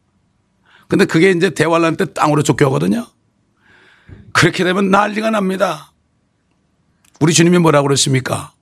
근데 0.88 1.06
그게 1.06 1.32
이제 1.32 1.50
대환란 1.50 1.98
때 1.98 2.14
땅으로 2.14 2.44
쫓겨오거든요. 2.44 3.08
그렇게 4.34 4.64
되면 4.64 4.92
난리가 4.92 5.32
납니다. 5.32 5.92
우리 7.20 7.34
주님이 7.34 7.58
뭐라고 7.58 7.88
그랬습니까? 7.88 8.54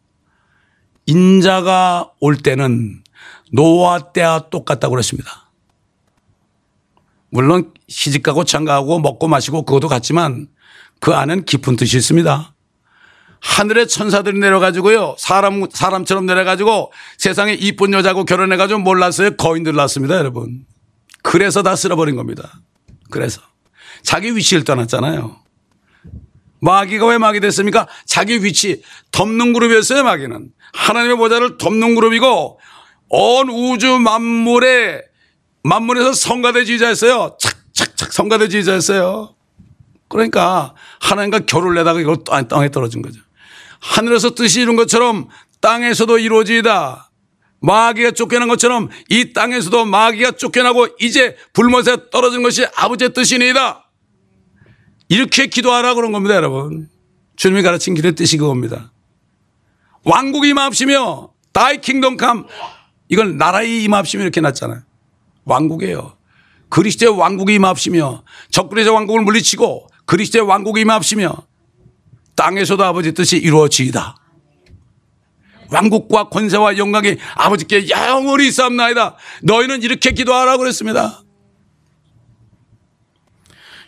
인자가 1.05 2.12
올 2.19 2.38
때는 2.38 3.03
노아 3.51 4.12
때와 4.13 4.49
똑같다고 4.49 4.91
그랬습니다. 4.91 5.51
물론 7.29 7.73
시집가고 7.89 8.45
장가하고 8.45 8.99
먹고 8.99 9.27
마시고 9.27 9.63
그것도 9.63 9.88
같지만 9.89 10.47
그 11.01 11.13
안엔 11.13 11.43
깊은 11.43 11.75
뜻이 11.75 11.97
있습니다. 11.97 12.55
하늘의 13.41 13.88
천사들이 13.88 14.39
내려가지고요. 14.39 15.15
사람, 15.17 15.65
사람처럼 15.71 16.26
내려가지고 16.26 16.91
세상에 17.17 17.54
이쁜 17.54 17.93
여자고 17.93 18.26
결혼해가지고 18.26 18.80
몰랐어요. 18.80 19.36
거인들 19.38 19.74
낳습니다, 19.76 20.15
여러분. 20.17 20.65
그래서 21.21 21.63
다 21.63 21.76
쓸어버린 21.76 22.15
겁니다. 22.15 22.60
그래서. 23.10 23.41
자기 24.04 24.36
위치를 24.36 24.63
떠났잖아요. 24.63 25.38
마귀가 26.60 27.08
왜 27.08 27.17
마귀 27.17 27.39
됐습니까? 27.41 27.88
자기 28.06 28.43
위치, 28.43 28.82
덮는 29.12 29.54
그룹이었어요, 29.54 30.04
마귀는. 30.04 30.52
하나님의 30.74 31.17
보좌를 31.17 31.58
덮는 31.58 31.95
그룹이고, 31.95 32.60
온 33.10 33.50
우주 33.50 34.00
만물에, 34.00 35.02
만물에서 35.63 36.13
성가대지자였어요. 36.13 37.38
착착착 37.39 38.13
성가대지자였어요. 38.13 39.36
그러니까 40.08 40.74
하나님과 41.02 41.39
결혼을 41.39 41.76
내다가 41.76 42.00
이걸 42.00 42.17
땅에 42.24 42.69
떨어진 42.69 43.02
거죠. 43.02 43.21
하늘에서 43.79 44.35
뜻이 44.35 44.61
이룬 44.61 44.75
것처럼 44.75 45.27
땅에서도 45.61 46.17
이루어지이다. 46.19 47.11
마귀가 47.59 48.11
쫓겨난 48.11 48.47
것처럼 48.47 48.89
이 49.09 49.33
땅에서도 49.33 49.85
마귀가 49.85 50.31
쫓겨나고 50.31 50.88
이제 50.99 51.35
불못에 51.53 52.09
떨어진 52.11 52.43
것이 52.43 52.65
아버지의 52.75 53.13
뜻이니이다. 53.13 53.89
이렇게 55.09 55.47
기도하라 55.47 55.95
그런 55.95 56.11
겁니다, 56.11 56.35
여러분. 56.35 56.89
주님이 57.35 57.63
가르친 57.63 57.95
길의 57.95 58.15
뜻이 58.15 58.38
그겁니다. 58.38 58.91
왕국이 60.03 60.49
임합시며 60.49 61.29
다이 61.51 61.81
킹덤 61.81 62.17
감 62.17 62.45
이걸 63.09 63.38
나라의 63.38 63.83
임합시며 63.83 64.23
이렇게 64.23 64.41
놨잖아요. 64.41 64.81
왕국이에요. 65.45 66.17
그리스도의 66.69 67.17
왕국이 67.17 67.55
임합시며 67.55 68.23
적그리스도의 68.51 68.95
왕국을 68.95 69.21
물리치고 69.23 69.88
그리스도의 70.05 70.45
왕국이 70.47 70.81
임합시며 70.81 71.35
땅에서도 72.36 72.84
아버지 72.84 73.13
뜻이 73.13 73.38
이루어지이다. 73.38 74.17
왕국과 75.71 76.30
권세와 76.30 76.78
영광이 76.78 77.17
아버지께 77.36 77.89
영원히 77.89 78.48
있사옵나이다. 78.48 79.15
너희는 79.43 79.82
이렇게 79.84 80.12
기도하라고 80.12 80.60
그랬습니다. 80.60 81.21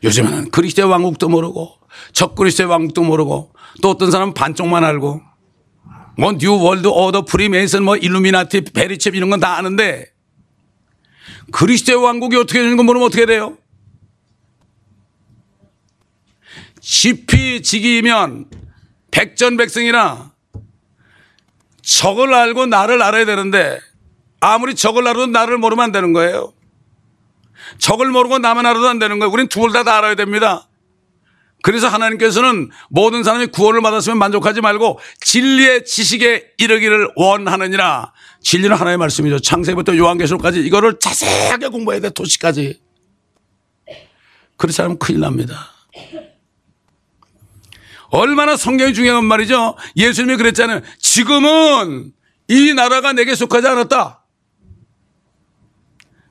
요즘에는 0.04 0.52
그리스도의 0.52 0.88
왕국도 0.90 1.30
모르고 1.30 1.74
적그리스도의 2.14 2.70
왕국도 2.70 3.04
모르고 3.04 3.52
또 3.82 3.90
어떤 3.90 4.12
사람은 4.12 4.34
반쪽만 4.34 4.84
알고 4.84 5.22
뭐 6.18 6.34
New 6.34 6.56
World 6.60 6.88
Order 6.88 7.26
프리메이슨 7.26 7.84
뭐 7.84 7.96
일루미나티 7.96 8.62
VeriChip 8.62 9.16
이런 9.16 9.30
건 9.30 9.40
다 9.40 9.56
아는데 9.58 10.08
그리스도의 11.52 12.04
왕국이 12.04 12.36
어떻게 12.38 12.60
되는 12.62 12.76
거 12.76 12.84
모르면 12.84 13.08
어떻게 13.08 13.26
돼요? 13.26 13.58
지피지기이면 16.88 18.46
백전백승이나 19.12 20.32
적을 21.82 22.34
알고 22.34 22.66
나를 22.68 23.02
알아야 23.02 23.26
되는데 23.26 23.80
아무리 24.40 24.74
적을 24.74 25.06
알아도 25.06 25.28
나를 25.28 25.58
모르면 25.58 25.84
안 25.84 25.92
되는 25.92 26.14
거예요. 26.14 26.54
적을 27.78 28.10
모르고 28.10 28.40
나만 28.40 28.66
알아도 28.66 28.88
안 28.88 29.00
되는 29.00 29.20
거예요. 29.20 29.32
우린 29.32 29.50
둘다다 29.50 29.98
알아야 29.98 30.16
됩니다. 30.16 30.70
그래서 31.62 31.90
하나님께서는 31.90 32.70
모든 32.90 33.24
사람이 33.24 33.48
구원을 33.48 33.82
받았으면 33.82 34.18
만족하지 34.18 34.62
말고 34.62 35.00
진리의 35.20 35.84
지식에 35.84 36.52
이르기를 36.58 37.12
원하느니라. 37.18 38.14
진리는 38.42 38.74
하나의 38.74 38.98
말씀이죠. 38.98 39.40
창세부터 39.40 39.98
요한계시록까지 39.98 40.62
이거를 40.62 41.00
자세하게 41.00 41.68
공부해야 41.68 42.00
돼. 42.00 42.12
도시까지. 42.12 42.80
그렇지 44.56 44.82
않으면 44.82 45.00
큰일 45.00 45.20
납니다. 45.20 45.74
얼마나 48.10 48.56
성경이 48.56 48.94
중요한 48.94 49.26
말이죠. 49.26 49.76
예수님이 49.96 50.38
그랬잖아요. 50.38 50.82
지금은 51.00 52.12
이 52.48 52.74
나라가 52.74 53.14
내게 53.14 53.36
속하지 53.36 53.68
않았다. 53.68 54.24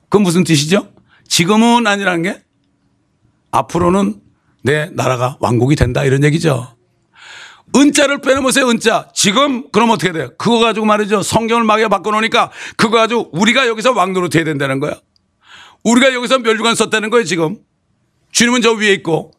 그건 0.09 0.23
무슨 0.23 0.43
뜻이죠? 0.43 0.91
지금은 1.27 1.85
아니라는 1.85 2.23
게 2.23 2.41
앞으로는 3.51 4.21
내 4.63 4.89
나라가 4.93 5.37
왕국이 5.39 5.75
된다 5.75 6.03
이런 6.03 6.23
얘기죠. 6.23 6.75
은자를 7.75 8.21
빼놓으세요, 8.21 8.69
은자. 8.69 9.09
지금, 9.13 9.69
그럼 9.71 9.89
어떻게 9.89 10.13
돼요? 10.13 10.29
그거 10.37 10.59
가지고 10.59 10.85
말이죠. 10.85 11.21
성경을 11.21 11.65
막에 11.65 11.89
바꿔놓으니까 11.89 12.51
그거 12.77 12.97
가지고 12.97 13.29
우리가 13.33 13.67
여기서 13.67 13.91
왕노릇 13.91 14.35
해야 14.35 14.45
된다는 14.45 14.79
거야. 14.79 14.95
우리가 15.83 16.13
여기서 16.13 16.39
멸류관 16.39 16.75
썼다는 16.75 17.09
거예요, 17.09 17.25
지금. 17.25 17.57
주님은 18.31 18.61
저 18.61 18.71
위에 18.71 18.93
있고. 18.93 19.31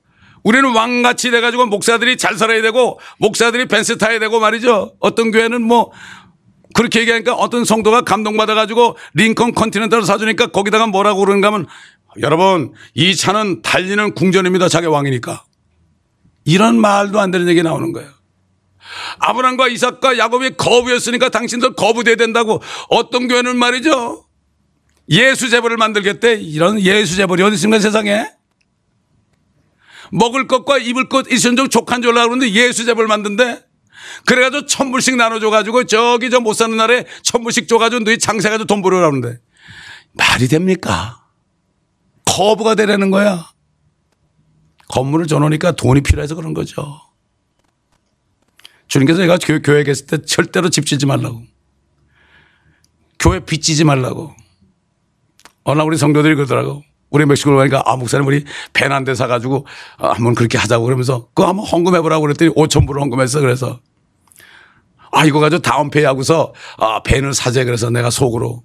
우리는 0.43 0.75
왕같이 0.75 1.31
돼가지고 1.31 1.67
목사들이 1.67 2.17
잘 2.17 2.37
살아야 2.37 2.63
되고 2.63 2.99
목사들이 3.19 3.67
벤스 3.67 3.99
타야 3.99 4.19
되고 4.19 4.41
말이죠. 4.41 4.95
어떤 5.01 5.31
교회는 5.31 5.63
뭐 5.63 5.93
그렇게 6.75 7.01
얘기하니까 7.01 7.35
어떤 7.35 7.65
성도가 7.65 8.03
감동받아가지고 8.03 8.97
링컨 9.15 9.55
컨티넨탈을 9.55 10.05
사주니까 10.05 10.49
거기다가 10.49 10.87
뭐라고 10.87 11.21
그러는가 11.21 11.49
하면 11.49 11.67
여러분 12.21 12.73
이 12.95 13.17
차는 13.17 13.63
달리는 13.63 14.15
궁전입니다. 14.15 14.69
자기 14.69 14.87
왕이니까. 14.87 15.45
이런 16.45 16.81
말도 16.81 17.21
안 17.21 17.31
되는 17.31 17.49
얘기 17.49 17.63
나오는 17.63 17.93
거예요. 17.93 18.09
아브람과 19.19 19.69
이삭과 19.69 20.19
야곱이 20.19 20.53
거부였으니까 20.57 21.29
당신들 21.29 21.75
거부돼야 21.75 22.17
된다고 22.17 22.63
어떤 22.89 23.29
교회는 23.29 23.57
말이죠. 23.57 24.25
예수 25.11 25.51
제벌을 25.51 25.77
만들겠대. 25.77 26.35
이런 26.37 26.81
예수 26.81 27.17
제벌이 27.17 27.43
어디 27.43 27.55
있습니까 27.55 27.81
세상에? 27.81 28.27
먹을 30.13 30.47
것과 30.47 30.79
입을 30.79 31.09
것 31.09 31.31
있은 31.31 31.57
종 31.57 31.69
족한 31.69 32.03
줄 32.03 32.17
알고 32.17 32.31
그러는데 32.31 32.53
예수 32.53 32.85
제벌 32.85 33.07
만든대. 33.07 33.65
그래가지고 34.25 34.67
천불씩 34.67 35.17
나눠줘가지고 35.17 35.85
저기 35.85 36.31
저 36.31 36.41
못 36.41 36.55
사는 36.55 36.77
날에 36.77 37.05
천불씩 37.23 37.69
줘가지고 37.69 38.05
너희 38.05 38.19
장사가지고 38.19 38.67
돈 38.67 38.81
벌으라는데 38.83 39.39
말이 40.15 40.49
됩니까? 40.49 41.25
거부가 42.25 42.75
되라는 42.75 43.11
거야. 43.11 43.51
건물을 44.89 45.27
줘놓으니까 45.27 45.73
돈이 45.73 46.03
필요해서 46.03 46.35
그런 46.35 46.55
거죠. 46.55 47.01
주님께서 48.87 49.21
내가 49.21 49.37
교, 49.37 49.61
교회에 49.61 49.85
계실 49.85 50.07
때 50.07 50.23
절대로 50.23 50.71
집 50.71 50.87
지지 50.87 51.05
말라고. 51.05 51.43
교회 53.19 53.41
빚 53.41 53.63
지지 53.63 53.85
말라고. 53.85 54.35
날 55.65 55.81
우리 55.81 55.99
성도들이 55.99 56.35
그러더라고. 56.37 56.83
우리 57.11 57.25
멕시코로 57.25 57.57
가니까 57.57 57.83
아, 57.87 57.97
목사님 57.97 58.27
우리 58.27 58.45
배한대 58.73 59.15
사가지고 59.15 59.67
아, 59.99 60.11
한번 60.13 60.35
그렇게 60.35 60.59
하자고 60.59 60.85
그러면서 60.85 61.29
그거 61.29 61.49
한번 61.49 61.67
헌금해보라고 61.67 62.23
그랬더니 62.23 62.53
5천 62.53 62.87
불을 62.87 63.01
헌금했어. 63.03 63.41
그래서 63.41 63.81
아, 65.11 65.25
이거 65.25 65.41
가지고 65.41 65.63
다운페이 65.63 66.05
하고서 66.05 66.53
아, 66.77 67.03
배는 67.03 67.33
사재 67.33 67.65
그래서 67.65 67.91
내가 67.91 68.11
속으로 68.11 68.63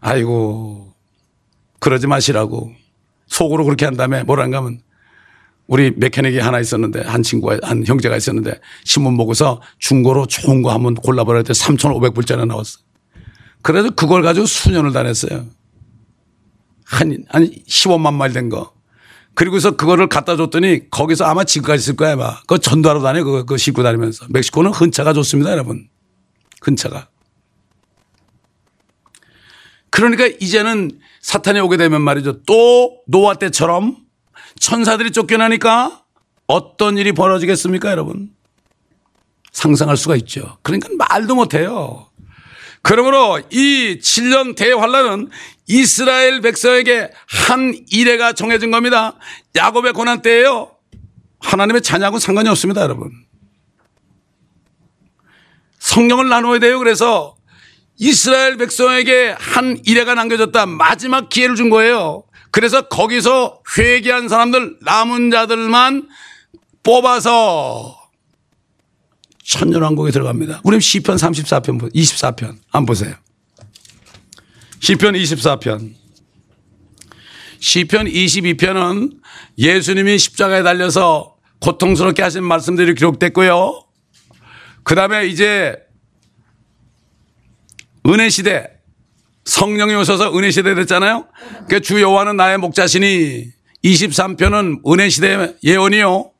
아이고 0.00 0.94
그러지 1.80 2.06
마시라고 2.06 2.72
속으로 3.26 3.64
그렇게 3.64 3.84
한 3.84 3.96
다음에 3.96 4.22
뭐란가 4.22 4.58
하면 4.58 4.80
우리 5.66 5.92
메케닉이 5.96 6.38
하나 6.38 6.60
있었는데 6.60 7.02
한 7.02 7.24
친구가 7.24 7.58
한 7.62 7.84
형제가 7.84 8.16
있었는데 8.16 8.60
신문 8.84 9.16
보고서 9.16 9.60
중고로 9.78 10.26
좋은 10.26 10.62
거 10.62 10.72
한번 10.72 10.94
골라보라 10.94 11.38
했더니 11.38 11.58
3,500불짜리 11.58 12.46
나왔어. 12.46 12.78
그래서 13.62 13.90
그걸 13.90 14.22
가지고 14.22 14.46
수년을 14.46 14.92
다녔어요. 14.92 15.46
한, 16.86 17.24
한 17.28 17.50
15만 17.68 18.14
마일 18.14 18.32
된 18.32 18.48
거. 18.48 18.72
그리고서 19.34 19.76
그거를 19.76 20.08
갖다 20.08 20.36
줬더니 20.36 20.88
거기서 20.90 21.24
아마 21.24 21.44
지금까지 21.44 21.82
있을 21.82 21.96
거야, 21.96 22.12
아마. 22.12 22.40
그거 22.40 22.58
전도하러 22.58 23.02
다녀, 23.02 23.22
그거, 23.22 23.38
그거 23.38 23.56
싣고 23.56 23.82
다니면서. 23.82 24.26
멕시코는 24.30 24.70
흔차가 24.70 25.12
좋습니다, 25.12 25.50
여러분. 25.50 25.88
흔차가. 26.62 27.08
그러니까 29.90 30.26
이제는 30.40 30.90
사탄이 31.20 31.60
오게 31.60 31.76
되면 31.76 32.00
말이죠. 32.00 32.42
또 32.44 33.00
노아 33.06 33.34
때처럼 33.34 33.96
천사들이 34.58 35.10
쫓겨나니까 35.10 36.02
어떤 36.46 36.96
일이 36.96 37.12
벌어지겠습니까, 37.12 37.90
여러분? 37.90 38.30
상상할 39.52 39.96
수가 39.96 40.16
있죠. 40.16 40.58
그러니까 40.62 40.88
말도 40.96 41.34
못해요. 41.34 42.08
그러므로 42.86 43.40
이 43.50 43.98
7년 44.00 44.54
대환란은 44.54 45.28
이스라엘 45.66 46.40
백성에게 46.40 47.10
한 47.26 47.74
일회가 47.90 48.32
정해진 48.32 48.70
겁니다. 48.70 49.18
야곱의 49.56 49.92
고난 49.92 50.22
때예요. 50.22 50.70
하나님의 51.40 51.82
자녀하고 51.82 52.20
상관이 52.20 52.48
없습니다, 52.48 52.82
여러분. 52.82 53.10
성령을 55.80 56.28
나누어야 56.28 56.60
돼요. 56.60 56.78
그래서 56.78 57.36
이스라엘 57.98 58.56
백성에게 58.56 59.34
한 59.36 59.80
일회가 59.84 60.14
남겨졌다. 60.14 60.66
마지막 60.66 61.28
기회를 61.28 61.56
준 61.56 61.70
거예요. 61.70 62.22
그래서 62.52 62.82
거기서 62.82 63.62
회개한 63.76 64.28
사람들, 64.28 64.78
남은 64.82 65.32
자들만 65.32 66.08
뽑아서 66.84 68.05
천년왕국에 69.46 70.10
들어갑니다. 70.10 70.60
우리 70.64 70.80
시편 70.80 71.16
34편, 71.16 71.94
24편 71.94 72.56
한번 72.70 72.86
보세요. 72.86 73.14
시편 74.80 75.14
24편. 75.14 75.94
시편 77.60 78.06
22편은 78.06 79.18
예수님이 79.58 80.18
십자가에 80.18 80.62
달려서 80.62 81.36
고통스럽게 81.60 82.22
하신 82.22 82.42
말씀들이 82.44 82.94
기록됐고요. 82.94 83.84
그 84.82 84.94
다음에 84.94 85.26
이제 85.26 85.76
은혜 88.06 88.28
시대 88.28 88.68
성령이 89.44 89.94
오셔서 89.94 90.36
은혜 90.36 90.50
시대 90.50 90.74
됐잖아요. 90.74 91.26
그 91.68 91.80
주 91.80 92.00
여호와는 92.00 92.36
나의 92.36 92.58
목자시니 92.58 93.46
23편은 93.84 94.92
은혜 94.92 95.08
시대 95.08 95.54
예언이요. 95.62 96.30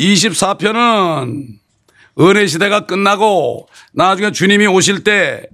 24편은 0.00 1.61
은혜 2.20 2.46
시대가 2.46 2.86
끝나고 2.86 3.68
나중에 3.92 4.32
주님이 4.32 4.66
오실 4.66 5.04
때 5.04 5.46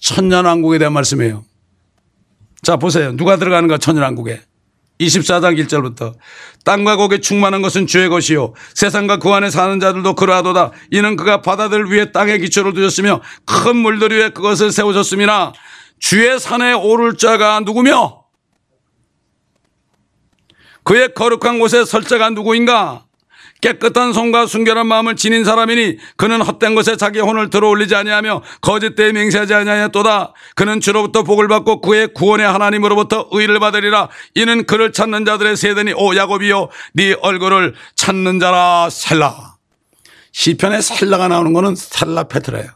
천년왕국에 0.00 0.78
대한 0.78 0.92
말씀이에요. 0.92 1.44
자, 2.62 2.76
보세요. 2.76 3.16
누가 3.16 3.36
들어가는가 3.36 3.78
천년왕국에. 3.78 4.40
24장 5.00 5.62
1절부터 5.62 6.14
땅과 6.64 6.96
거기에 6.96 7.18
충만한 7.18 7.62
것은 7.62 7.86
주의 7.86 8.08
것이요 8.08 8.54
세상과 8.74 9.18
그 9.18 9.30
안에 9.30 9.50
사는 9.50 9.78
자들도 9.78 10.14
그러하도다 10.14 10.72
이는 10.90 11.16
그가 11.16 11.42
바다들 11.42 11.90
위에 11.90 12.12
땅에 12.12 12.38
기초를 12.38 12.72
두셨으며 12.72 13.20
큰 13.44 13.76
물들 13.76 14.12
위에 14.12 14.30
그것을 14.30 14.72
세우셨습니다 14.72 15.52
주의 15.98 16.38
산에 16.38 16.72
오를 16.72 17.16
자가 17.16 17.60
누구며 17.60 18.24
그의 20.82 21.14
거룩한 21.14 21.58
곳에 21.58 21.84
설 21.84 22.04
자가 22.04 22.30
누구인가 22.30 23.05
깨끗한 23.62 24.12
손과 24.12 24.46
순결한 24.46 24.86
마음을 24.86 25.16
지닌 25.16 25.44
사람이니 25.44 25.98
그는 26.16 26.40
헛된 26.42 26.74
것에 26.74 26.96
자기 26.96 27.20
혼을 27.20 27.50
들어올리지 27.50 27.94
아니하며 27.94 28.42
거짓되이 28.60 29.12
맹세하지 29.12 29.54
아니하였도다. 29.54 30.34
그는 30.54 30.80
주로부터 30.80 31.22
복을 31.22 31.48
받고 31.48 31.80
그의 31.80 32.08
구원의 32.14 32.46
하나님으로부터 32.46 33.28
의를 33.32 33.58
받으리라. 33.60 34.08
이는 34.34 34.66
그를 34.66 34.92
찾는 34.92 35.24
자들의 35.24 35.56
세대니 35.56 35.94
오 35.96 36.14
야곱이여 36.14 36.70
네 36.94 37.14
얼굴을 37.20 37.74
찾는 37.94 38.40
자라 38.40 38.88
셀라. 38.90 39.56
시편에 40.32 40.80
셀라가 40.80 41.28
나오는 41.28 41.52
것은 41.52 41.74
셀라 41.76 42.24
페트라예요. 42.24 42.68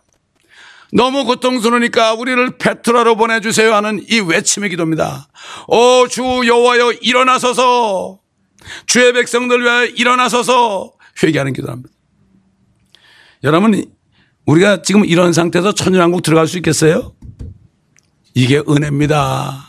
너무 0.93 1.25
고통스러우니까 1.25 2.14
우리를 2.14 2.59
페트라로 2.59 3.14
보내주세요 3.16 3.73
하는 3.75 4.05
이 4.09 4.19
외침의 4.21 4.71
기도입니다. 4.71 5.29
오 5.69 6.09
주 6.09 6.23
여호와여 6.23 6.93
일어나서서 7.03 8.19
주의 8.87 9.12
백성들 9.12 9.62
위하여 9.62 9.87
일어나서서 9.87 10.92
회개하는 11.23 11.52
기도합니다. 11.52 11.90
여러분, 13.44 13.85
우리가 14.46 14.83
지금 14.83 15.04
이런 15.04 15.33
상태에서 15.33 15.73
천연왕국 15.73 16.23
들어갈 16.23 16.46
수 16.46 16.56
있겠어요? 16.58 17.15
이게 18.35 18.63
은혜입니다. 18.69 19.67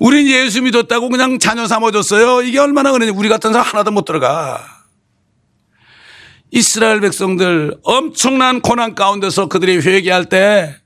우린 0.00 0.26
예수 0.28 0.62
믿었다고 0.62 1.08
그냥 1.08 1.38
자녀 1.38 1.66
삼아줬어요. 1.66 2.42
이게 2.42 2.58
얼마나 2.58 2.94
은혜냐. 2.94 3.12
우리 3.14 3.28
같은 3.28 3.52
사람 3.52 3.66
하나도 3.66 3.90
못 3.90 4.04
들어가. 4.04 4.64
이스라엘 6.50 7.00
백성들 7.00 7.78
엄청난 7.82 8.60
고난 8.60 8.94
가운데서 8.94 9.48
그들이 9.48 9.78
회개할 9.78 10.26
때 10.26 10.76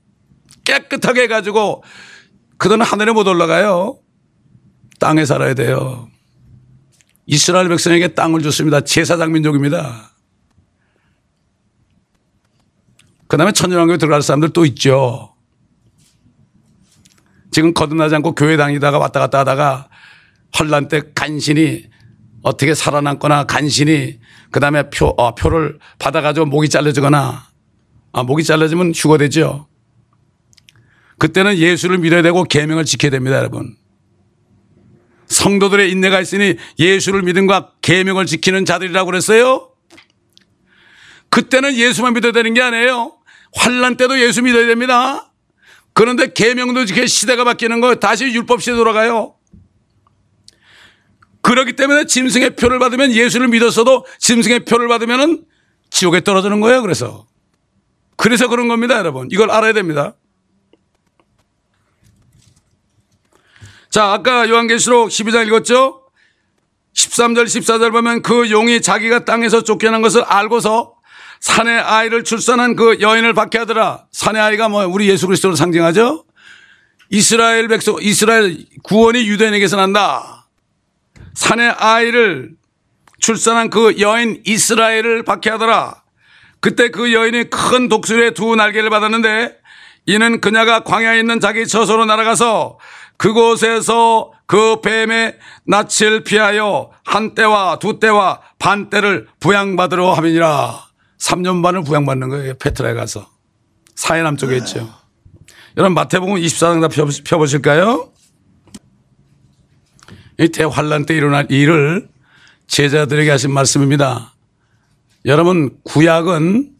깨끗하게 0.63 1.23
해가지고 1.23 1.83
그들은 2.57 2.81
하늘에 2.81 3.11
못 3.11 3.27
올라가요. 3.27 3.99
땅에 4.99 5.25
살아야 5.25 5.53
돼요. 5.53 6.09
이스라엘 7.27 7.67
백성에게 7.67 8.09
땅을 8.09 8.41
줬습니다. 8.41 8.81
제사장 8.81 9.33
민족입니다. 9.33 10.11
그 13.27 13.35
다음에 13.35 13.51
천연왕교에 13.51 13.97
들어갈 13.97 14.21
사람들 14.21 14.49
또 14.49 14.65
있죠. 14.65 15.35
지금 17.51 17.73
거듭나지 17.73 18.15
않고 18.15 18.33
교회 18.33 18.55
다니다가 18.55 18.97
왔다 18.97 19.19
갔다 19.19 19.39
하다가 19.39 19.89
환란 20.53 20.87
때 20.87 21.01
간신히 21.13 21.89
어떻게 22.43 22.73
살아남거나 22.73 23.43
간신히 23.43 24.19
그 24.49 24.61
다음에 24.61 24.89
표, 24.89 25.07
어, 25.17 25.35
표를 25.35 25.79
받아가지고 25.99 26.45
목이 26.45 26.69
잘려지거나 26.69 27.47
아, 28.13 28.23
목이 28.23 28.45
잘려지면 28.45 28.93
휴거되죠. 28.95 29.67
그때는 31.17 31.57
예수를 31.57 31.97
믿어야 31.97 32.21
되고 32.21 32.43
계명을 32.43 32.85
지켜야 32.85 33.11
됩니다, 33.11 33.37
여러분. 33.37 33.75
성도들의 35.27 35.91
인내가 35.91 36.21
있으니 36.21 36.55
예수를 36.79 37.21
믿음과 37.23 37.73
계명을 37.81 38.25
지키는 38.25 38.65
자들이라고 38.65 39.05
그랬어요. 39.07 39.71
그때는 41.29 41.75
예수만 41.75 42.13
믿어야 42.13 42.31
되는 42.31 42.53
게 42.53 42.61
아니에요. 42.61 43.17
환란 43.55 43.97
때도 43.97 44.19
예수 44.19 44.41
믿어야 44.41 44.65
됩니다. 44.67 45.31
그런데 45.93 46.31
계명도 46.31 46.85
지켜 46.85 47.05
시대가 47.05 47.43
바뀌는 47.43 47.81
거 47.81 47.95
다시 47.95 48.25
율법 48.25 48.61
시대 48.61 48.75
돌아가요. 48.75 49.35
그렇기 51.41 51.73
때문에 51.73 52.05
짐승의 52.05 52.55
표를 52.55 52.77
받으면 52.79 53.11
예수를 53.11 53.47
믿었어도 53.47 54.05
짐승의 54.19 54.65
표를 54.65 54.87
받으면은 54.87 55.45
지옥에 55.89 56.21
떨어지는 56.21 56.59
거예요. 56.61 56.81
그래서 56.81 57.25
그래서 58.17 58.47
그런 58.47 58.67
겁니다, 58.67 58.97
여러분. 58.97 59.29
이걸 59.31 59.49
알아야 59.51 59.73
됩니다. 59.73 60.15
자, 63.89 64.11
아까 64.11 64.49
요한계시록 64.49 65.09
12장 65.09 65.47
읽었죠? 65.47 66.03
13절, 66.93 67.45
14절 67.45 67.91
보면 67.91 68.21
그 68.21 68.49
용이 68.49 68.81
자기가 68.81 69.25
땅에서 69.25 69.63
쫓겨난 69.63 70.01
것을 70.01 70.23
알고서 70.23 70.95
산의 71.39 71.79
아이를 71.79 72.23
출산한 72.23 72.75
그 72.75 72.97
여인을 72.99 73.33
박해하더라. 73.33 74.05
산의 74.11 74.41
아이가 74.41 74.69
뭐 74.69 74.85
우리 74.87 75.07
예수 75.07 75.27
그리스도를 75.27 75.55
상징하죠? 75.55 76.25
이스라엘 77.09 77.67
백성, 77.67 77.97
이스라엘 78.01 78.65
구원이 78.83 79.27
유대인에게서 79.27 79.77
난다. 79.77 80.47
산의 81.35 81.69
아이를 81.69 82.51
출산한 83.19 83.69
그 83.69 83.99
여인 83.99 84.41
이스라엘을 84.45 85.23
박해하더라. 85.23 86.03
그때 86.59 86.89
그 86.89 87.13
여인이 87.13 87.49
큰 87.49 87.87
독수리의 87.87 88.33
두 88.33 88.55
날개를 88.55 88.89
받았는데 88.89 89.55
이는 90.07 90.41
그녀가 90.41 90.81
광야에 90.81 91.19
있는 91.19 91.39
자기 91.39 91.67
처소로 91.67 92.05
날아가서 92.05 92.79
그곳에서 93.17 94.31
그 94.45 94.79
뱀의 94.81 95.37
낯을 95.65 96.23
피하여 96.23 96.91
한 97.03 97.35
때와 97.35 97.79
두 97.79 97.99
때와 97.99 98.41
반 98.59 98.89
때를 98.89 99.27
부양받으러 99.39 100.13
함이니라. 100.13 100.87
3년 101.19 101.63
반을 101.63 101.83
부양받는 101.83 102.29
거예요. 102.29 102.53
페트라에 102.55 102.93
가서. 102.93 103.27
사해남 103.95 104.37
쪽에 104.37 104.57
있죠. 104.57 104.87
여러분 105.75 105.93
마태복음 105.95 106.35
24장 106.35 106.81
다 106.81 106.87
펴보실까요? 107.25 108.11
이 110.39 110.49
대환란 110.49 111.05
때 111.05 111.15
일어날 111.15 111.51
일을 111.51 112.07
제자들에게 112.67 113.29
하신 113.29 113.51
말씀입니다. 113.51 114.33
여러분 115.25 115.77
구약은 115.83 116.71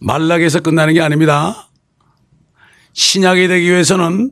말락에서 0.00 0.60
끝나는 0.60 0.94
게 0.94 1.02
아닙니다. 1.02 1.68
신약이 2.94 3.48
되기 3.48 3.70
위해서는 3.70 4.30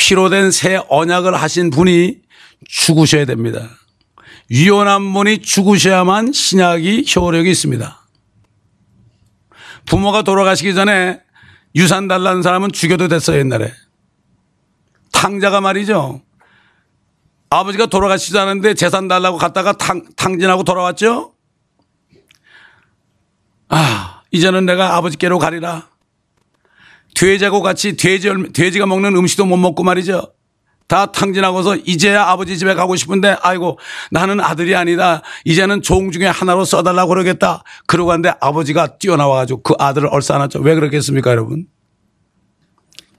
피로 0.00 0.30
된 0.30 0.50
새 0.50 0.80
언약을 0.88 1.34
하신 1.34 1.68
분이 1.68 2.22
죽으셔야 2.66 3.26
됩니다. 3.26 3.68
유연한 4.50 5.12
분이 5.12 5.42
죽으셔야만 5.42 6.32
신약이 6.32 7.04
효력이 7.14 7.50
있습니다. 7.50 8.00
부모가 9.84 10.22
돌아가시기 10.22 10.74
전에 10.74 11.20
유산 11.76 12.08
달라는 12.08 12.42
사람은 12.42 12.72
죽여도 12.72 13.08
됐어요, 13.08 13.38
옛날에. 13.40 13.72
탕자가 15.12 15.60
말이죠. 15.60 16.22
아버지가 17.50 17.86
돌아가시지 17.86 18.36
않았는데 18.38 18.74
재산 18.74 19.06
달라고 19.06 19.36
갔다가 19.36 19.74
탕, 19.74 20.02
탕진하고 20.16 20.64
돌아왔죠? 20.64 21.34
아, 23.68 24.22
이제는 24.30 24.64
내가 24.64 24.96
아버지께로 24.96 25.38
가리라. 25.38 25.89
돼지하고 27.20 27.60
같이 27.60 27.96
돼지, 27.98 28.30
돼지가 28.54 28.86
먹는 28.86 29.14
음식도 29.14 29.44
못 29.44 29.58
먹고 29.58 29.82
말이죠. 29.82 30.32
다 30.88 31.12
탕진하고서 31.12 31.76
이제야 31.84 32.24
아버지 32.24 32.56
집에 32.56 32.72
가고 32.72 32.96
싶은데 32.96 33.36
아이고 33.42 33.78
나는 34.10 34.40
아들이 34.40 34.74
아니다. 34.74 35.20
이제는 35.44 35.82
종 35.82 36.12
중에 36.12 36.24
하나로 36.26 36.64
써달라고 36.64 37.10
그러겠다. 37.10 37.62
그러고 37.86 38.08
갔는데 38.08 38.32
아버지가 38.40 38.96
뛰어나와가지고 38.96 39.62
그 39.62 39.74
아들을 39.78 40.08
얼싸 40.10 40.34
안았죠. 40.36 40.60
왜 40.60 40.74
그렇겠습니까 40.74 41.30
여러분? 41.30 41.66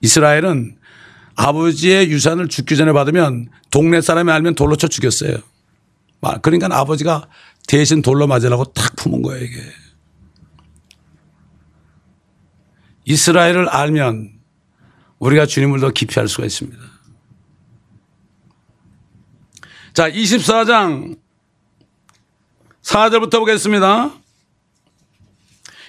이스라엘은 0.01 0.77
아버지의 1.35 2.09
유산을 2.09 2.49
죽기 2.49 2.75
전에 2.75 2.93
받으면 2.93 3.49
동네 3.69 4.01
사람이 4.01 4.31
알면 4.31 4.55
돌로 4.55 4.75
쳐 4.77 4.87
죽였어요. 4.87 5.37
그러니까 6.41 6.67
아버지가 6.71 7.27
대신 7.67 8.01
돌로 8.01 8.25
맞으라고 8.25 8.65
탁 8.73 8.95
품은 8.95 9.21
거예요 9.21 9.43
이게. 9.43 9.61
이스라엘을 13.05 13.69
알면 13.69 14.31
우리가 15.19 15.45
주님을 15.45 15.79
더 15.79 15.91
깊이 15.91 16.19
알 16.19 16.27
수가 16.27 16.45
있습니다. 16.45 16.79
자, 19.93 20.09
24장 20.09 21.17
4절부터 22.81 23.39
보겠습니다. 23.39 24.11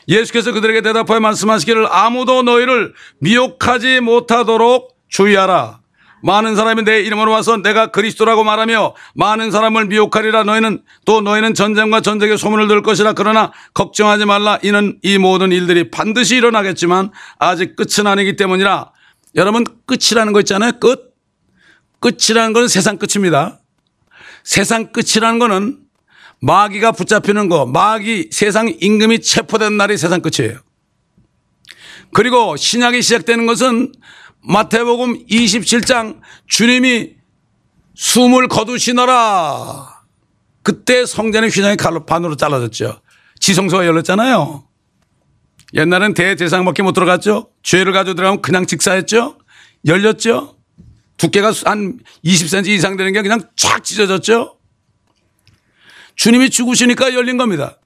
예수께서 0.08 0.52
그들에게 0.52 0.82
대답하여 0.82 1.20
말씀하시기를 1.20 1.86
아무도 1.90 2.42
너희를 2.42 2.94
미혹하지 3.18 4.00
못하도록 4.00 4.96
주의하라. 5.08 5.81
많은 6.22 6.56
사람이 6.56 6.84
내 6.84 7.00
이름으로 7.00 7.30
와서 7.32 7.56
내가 7.56 7.88
그리스도라고 7.88 8.44
말하며 8.44 8.94
많은 9.14 9.50
사람을 9.50 9.86
미혹하리라. 9.86 10.44
너희는 10.44 10.82
또 11.04 11.20
너희는 11.20 11.54
전쟁과 11.54 12.00
전쟁의 12.00 12.38
소문을 12.38 12.68
들을 12.68 12.82
것이라. 12.82 13.12
그러나 13.14 13.52
걱정하지 13.74 14.24
말라. 14.24 14.58
이는 14.62 14.98
이 15.02 15.18
모든 15.18 15.52
일들이 15.52 15.90
반드시 15.90 16.36
일어나겠지만 16.36 17.10
아직 17.38 17.76
끝은 17.76 18.06
아니기 18.06 18.36
때문이라. 18.36 18.92
여러분 19.34 19.64
끝이라는 19.86 20.32
거 20.32 20.40
있잖아요. 20.40 20.72
끝. 20.80 21.12
끝이라는 22.00 22.52
것은 22.52 22.68
세상 22.68 22.98
끝입니다. 22.98 23.60
세상 24.44 24.92
끝이라는 24.92 25.38
것은 25.38 25.78
마귀가 26.40 26.92
붙잡히는 26.92 27.48
거 27.48 27.66
마귀 27.66 28.30
세상 28.32 28.72
임금이 28.80 29.20
체포된 29.20 29.76
날이 29.76 29.96
세상 29.96 30.20
끝이에요. 30.20 30.58
그리고 32.12 32.56
신약이 32.56 33.00
시작되는 33.00 33.46
것은 33.46 33.92
마태복음 34.42 35.26
27장 35.26 36.20
주님이 36.46 37.14
숨을 37.94 38.48
거두시너라. 38.48 40.02
그때 40.62 41.06
성전의 41.06 41.50
휘장이 41.50 41.76
칼로 41.76 42.04
반으로 42.06 42.36
잘라졌죠. 42.36 43.00
지성소가 43.40 43.86
열렸잖아요. 43.86 44.64
옛날엔 45.74 46.14
대제사장밖에 46.14 46.82
못 46.82 46.92
들어갔죠. 46.92 47.50
죄를 47.62 47.92
가지고 47.92 48.14
들어가면 48.14 48.42
그냥 48.42 48.66
직사했죠. 48.66 49.38
열렸죠. 49.86 50.56
두께가 51.16 51.52
한 51.64 51.98
20cm 52.24 52.68
이상 52.68 52.96
되는 52.96 53.12
게 53.12 53.22
그냥 53.22 53.40
쫙 53.56 53.82
찢어졌죠. 53.82 54.58
주님이 56.16 56.50
죽으시니까 56.50 57.14
열린 57.14 57.36
겁니다. 57.36 57.78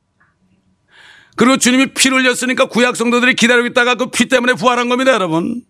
그리고 1.37 1.59
주님이 1.59 1.93
피를 1.95 2.19
흘렸으니까 2.23 2.67
구약 2.67 2.97
성도들이 2.97 3.35
기다리고 3.35 3.67
있다가 3.69 3.95
그 3.95 4.07
피 4.11 4.27
때문에 4.27 4.55
부활한 4.55 4.89
겁니다, 4.89 5.13
여러분. 5.13 5.63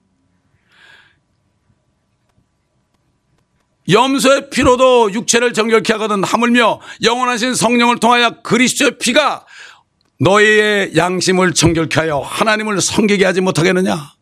염소의 3.88 4.50
피로도 4.50 5.12
육체를 5.12 5.52
정결케 5.52 5.92
하거든 5.94 6.24
하물며 6.24 6.80
영원하신 7.02 7.54
성령을 7.54 7.98
통하여 7.98 8.42
그리스도의 8.42 8.98
피가 8.98 9.46
너희의 10.18 10.96
양심을 10.96 11.54
정결케 11.54 12.00
하여 12.00 12.18
하나님을 12.18 12.80
섬기게 12.80 13.24
하지 13.24 13.40
못하겠느냐? 13.40 14.12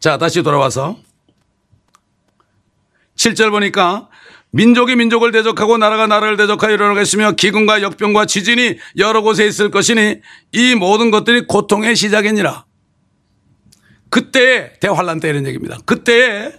자, 0.00 0.18
다시 0.18 0.42
돌아와서 0.42 0.98
7절 3.16 3.50
보니까 3.50 4.08
민족이 4.52 4.96
민족을 4.96 5.30
대적하고 5.30 5.78
나라가 5.78 6.06
나라를 6.06 6.36
대적하여 6.36 6.72
일어나겠으며 6.72 7.32
기근과 7.32 7.82
역병과 7.82 8.26
지진이 8.26 8.78
여러 8.96 9.20
곳에 9.20 9.46
있을 9.46 9.70
것이니 9.70 10.20
이 10.52 10.74
모든 10.74 11.10
것들이 11.10 11.46
고통의 11.46 11.94
시작이니라. 11.94 12.64
그때에 14.10 14.72
대환란 14.80 15.20
때 15.20 15.28
이런 15.28 15.46
얘기입니다. 15.46 15.78
그때에 15.86 16.52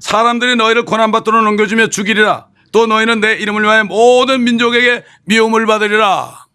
사람들이 0.00 0.56
너희를 0.56 0.84
고난받도록 0.84 1.42
넘겨주며 1.44 1.88
죽이리라. 1.88 2.48
또 2.72 2.86
너희는 2.86 3.20
내 3.20 3.34
이름을 3.34 3.62
위하여 3.62 3.84
모든 3.84 4.44
민족에게 4.44 5.04
미움을 5.24 5.66
받으리라. 5.66 6.46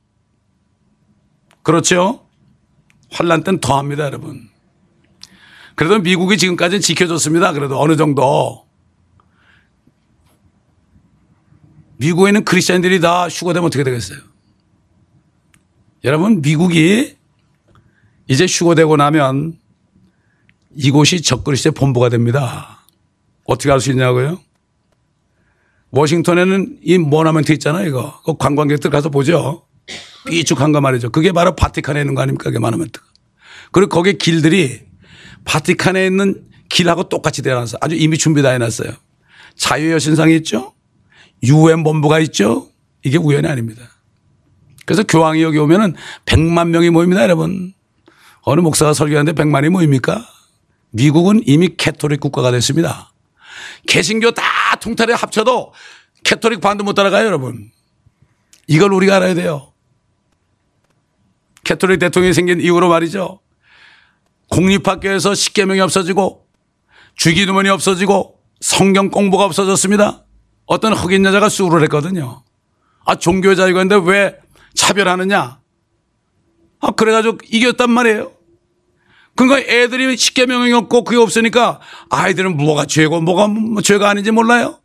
그렇죠? 1.64 2.28
환란 3.12 3.44
때는 3.44 3.60
더합니다, 3.60 4.06
여러분. 4.06 4.50
그래도 5.76 6.00
미국이 6.00 6.38
지금까지 6.38 6.82
지켜줬습니다. 6.82 7.54
그래도 7.54 7.82
어느 7.82 7.96
정도. 7.96 8.68
미국에 11.98 12.30
있는 12.30 12.44
크리스천들이 12.44 13.00
다 13.00 13.28
휴거되면 13.28 13.68
어떻게 13.68 13.84
되겠어요? 13.84 14.20
여러분, 16.04 16.42
미국이 16.42 17.16
이제 18.28 18.46
휴거되고 18.46 18.98
나면 18.98 19.61
이곳이 20.76 21.22
적그리스의 21.22 21.74
본부가 21.74 22.10
됩니다. 22.10 22.86
어떻게 23.46 23.70
할수 23.70 23.92
있냐고요? 23.92 24.40
워싱턴에는 25.92 26.80
이 26.84 26.98
모나멘트 26.98 27.52
있잖아요, 27.54 27.88
이거. 27.88 28.22
그 28.26 28.38
관광객들 28.38 28.90
가서 28.90 29.10
보죠. 29.10 29.66
삐죽한 30.28 30.72
거 30.72 30.80
말이죠. 30.80 31.10
그게 31.10 31.32
바로 31.32 31.56
바티칸에 31.56 32.00
있는 32.00 32.16
거 32.16 32.22
아닙니까? 32.22 32.46
그게 32.46 32.60
monument가. 32.60 33.06
그리고 33.72 33.90
거기 33.90 34.18
길들이 34.18 34.82
바티칸에 35.44 36.06
있는 36.06 36.46
길하고 36.70 37.10
똑같이 37.10 37.42
되어놨어. 37.42 37.78
아주 37.82 37.96
이미 37.96 38.18
준비 38.18 38.42
다 38.42 38.50
해놨어요. 38.52 38.92
자유의 39.56 39.94
여신상이 39.94 40.36
있죠? 40.38 40.74
유엔 41.44 41.84
본부가 41.84 42.20
있죠? 42.20 42.70
이게 43.04 43.18
우연이 43.18 43.48
아닙니다. 43.48 43.82
그래서 44.86 45.04
교황이 45.04 45.42
여기 45.42 45.58
오면은 45.58 45.96
100만 46.26 46.70
명이 46.70 46.90
모입니다, 46.90 47.24
여러분. 47.24 47.74
어느 48.44 48.62
목사가 48.62 48.94
설교하는데 48.94 49.42
100만이 49.42 49.70
모입니까? 49.70 50.26
미국은 50.92 51.42
이미 51.46 51.76
가톨릭 51.76 52.20
국가가 52.20 52.52
됐습니다. 52.52 53.12
개신교 53.88 54.32
다 54.32 54.44
통틀어 54.80 55.14
합쳐도 55.14 55.74
가톨릭 56.24 56.62
반도 56.62 56.84
못 56.84 56.94
따라가요, 56.94 57.26
여러분. 57.26 57.72
이걸 58.68 58.94
우리가 58.94 59.18
알아야 59.18 59.34
돼요. 59.34 59.74
가톨릭 61.64 62.00
대통령이 62.00 62.34
생긴 62.34 62.62
이후로 62.62 62.90
말이죠. 62.90 63.40
공립학교에서 64.50 65.34
십계명이 65.34 65.80
없어지고 65.80 66.46
주기도문이 67.16 67.70
없어지고 67.70 68.40
성경 68.60 69.10
공부가 69.10 69.46
없어졌습니다. 69.46 70.26
어떤 70.66 70.94
흑인 70.94 71.26
여자가 71.26 71.50
sue를 71.50 71.84
했거든요. 71.84 72.44
아, 73.06 73.16
종교 73.16 73.56
자유가 73.56 73.82
있는데 73.82 74.10
왜 74.10 74.38
차별하느냐? 74.76 75.60
아, 76.80 76.92
그래가지고 76.92 77.38
이겼단 77.50 77.90
말이에요. 77.90 78.32
그러니까 79.48 79.72
애들이 79.72 80.16
십계명이 80.16 80.72
없고 80.74 81.04
그게 81.04 81.18
없으니까 81.18 81.80
아이들은 82.12 82.58
뭐가 82.58 82.86
죄고 82.86 83.22
뭐가 83.22 83.48
뭐 83.48 83.82
죄가 83.82 84.08
아닌지 84.10 84.30
몰라요. 84.30 84.78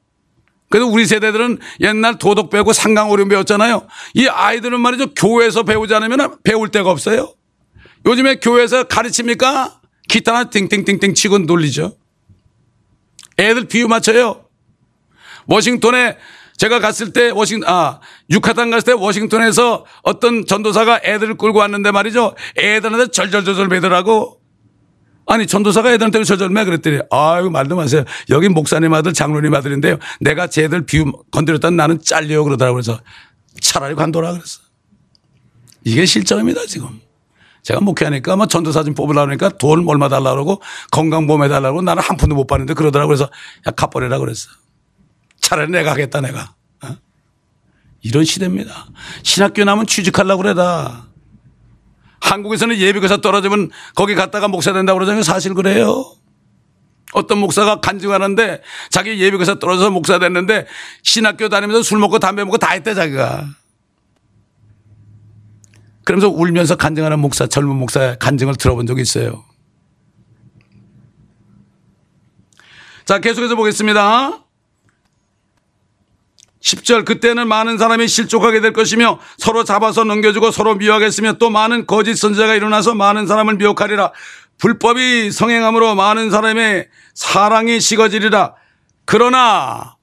그래도 0.71 0.89
우리 0.89 1.07
세대들은 1.07 1.59
옛날 1.81 2.19
도덕 2.19 2.49
배우고 2.51 2.73
상강오륜 2.73 3.29
배웠잖아요. 3.29 3.87
이 4.15 4.27
아이들은 4.27 4.81
말이죠. 4.81 5.13
교회에서 5.15 5.63
배우지 5.65 5.95
않으면 5.95 6.39
배울 6.43 6.71
데가 6.71 6.91
없어요. 6.91 7.35
요즘에 8.07 8.37
교회에서 8.37 8.85
가르칩니까? 8.85 9.81
기타나 10.09 10.45
띵띵띵띵 10.49 11.15
치고 11.15 11.39
놀리죠. 11.41 11.97
애들 13.39 13.69
비유 13.69 13.89
맞춰요. 13.89 14.47
워싱턴에 15.47 16.17
제가 16.57 16.81
갔을 16.81 17.13
때 17.13 17.31
워싱 17.31 17.61
아 17.67 18.01
유카탄 18.31 18.71
갔을 18.71 18.87
때 18.87 18.93
워싱턴에서 18.93 19.85
어떤 20.03 20.47
전도사가 20.47 21.01
애들을 21.05 21.37
끌고 21.37 21.59
왔는데 21.59 21.91
말이죠. 21.91 22.35
애들한테 22.57 23.11
절절절절 23.11 23.69
매더라고. 23.69 24.36
아니 25.27 25.47
전도사가 25.47 25.93
애들한테 25.93 26.23
절절 26.25 26.51
매 26.51 26.65
그랬더니 26.65 27.01
아유 27.11 27.51
말도 27.51 27.77
마세요. 27.77 28.05
여기 28.31 28.49
목사님 28.49 28.95
아들 28.95 29.13
장로님 29.13 29.53
아들인데요. 29.55 29.99
내가 30.21 30.47
쟤들 30.47 30.87
비유 30.87 31.13
건드렸다는 31.31 31.77
나는 31.77 32.01
잘려요 32.03 32.45
그러더라고 32.45 32.77
그래서 32.77 33.01
차라리 33.61 33.95
관둬라 33.95 34.33
그랬어. 34.33 34.61
이게 35.85 36.07
실정입니다 36.07 36.67
지금. 36.67 37.01
제가 37.63 37.81
목회하니까 37.81 38.37
뭐 38.37 38.47
전도사진 38.47 38.95
뽑으려고 38.95 39.29
하니까 39.29 39.49
돈 39.51 39.89
얼마 39.89 40.09
달라고 40.09 40.35
그러고 40.35 40.63
건강보험 40.93 41.43
해달라고 41.43 41.83
나는 41.83 42.01
한 42.01 42.17
푼도 42.17 42.37
못 42.37 42.47
받는데 42.47 42.75
그러더라고 42.75 43.09
그래서 43.09 43.25
야 43.67 43.71
갚아내라 43.73 44.19
그랬어. 44.19 44.49
차라리 45.41 45.73
내가 45.73 45.91
하겠다 45.91 46.21
내가. 46.21 46.55
어? 46.85 46.97
이런 48.03 48.25
시대입니다. 48.25 48.87
신학교 49.25 49.65
나면 49.65 49.87
취직하려고 49.87 50.43
그래다. 50.43 51.07
한국에서는 52.21 52.77
예비교사 52.79 53.19
떨어지면 53.19 53.71
거기 53.95 54.15
갔다가 54.15 54.49
목사 54.49 54.73
된다고 54.73 54.99
그러잖아요. 54.99 55.23
사실 55.23 55.55
그래요. 55.55 56.05
어떤 57.13 57.39
목사가 57.39 57.81
간증하는데 57.81 58.63
자기 58.91 59.21
예비교사 59.21 59.59
떨어져서 59.59 59.91
목사 59.91 60.19
됐는데 60.19 60.67
신학교 61.03 61.49
다니면서 61.49 61.83
술 61.83 61.99
먹고 61.99 62.19
담배 62.19 62.45
먹고 62.45 62.59
다 62.59 62.73
했대 62.73 62.95
자기가. 62.95 63.47
그러면서 66.05 66.29
울면서 66.29 66.77
간증하는 66.77 67.19
목사, 67.19 67.47
젊은 67.47 67.77
목사의 67.77 68.19
간증을 68.21 68.55
들어본 68.57 68.87
적이 68.87 69.03
있어요. 69.03 69.45
자, 73.05 73.19
계속해서 73.19 73.57
보겠습니다. 73.57 74.46
10절 76.67 77.05
그때는 77.05 77.47
많은 77.47 77.79
사람이 77.79 78.09
실족하게 78.09 78.61
될 78.61 78.73
것이며 78.73 79.21
서로 79.39 79.63
잡아서 79.63 80.03
넘겨주고 80.03 80.51
서로 80.51 80.75
미워하겠으며 80.75 81.35
또 81.35 81.49
많은 81.49 81.87
거짓 81.87 82.17
선자가 82.17 82.57
일어나서 82.57 82.95
많은 82.95 83.29
사람을 83.29 83.55
미혹하리라. 83.55 84.13
불법이 84.59 85.31
성행함으로 85.31 85.95
많은 85.95 86.31
사람의 86.31 86.89
사랑이 87.15 87.79
식어지리라. 87.79 88.55
그러나 89.05 89.95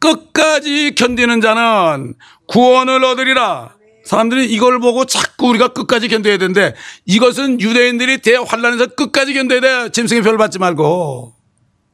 끝까지 0.00 0.96
견디는 0.96 1.40
자는 1.40 2.14
구원을 2.48 3.04
얻으리라. 3.04 3.76
사람들이 4.04 4.46
이걸 4.46 4.80
보고 4.80 5.04
자꾸 5.04 5.50
우리가 5.50 5.68
끝까지 5.68 6.08
견뎌야 6.08 6.38
되는데 6.38 6.74
이것은 7.06 7.60
유대인들이 7.60 8.18
대환란에서 8.22 8.88
끝까지 8.96 9.34
견뎌야 9.34 9.60
돼. 9.60 9.90
짐승의 9.92 10.24
별 10.24 10.36
받지 10.36 10.58
말고. 10.58 11.34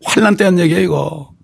환란 0.07 0.37
때한 0.39 0.59
얘기예요, 0.59 0.81
이거. 0.81 1.38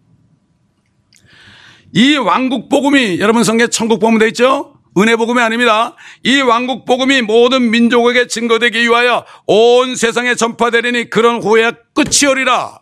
이 1.94 2.16
왕국 2.16 2.68
복음이 2.68 3.20
여러분 3.20 3.44
성경 3.44 3.70
천국 3.70 4.00
복음 4.00 4.18
돼 4.18 4.26
있죠? 4.28 4.74
은혜 4.98 5.14
복음이 5.14 5.40
아닙니다. 5.40 5.94
이 6.24 6.40
왕국 6.40 6.84
복음이 6.84 7.22
모든 7.22 7.70
민족에게 7.70 8.26
증거되기 8.26 8.82
위하여 8.82 9.24
온 9.46 9.94
세상에 9.94 10.34
전파되리니 10.34 11.08
그런 11.08 11.40
후에 11.40 11.72
끝이 11.94 12.28
오리라. 12.28 12.80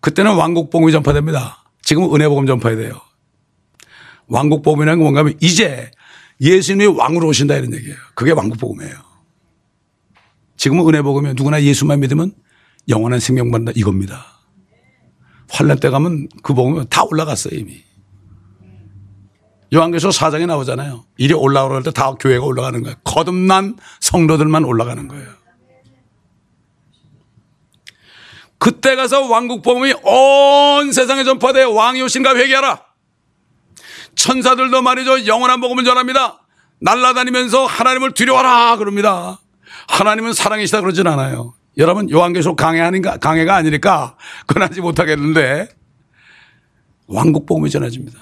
그때는 0.00 0.34
왕국 0.34 0.68
복음이 0.68 0.92
전파됩니다. 0.92 1.64
지금은 1.80 2.14
은혜 2.14 2.28
복음 2.28 2.46
전파해야 2.46 2.78
돼요. 2.78 3.00
왕국 4.28 4.62
복음이라는 4.62 4.98
건 4.98 5.02
뭔가 5.02 5.20
하면 5.20 5.34
이제 5.40 5.90
예수님이 6.42 6.86
왕으로 6.94 7.28
오신다 7.28 7.56
이런 7.56 7.72
얘기예요. 7.72 7.96
그게 8.14 8.32
왕국 8.32 8.58
복음이에요. 8.58 8.94
지금은 10.58 10.86
은혜 10.88 11.00
복음이 11.00 11.32
누구나 11.34 11.62
예수만 11.62 12.00
믿으면 12.00 12.32
영원한 12.88 13.18
생명 13.18 13.50
받는다 13.50 13.72
이겁니다. 13.74 14.35
환란 15.48 15.78
때 15.78 15.90
가면 15.90 16.28
그 16.42 16.54
복음이 16.54 16.86
다 16.90 17.04
올라갔어요 17.04 17.58
이미. 17.58 17.82
요한계시록 19.74 20.14
4장에 20.14 20.46
나오잖아요. 20.46 21.04
이리 21.16 21.34
올라오라 21.34 21.74
할 21.76 21.82
때 21.82 21.90
다 21.90 22.12
교회가 22.14 22.44
올라가는 22.44 22.80
거예요. 22.82 22.96
거듭난 23.04 23.76
성도들만 24.00 24.64
올라가는 24.64 25.08
거예요. 25.08 25.28
그때 28.58 28.96
가서 28.96 29.22
왕국 29.26 29.62
복음이 29.62 29.92
온 30.02 30.92
세상에 30.92 31.24
전파돼 31.24 31.64
왕이 31.64 32.00
오신가 32.02 32.34
회개하라. 32.36 32.82
천사들도 34.14 34.80
말이죠. 34.82 35.26
영원한 35.26 35.60
복음을 35.60 35.84
전합니다. 35.84 36.40
날라다니면서 36.80 37.66
하나님을 37.66 38.12
두려워하라 38.12 38.76
그럽니다. 38.76 39.40
하나님은 39.88 40.32
사랑이시다 40.32 40.80
그러진 40.80 41.06
않아요. 41.06 41.54
여러분 41.76 42.10
요한계시록 42.10 42.56
강해 42.56 42.80
아닌가 42.80 43.16
강해가 43.16 43.56
아니니까 43.56 44.16
권하지 44.46 44.80
못하겠는데 44.80 45.68
왕국 47.06 47.46
복음이 47.46 47.70
전해집니다. 47.70 48.18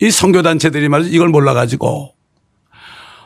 이 0.00 0.10
선교 0.10 0.42
단체들이 0.42 0.88
말이죠. 0.88 1.10
이걸 1.14 1.28
몰라 1.28 1.52
가지고 1.54 2.14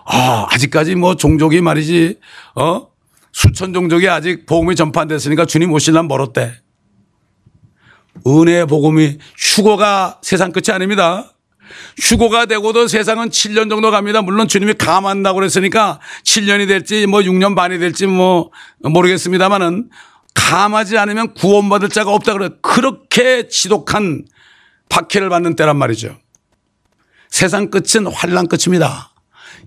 아, 0.06 0.46
아직까지 0.50 0.94
뭐 0.96 1.16
종족이 1.16 1.60
말이지 1.60 2.18
어? 2.56 2.88
수천 3.32 3.72
종족이 3.72 4.08
아직 4.08 4.46
복음이 4.46 4.76
전파 4.76 5.02
안 5.02 5.08
됐으니까 5.08 5.44
주님 5.44 5.72
오실란 5.72 6.08
멀었대. 6.08 6.54
은혜 8.26 8.64
복음이 8.64 9.18
휴거가 9.36 10.20
세상 10.22 10.52
끝이 10.52 10.72
아닙니다. 10.72 11.33
휴고가 12.00 12.46
되고도 12.46 12.88
세상은 12.88 13.30
7년 13.30 13.70
정도 13.70 13.90
갑니다. 13.90 14.22
물론 14.22 14.48
주님이 14.48 14.74
감한다고 14.74 15.36
그랬으니까 15.36 16.00
7년이 16.24 16.68
될지 16.68 17.06
뭐 17.06 17.20
6년 17.20 17.54
반이 17.54 17.78
될지 17.78 18.06
뭐 18.06 18.50
모르겠습니다만은 18.80 19.90
감하지 20.34 20.98
않으면 20.98 21.34
구원받을 21.34 21.88
자가 21.88 22.12
없다 22.12 22.32
그래. 22.34 22.50
그렇게 22.60 23.48
지독한 23.48 24.24
박해를 24.88 25.28
받는 25.28 25.56
때란 25.56 25.76
말이죠. 25.76 26.16
세상 27.28 27.70
끝은 27.70 28.06
환란 28.12 28.46
끝입니다. 28.48 29.12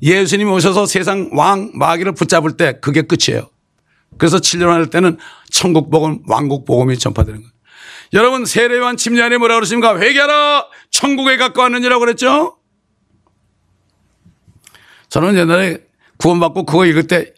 예수님이 0.01 0.51
오셔서 0.51 0.85
세상 0.85 1.29
왕 1.33 1.71
마귀를 1.73 2.13
붙잡을 2.13 2.55
때 2.57 2.79
그게 2.81 3.01
끝이에요. 3.01 3.49
그래서 4.17 4.37
7년 4.37 4.67
할 4.67 4.89
때는 4.89 5.17
천국 5.49 5.89
복음, 5.89 6.19
왕국 6.27 6.65
복음이 6.65 6.97
전파되는 6.97 7.39
거예요. 7.41 7.56
여러분 8.13 8.45
세례요한 8.45 8.97
침례 8.97 9.21
안에 9.23 9.37
뭐라 9.37 9.55
그러십니까? 9.55 9.97
회개하라 9.99 10.67
천국에 10.91 11.37
가까웠느니라고 11.37 11.99
그랬죠? 11.99 12.57
저는 15.09 15.37
옛날에 15.37 15.79
구원받고 16.17 16.65
그거 16.65 16.85
읽을 16.85 17.07
때 17.07 17.33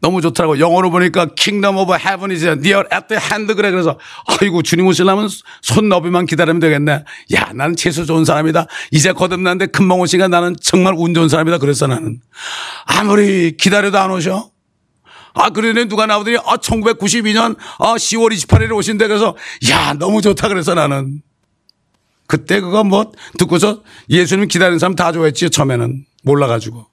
너무 0.00 0.20
좋더라고. 0.20 0.60
영어로 0.60 0.90
보니까 0.90 1.26
Kingdom 1.34 1.76
of 1.76 1.92
Heaven 1.92 2.30
is 2.30 2.44
near 2.44 2.84
at 2.92 3.08
the 3.08 3.20
hand 3.20 3.52
그래. 3.54 3.70
그래서 3.70 3.98
아이고 4.26 4.62
주님 4.62 4.86
오시려면 4.86 5.28
손 5.60 5.88
너비만 5.88 6.26
기다리면 6.26 6.60
되겠네. 6.60 7.04
야 7.34 7.52
나는 7.52 7.74
재수 7.74 8.06
좋은 8.06 8.24
사람이다. 8.24 8.66
이제 8.92 9.12
거듭났는데 9.12 9.66
금방 9.72 10.00
오시니까 10.00 10.28
나는 10.28 10.54
정말 10.62 10.94
운 10.96 11.14
좋은 11.14 11.28
사람이다. 11.28 11.58
그랬어 11.58 11.88
나는. 11.88 12.20
아무리 12.84 13.56
기다려도 13.56 13.98
안 13.98 14.12
오셔. 14.12 14.50
아, 15.34 15.50
그러네 15.50 15.86
누가 15.86 16.06
나오더니, 16.06 16.38
아, 16.38 16.56
1992년, 16.56 17.56
아, 17.78 17.94
10월 17.94 18.32
28일에 18.32 18.74
오신대. 18.76 19.06
그래서, 19.06 19.36
야, 19.70 19.94
너무 19.94 20.20
좋다. 20.22 20.48
그래서 20.48 20.74
나는. 20.74 21.22
그때 22.26 22.60
그거 22.60 22.84
뭐, 22.84 23.12
듣고서 23.38 23.82
예수님 24.10 24.48
기다리는 24.48 24.78
사람 24.78 24.94
다 24.94 25.12
좋아했지, 25.12 25.50
처음에는. 25.50 26.04
몰라가지고. 26.24 26.86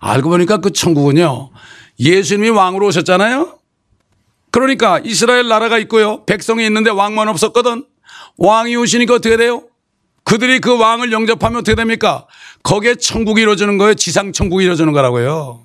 알고 0.00 0.30
보니까 0.30 0.58
그 0.58 0.72
천국은요, 0.72 1.50
예수님이 1.98 2.48
왕으로 2.50 2.86
오셨잖아요? 2.86 3.58
그러니까 4.50 5.00
이스라엘 5.04 5.46
나라가 5.46 5.78
있고요. 5.78 6.24
백성이 6.24 6.66
있는데 6.66 6.90
왕만 6.90 7.28
없었거든. 7.28 7.84
왕이 8.36 8.74
오시니까 8.76 9.14
어떻게 9.14 9.36
돼요? 9.36 9.64
그들이 10.24 10.60
그 10.60 10.78
왕을 10.78 11.12
영접하면 11.12 11.60
어떻게 11.60 11.74
됩니까? 11.74 12.26
거기에 12.62 12.96
천국이 12.96 13.42
이루어지는 13.42 13.78
거예요. 13.78 13.94
지상 13.94 14.32
천국이 14.32 14.64
이루어지는 14.64 14.92
거라고요. 14.92 15.62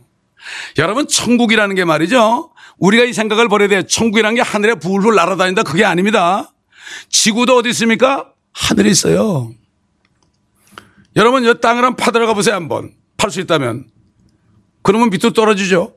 여러분 0.77 1.07
천국이라는 1.07 1.75
게 1.75 1.85
말이죠. 1.85 2.51
우리가 2.77 3.03
이 3.03 3.13
생각을 3.13 3.47
버려야 3.47 3.67
돼요. 3.67 3.83
천국이라는 3.83 4.35
게 4.35 4.41
하늘에 4.41 4.75
불불 4.75 5.15
날아다닌다. 5.15 5.63
그게 5.63 5.85
아닙니다. 5.85 6.51
지구도 7.09 7.57
어디 7.57 7.69
있습니까? 7.69 8.31
하늘에 8.53 8.89
있어요. 8.89 9.51
여러분 11.15 11.45
이 11.45 11.53
땅을 11.61 11.83
한번 11.83 11.95
파들어가 11.95 12.33
보세요 12.33 12.55
한번. 12.55 12.91
팔 13.17 13.31
수 13.31 13.39
있다면. 13.41 13.85
그러면 14.83 15.09
밑으로 15.09 15.33
떨어지죠. 15.33 15.95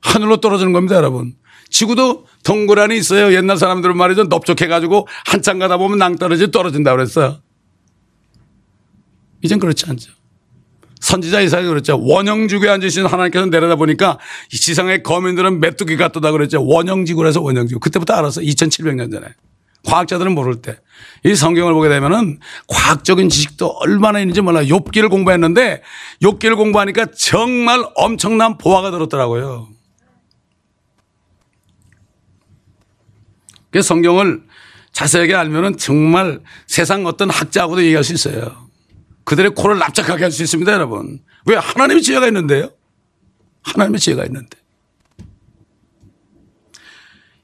하늘로 0.00 0.38
떨어지는 0.38 0.72
겁니다 0.72 0.96
여러분. 0.96 1.34
지구도 1.70 2.26
동그라니 2.44 2.96
있어요. 2.96 3.32
옛날 3.34 3.56
사람들은 3.56 3.96
말이죠. 3.96 4.24
넓적해가지고 4.24 5.08
한참 5.26 5.58
가다 5.58 5.76
보면 5.76 5.98
낭떠러지 5.98 6.50
떨어진다 6.50 6.92
그랬어요. 6.92 7.38
이젠 9.44 9.58
그렇지 9.58 9.84
않죠. 9.88 10.10
선지자 11.00 11.42
이사가 11.42 11.68
그랬죠. 11.68 12.00
원형지구에 12.02 12.70
앉으신 12.70 13.04
하나님께서 13.04 13.44
내려다 13.46 13.76
보니까 13.76 14.18
이 14.50 14.56
지상의 14.56 15.02
거민들은 15.02 15.60
메뚜기 15.60 15.98
같다고 15.98 16.32
그랬죠. 16.32 16.64
원형지구라서 16.64 17.42
원형지구. 17.42 17.78
그때부터 17.78 18.14
알았어. 18.14 18.40
2700년 18.40 19.12
전에. 19.12 19.26
과학자들은 19.84 20.34
모를 20.34 20.62
때. 20.62 20.78
이 21.26 21.34
성경을 21.34 21.74
보게 21.74 21.90
되면은 21.90 22.40
과학적인 22.68 23.28
지식도 23.28 23.66
얼마나 23.66 24.18
있는지 24.18 24.40
몰라. 24.40 24.62
욥기를 24.62 25.10
공부했는데 25.10 25.82
욥기를 26.22 26.56
공부하니까 26.56 27.08
정말 27.14 27.84
엄청난 27.96 28.56
보화가 28.56 28.90
들었더라고요. 28.92 29.68
그 33.70 33.82
성경을 33.82 34.42
자세하게 34.92 35.34
알면은 35.34 35.76
정말 35.76 36.40
세상 36.66 37.04
어떤 37.04 37.28
학자하고도 37.28 37.82
얘기할 37.82 38.04
수 38.04 38.14
있어요. 38.14 38.63
그들의 39.24 39.52
코를 39.52 39.78
납작하게 39.78 40.24
할 40.24 40.30
수 40.30 40.42
있습니다, 40.42 40.72
여러분. 40.72 41.20
왜? 41.46 41.56
하나님의 41.56 42.02
지혜가 42.02 42.26
있는데요. 42.28 42.70
하나님의 43.62 44.00
지혜가 44.00 44.24
있는데. 44.26 44.58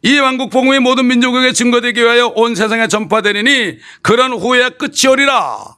이 0.03 0.19
왕국 0.19 0.51
복음이 0.51 0.79
모든 0.79 1.07
민족에게 1.09 1.53
증거되기 1.53 2.01
위하여 2.01 2.29
온 2.29 2.55
세상에 2.55 2.89
전파되리니 2.89 3.79
그런 4.03 4.33
후에 4.33 4.71
끝이 4.71 5.07
오리라. 5.11 5.77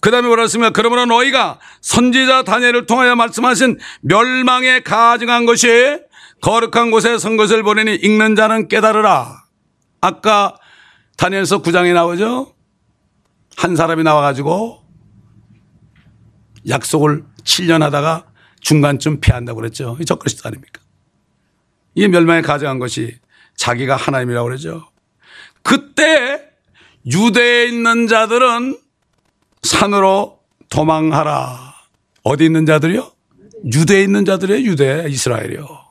그 0.00 0.10
다음에 0.10 0.28
뭐라 0.28 0.42
했습니까? 0.42 0.70
그러므로 0.70 1.06
너희가 1.06 1.58
선지자 1.80 2.44
다니엘을 2.44 2.86
통하여 2.86 3.16
말씀하신 3.16 3.78
멸망에 4.02 4.80
가증한 4.80 5.46
것이 5.46 5.98
거룩한 6.40 6.90
곳에 6.90 7.18
선 7.18 7.36
것을 7.36 7.62
보내니 7.62 7.94
읽는 7.96 8.36
자는 8.36 8.68
깨달으라. 8.68 9.42
아까 10.00 10.56
다니엘서 11.16 11.62
9장에 11.62 11.94
나오죠? 11.94 12.54
한 13.56 13.74
사람이 13.76 14.02
나와가지고 14.02 14.83
약속을 16.68 17.24
7년 17.42 17.80
하다가 17.80 18.26
중간쯤 18.60 19.20
피한다고 19.20 19.60
그랬죠. 19.60 19.96
이 20.00 20.04
적그리스도 20.04 20.48
아닙니까? 20.48 20.80
이 21.94 22.08
멸망에 22.08 22.40
가져간 22.40 22.78
것이 22.78 23.18
자기가 23.56 23.96
하나님이라고 23.96 24.48
그러죠. 24.48 24.88
그때 25.62 26.42
유대에 27.06 27.68
있는 27.68 28.06
자들은 28.06 28.78
산으로 29.62 30.40
도망하라. 30.70 31.74
어디 32.22 32.44
있는 32.46 32.66
자들이요? 32.66 33.10
유대에 33.72 34.02
있는 34.02 34.24
자들이에요. 34.24 34.66
유대, 34.66 35.06
이스라엘이요. 35.08 35.83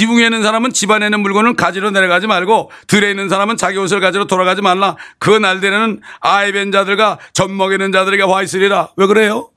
지붕에 0.00 0.24
있는 0.24 0.42
사람은 0.42 0.72
집안에 0.72 1.04
있는 1.04 1.20
물건을 1.20 1.56
가지러 1.56 1.90
내려가지 1.90 2.26
말고 2.26 2.70
들에 2.86 3.10
있는 3.10 3.28
사람은 3.28 3.58
자기 3.58 3.76
옷을 3.76 4.00
가지러 4.00 4.24
돌아가지 4.24 4.62
말라. 4.62 4.96
그 5.18 5.28
날들에는 5.28 6.00
아이벤 6.20 6.72
자들과 6.72 7.18
젖먹이는 7.34 7.92
자들에게 7.92 8.22
와 8.22 8.42
있으리라. 8.42 8.88
왜 8.96 9.06
그래요? 9.06 9.50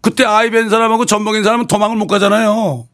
그때 0.00 0.24
아이벤 0.24 0.70
사람하고 0.70 1.04
젖먹인 1.04 1.44
사람은 1.44 1.66
도망을 1.66 1.94
못 1.94 2.06
가잖아요. 2.06 2.88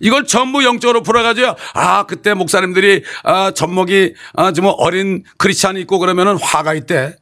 이걸 0.00 0.26
전부 0.26 0.62
영적으로 0.62 1.02
풀어가지고 1.02 1.54
아 1.72 2.02
그때 2.02 2.34
목사님들이 2.34 3.02
아 3.24 3.50
젖먹이 3.50 4.12
아좀 4.34 4.66
어린 4.76 5.24
크리스찬이 5.38 5.80
있고 5.80 6.00
그러면은 6.00 6.36
화가 6.36 6.74
있대. 6.74 7.16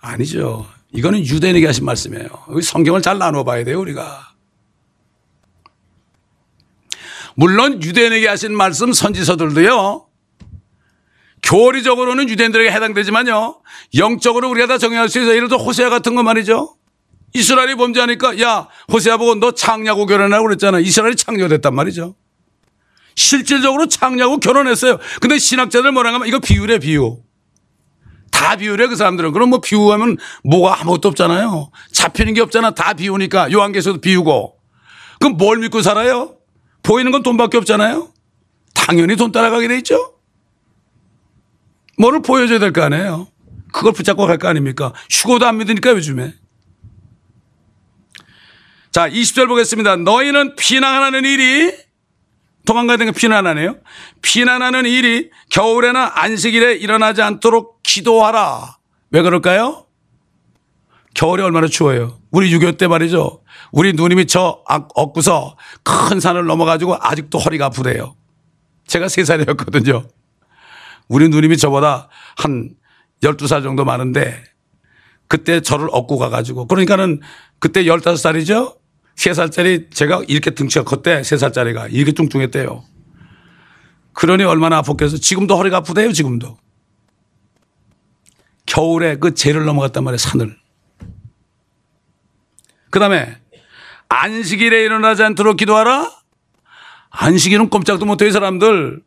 아니죠. 0.00 0.66
이거는 0.92 1.26
유대인에게 1.26 1.66
하신 1.66 1.84
말씀이에요. 1.84 2.28
성경을 2.62 3.02
잘 3.02 3.18
나눠 3.18 3.42
봐야 3.42 3.64
돼요 3.64 3.80
우리가. 3.80 4.35
물론 7.36 7.82
유대인에게 7.82 8.26
하신 8.28 8.56
말씀 8.56 8.92
선지서들도요. 8.92 10.06
교리적으로는 11.42 12.28
유대인들에게 12.28 12.70
해당되지만요. 12.72 13.60
영적으로 13.98 14.50
우리가 14.50 14.66
다 14.66 14.78
정의할 14.78 15.08
수 15.08 15.20
있어요. 15.20 15.36
예를 15.36 15.48
들어 15.48 15.58
호세아 15.58 15.90
같은 15.90 16.14
거 16.16 16.22
말이죠. 16.22 16.76
이스라엘이 17.34 17.74
범죄하니까 17.76 18.40
야 18.40 18.68
호세아 18.90 19.18
보고 19.18 19.34
너 19.34 19.52
창녀하고 19.52 20.06
결혼하라고 20.06 20.48
그랬잖아. 20.48 20.80
이스라엘이 20.80 21.16
창녀됐단 21.16 21.74
말이죠. 21.74 22.16
실질적으로 23.14 23.86
창녀하고 23.86 24.38
결혼했어요. 24.38 24.98
근데 25.20 25.38
신학자들 25.38 25.92
뭐라 25.92 26.14
하면 26.14 26.26
이거 26.26 26.38
비유래 26.38 26.78
비유. 26.78 27.18
다 28.30 28.56
비유래 28.56 28.86
그 28.86 28.96
사람들은. 28.96 29.32
그럼 29.32 29.50
뭐 29.50 29.60
비유하면 29.60 30.16
뭐가 30.42 30.80
아무것도 30.80 31.08
없잖아요. 31.08 31.70
잡히는 31.92 32.34
게 32.34 32.40
없잖아. 32.40 32.72
다 32.72 32.94
비우니까 32.94 33.52
요한계에서도 33.52 34.00
비우고. 34.00 34.56
그럼 35.20 35.36
뭘 35.36 35.58
믿고 35.58 35.82
살아요? 35.82 36.35
보이는 36.86 37.10
건 37.10 37.22
돈밖에 37.22 37.56
없잖아요. 37.58 38.08
당연히 38.74 39.16
돈 39.16 39.32
따라가게 39.32 39.66
돼 39.68 39.76
있죠. 39.78 40.14
뭐를 41.98 42.22
보여줘야 42.22 42.58
될 42.60 42.72
거 42.72 42.82
아니에요. 42.82 43.26
그걸 43.72 43.92
붙잡고 43.92 44.26
갈 44.26 44.38
거 44.38 44.48
아닙니까? 44.48 44.92
휴고도 45.10 45.46
안 45.46 45.58
믿으니까 45.58 45.90
요즘에. 45.90 46.34
자, 48.92 49.08
20절 49.10 49.48
보겠습니다. 49.48 49.96
너희는 49.96 50.54
피난하는 50.56 51.24
일이 51.24 51.74
도망가야 52.64 52.96
되는 52.96 53.12
게 53.12 53.18
피난하네요. 53.18 53.76
피난하는 54.22 54.86
일이 54.86 55.30
겨울에나 55.50 56.12
안식일에 56.14 56.74
일어나지 56.76 57.20
않도록 57.22 57.82
기도하라. 57.82 58.76
왜 59.10 59.22
그럴까요? 59.22 59.86
겨울에 61.14 61.42
얼마나 61.42 61.66
추워요. 61.66 62.18
우리 62.30 62.50
6.25 62.50 62.78
때 62.78 62.86
말이죠. 62.88 63.42
우리 63.72 63.92
누님이 63.92 64.26
저 64.26 64.62
엎고서 64.94 65.56
큰 65.82 66.20
산을 66.20 66.46
넘어가지고 66.46 66.96
아직도 67.00 67.38
허리가 67.38 67.66
아프대요. 67.66 68.16
제가 68.86 69.06
3살이었거든요. 69.06 70.08
우리 71.08 71.28
누님이 71.28 71.56
저보다 71.56 72.08
한 72.36 72.74
12살 73.22 73.62
정도 73.62 73.84
많은데 73.84 74.42
그때 75.28 75.60
저를 75.60 75.88
업고 75.90 76.18
가가지고 76.18 76.66
그러니까는 76.66 77.20
그때 77.58 77.84
15살이죠? 77.84 78.76
3살짜리 79.16 79.92
제가 79.92 80.22
이렇게 80.28 80.50
등치가 80.50 80.84
컸대 80.84 81.22
3살짜리가 81.22 81.88
이렇게 81.90 82.12
뚱뚱했대요. 82.12 82.84
그러니 84.12 84.44
얼마나 84.44 84.80
아팠겠어. 84.82 85.20
지금도 85.20 85.56
허리가 85.56 85.78
아프대요 85.78 86.12
지금도. 86.12 86.56
겨울에 88.66 89.16
그 89.16 89.34
재를 89.34 89.64
넘어갔단 89.64 90.04
말이에요 90.04 90.18
산을. 90.18 90.56
그 92.90 92.98
다음에 92.98 93.36
안식일에 94.08 94.84
일어나지 94.84 95.22
않도록 95.22 95.56
기도하라? 95.56 96.10
안식일은 97.10 97.70
꼼짝도 97.70 98.04
못해 98.06 98.26
이 98.26 98.30
사람들. 98.30 99.02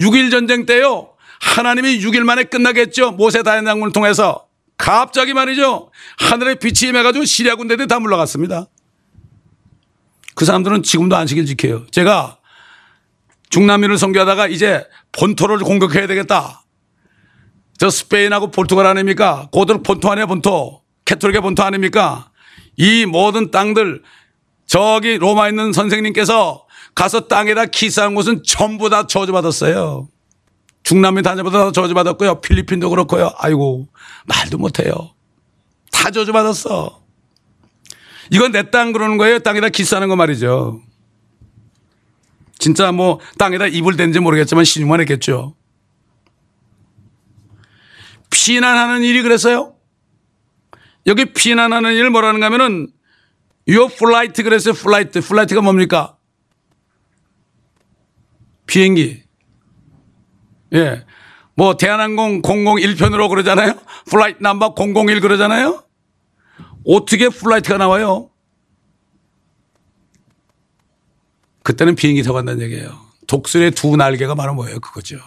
6일 0.00 0.30
전쟁 0.30 0.66
때요. 0.66 1.10
하나님이 1.40 1.98
6일 2.00 2.24
만에 2.24 2.44
끝나겠죠. 2.44 3.12
모세 3.12 3.42
다연장군을 3.42 3.92
통해서. 3.92 4.46
갑자기 4.76 5.34
말이죠. 5.34 5.90
하늘에 6.18 6.56
빛이 6.56 6.90
임해가지고 6.90 7.24
시리아 7.24 7.54
군대들이 7.54 7.86
다 7.86 8.00
물러갔습니다. 8.00 8.66
그 10.34 10.44
사람들은 10.44 10.82
지금도 10.82 11.16
안식일 11.16 11.46
지켜요. 11.46 11.86
제가 11.90 12.38
중남미를 13.50 13.98
선교하다가 13.98 14.48
이제 14.48 14.84
본토를 15.12 15.58
공격해야 15.58 16.08
되겠다. 16.08 16.64
저 17.78 17.88
스페인하고 17.88 18.50
포르투갈 18.50 18.86
아닙니까? 18.86 19.48
고들 19.52 19.82
본토 19.82 20.10
아니야 20.10 20.26
본토. 20.26 20.82
캐톨릭의 21.04 21.40
본토 21.40 21.62
아닙니까? 21.62 22.30
이 22.76 23.06
모든 23.06 23.50
땅들 23.50 24.02
저기 24.66 25.18
로마에 25.18 25.50
있는 25.50 25.72
선생님께서 25.72 26.66
가서 26.94 27.26
땅에다 27.28 27.66
키스한 27.66 28.14
곳은 28.14 28.42
전부 28.46 28.88
다 28.88 29.06
저주받았어요. 29.06 30.08
중남미 30.84 31.22
다녀보다 31.22 31.72
저주받았고요. 31.72 32.40
필리핀도 32.40 32.90
그렇고요. 32.90 33.32
아이고 33.38 33.88
말도 34.26 34.58
못해요. 34.58 34.92
다 35.90 36.10
저주받았어. 36.10 37.02
이건 38.30 38.52
내 38.52 38.70
땅 38.70 38.92
그러는 38.92 39.16
거예요. 39.16 39.38
땅에다 39.38 39.68
키스하는 39.70 40.08
거 40.08 40.16
말이죠. 40.16 40.80
진짜 42.58 42.92
뭐 42.92 43.20
땅에다 43.38 43.66
이불 43.66 43.96
댄지 43.96 44.20
모르겠지만 44.20 44.64
신용만 44.64 45.00
했겠죠. 45.00 45.54
피난하는 48.30 49.02
일이 49.02 49.22
그랬어요. 49.22 49.74
여기 51.06 51.26
피난하는 51.32 51.94
일 51.94 52.10
뭐라는가 52.10 52.46
하면은 52.46 52.88
요 53.70 53.88
flight 53.88 54.42
그랬어요. 54.42 54.74
Flight. 54.74 55.20
Flight가 55.20 55.60
뭡니까? 55.60 56.16
비행기. 58.66 59.22
예. 60.74 61.04
뭐 61.56 61.76
대한항공 61.76 62.42
001편으로 62.42 63.28
그러잖아요. 63.28 63.74
Flight 64.06 64.42
number 64.42 64.74
001 64.76 65.20
그러잖아요. 65.20 65.84
어떻게 66.86 67.28
flight가 67.28 67.78
나와요? 67.78 68.30
그때는 71.62 71.94
비행기 71.94 72.22
타고 72.22 72.34
간다는 72.34 72.60
얘기예요. 72.62 72.90
독수리의 73.26 73.70
두 73.70 73.96
날개가 73.96 74.34
바로 74.34 74.54
뭐예요? 74.54 74.80
그거죠. 74.80 75.18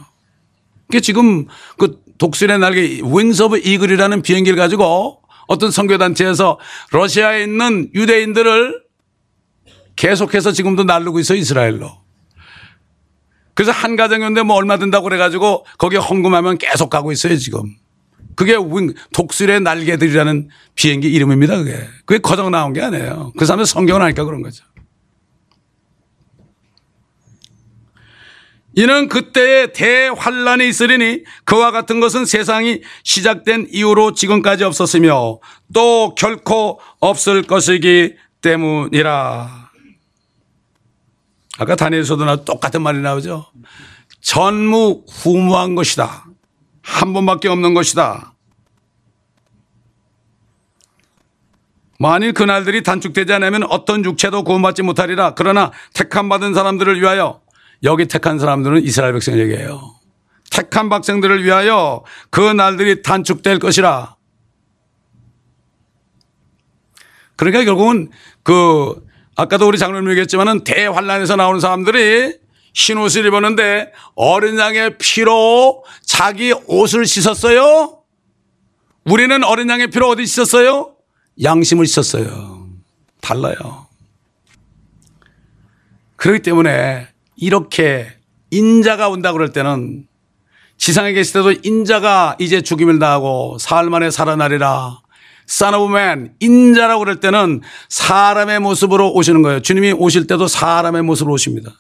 그게 0.86 1.00
지금 1.00 1.48
그 1.78 2.04
독수리의 2.18 2.60
날개 2.60 3.02
Wings 3.04 3.44
of 3.44 3.58
Eagle이라는 3.58 4.22
비행기를 4.22 4.58
가지고 4.58 5.22
어떤 5.48 5.72
선교단체에서 5.72 6.60
러시아에 6.92 7.44
있는 7.44 7.90
유대인들을 7.94 8.84
계속해서 9.96 10.52
지금도 10.52 10.84
날르고 10.84 11.20
있어 11.20 11.36
이스라엘로. 11.36 11.90
그래서 13.54 13.72
한 13.72 13.96
가정인데 13.96 14.44
뭐 14.44 14.56
얼마 14.56 14.78
든다고 14.78 15.06
그래가지고 15.06 15.66
거기에 15.80 15.98
헌금하면 15.98 16.60
계속 16.60 16.90
가고 16.90 17.12
있어요 17.12 17.36
지금. 17.38 17.76
그게 18.36 18.54
wing, 18.54 18.94
독수리의 19.14 19.62
날개들이라는 19.62 20.50
비행기 20.76 21.12
이름입니다 21.12 21.58
그게. 21.58 21.80
그게 22.06 22.20
거저 22.20 22.52
나온 22.52 22.72
게 22.74 22.84
아니에요. 22.84 23.34
그 23.36 23.46
사람들 23.46 23.66
성경을 23.66 24.04
하니까 24.04 24.26
그런 24.26 24.44
거죠. 24.44 24.64
이는 28.78 29.08
그때의 29.10 29.74
대환란이 29.74 30.70
있으리니 30.70 31.24
그와 31.46 31.72
같은 31.72 32.00
것은 32.00 32.26
세상이 32.26 32.82
시작된 33.04 33.70
이후로 33.72 34.14
지금까지 34.14 34.64
없었으며 34.64 35.40
또 35.74 36.14
결코 36.14 36.80
없을 37.00 37.42
것이기 37.42 38.14
때문이라. 38.44 39.72
아까 41.58 41.76
다니엘서도 41.76 42.24
나 42.26 42.36
똑같은 42.46 42.84
말이 42.84 43.00
나오죠. 43.00 43.48
전무후무한 44.22 45.74
것이다. 45.74 46.28
한 46.84 47.14
번밖에 47.14 47.48
없는 47.48 47.74
것이다. 47.74 48.36
만일 51.98 52.34
그날들이 52.34 52.84
단축되지 52.84 53.34
않으면 53.34 53.64
어떤 53.64 54.06
육체도 54.06 54.44
구원받지 54.44 54.84
못하리라. 54.84 55.34
그러나 55.34 55.72
택함 55.96 56.30
받은 56.30 56.54
사람들을 56.54 57.02
위하여 57.02 57.42
여기 57.84 58.08
택한 58.08 58.40
사람들은 58.40 58.84
이스라엘 58.84 59.14
백성 59.14 59.38
얘기예요. 59.38 59.96
택한 60.50 60.90
백성들을 60.90 61.44
위하여 61.44 62.04
그 62.30 62.40
날들이 62.40 63.02
단축될 63.02 63.60
것이라. 63.60 64.16
그러니까 67.36 67.64
결국은 67.66 68.10
그 68.44 69.06
아까도 69.36 69.68
우리 69.68 69.78
장로님 69.78 70.10
얘기했지만은 70.12 70.64
대환란에서 70.64 71.36
나오는 71.36 71.60
사람들이 71.60 72.36
흰 72.74 72.98
옷을 72.98 73.26
입었는데 73.26 73.92
어린 74.16 74.58
양의 74.58 74.98
피로 74.98 75.84
자기 76.04 76.54
옷을 76.66 77.06
씻었어요. 77.06 78.02
우리는 79.06 79.44
어린 79.44 79.70
양의 79.70 79.88
피로 79.88 80.10
어디 80.10 80.26
씻었어요? 80.26 80.96
양심을 81.42 81.86
씻었어요. 81.86 82.68
달라요. 83.22 83.88
그렇기 86.16 86.42
때문에 86.42 87.08
이렇게 87.38 88.08
인자가 88.52 89.10
온다 89.10 89.32
그럴 89.32 89.54
때는 89.54 90.08
지상에 90.78 91.14
계실 91.14 91.34
때도 91.34 91.54
인자가 91.64 92.36
이제 92.40 92.62
죽임을 92.62 93.00
당하고 93.00 93.58
사흘 93.60 93.90
만에 93.90 94.12
살아나리라. 94.12 95.00
Man, 95.62 96.34
인자라고 96.40 97.00
그럴 97.00 97.20
때는 97.20 97.62
사람의 97.90 98.60
모습으로 98.60 99.14
오시는 99.14 99.42
거예요. 99.44 99.62
주님이 99.62 99.94
오실 99.94 100.28
때도 100.28 100.48
사람의 100.48 101.04
모습으로 101.04 101.34
오십니다. 101.34 101.74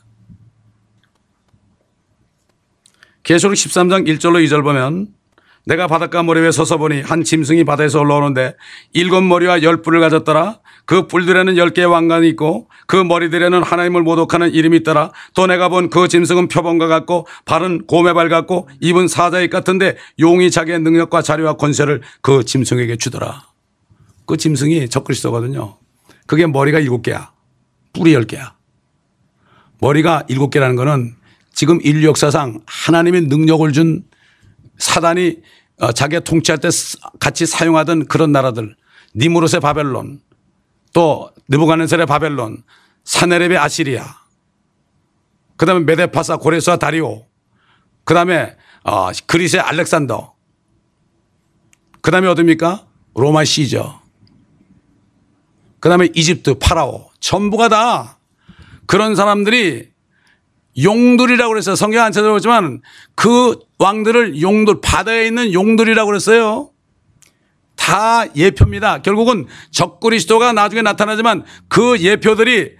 계시록 3.24 3.54
13장 3.54 4.08
1절로 4.08 4.44
2절 4.46 4.64
보면 4.64 5.10
내가 5.68 5.88
바닷가 5.88 6.24
모래 6.24 6.40
위에 6.40 6.52
서서 6.52 6.78
보니 6.78 7.02
한 7.02 7.26
짐승이 7.26 7.66
바다에서 7.66 8.00
올라오는데 8.00 8.56
일곱 8.94 9.22
머리와 9.22 9.64
열 9.64 9.82
뿔을 9.82 10.00
가졌더라. 10.00 10.60
그 10.86 11.08
뿔들에는 11.08 11.58
열 11.58 11.72
개의 11.72 11.88
왕관이 11.88 12.30
있고 12.30 12.70
그 12.88 12.96
머리들에는 12.96 13.62
하나님을 13.64 14.02
모독하는 14.02 14.54
이름이 14.54 14.78
있더라. 14.78 15.12
또 15.36 15.46
내가 15.46 15.68
본 15.68 15.90
그 15.90 16.08
짐승은 16.08 16.48
표범과 16.48 16.88
같고 16.88 17.28
발은 17.44 17.86
곰의 17.86 18.14
같고 18.14 18.70
입은 18.80 19.10
사자의 19.10 19.50
같은데 19.50 19.98
용이 20.20 20.52
자기의 20.52 20.80
능력과 20.80 21.22
자리와 21.22 21.54
권세를 21.58 22.02
그 22.22 22.46
짐승에게 22.46 22.96
주더라. 22.96 23.44
그 24.26 24.38
짐승이 24.38 24.88
적그리스도거든요. 24.88 25.78
그게 26.28 26.48
머리가 26.48 26.80
일곱 26.80 27.02
개야. 27.02 27.32
뿔이 27.92 28.14
열 28.14 28.24
개야. 28.24 28.56
머리가 29.82 30.24
일곱 30.30 30.50
개라는 30.50 30.78
거는 30.78 31.16
지금 31.54 31.80
인류 31.84 32.08
역사상 32.08 32.62
하나님의 32.66 33.24
능력을 33.24 33.70
준 33.74 34.06
사단이 34.78 35.38
어, 35.80 35.92
자기가 35.92 36.22
통치할 36.22 36.60
때 36.60 36.70
같이 37.20 37.46
사용하던 37.46 38.08
그런 38.08 38.32
나라들. 38.32 38.76
니무롯의 39.16 39.62
바벨론 39.62 40.22
또 40.94 41.32
느부갓네살의 41.48 42.06
바벨론 42.06 42.64
사네렙의 43.04 43.58
아시리아 43.58 44.06
그다음에 45.56 45.86
메데파사 45.86 46.38
고레스와 46.38 46.78
다리오 46.78 47.26
그다음에 48.04 48.56
어, 48.84 49.10
그리스의 49.26 49.62
알렉산더 49.62 50.34
그다음에 52.02 52.28
어딥니까? 52.28 52.86
로마 53.16 53.44
시저 53.44 54.02
그다음에 55.80 56.10
이집트 56.14 56.56
파라오. 56.60 57.10
전부가 57.20 57.70
다 57.70 58.20
그런 58.86 59.16
사람들이 59.16 59.90
용들이라고 60.82 61.50
그랬어요. 61.50 61.76
성경 61.76 62.04
안 62.06 62.12
찾아보지만 62.12 62.82
그 63.16 63.58
왕들을 63.80 64.42
용들, 64.42 64.82
바다에 64.82 65.26
있는 65.26 65.54
용들이라고 65.54 66.08
그랬어요. 66.08 66.72
다 67.76 68.26
예표입니다. 68.36 69.02
결국은 69.02 69.46
적그리스도가 69.72 70.54
나중에 70.54 70.82
나타나지만 70.82 71.46
그 71.68 72.00
예표들이 72.00 72.74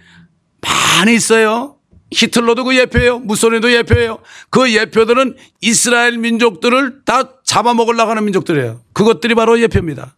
많이 0.60 1.14
있어요. 1.14 1.76
히틀러도 2.10 2.64
그 2.64 2.76
예표예요. 2.76 3.20
무소리도 3.20 3.72
예표예요. 3.72 4.18
그 4.50 4.72
예표들은 4.72 5.36
이스라엘 5.60 6.18
민족들을 6.18 7.04
다 7.04 7.32
잡아먹으려고 7.44 8.10
하는 8.10 8.24
민족들이에요. 8.24 8.80
그것들이 8.92 9.34
바로 9.34 9.60
예표입니다. 9.60 10.16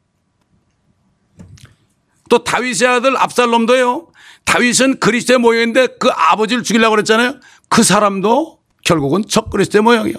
또 2.29 2.45
다윗의 2.45 2.89
아들 2.89 3.17
압살롬도요. 3.17 4.09
다윗은 4.45 5.01
그리스도의 5.01 5.39
모형인데 5.39 5.89
그 5.99 6.09
아버지를 6.09 6.63
죽이려고 6.63 6.93
그랬잖아요. 6.93 7.41
그 7.71 7.83
사람도 7.83 8.59
결국은 8.85 9.25
적그리스도의 9.27 9.83
모형이요. 9.83 10.15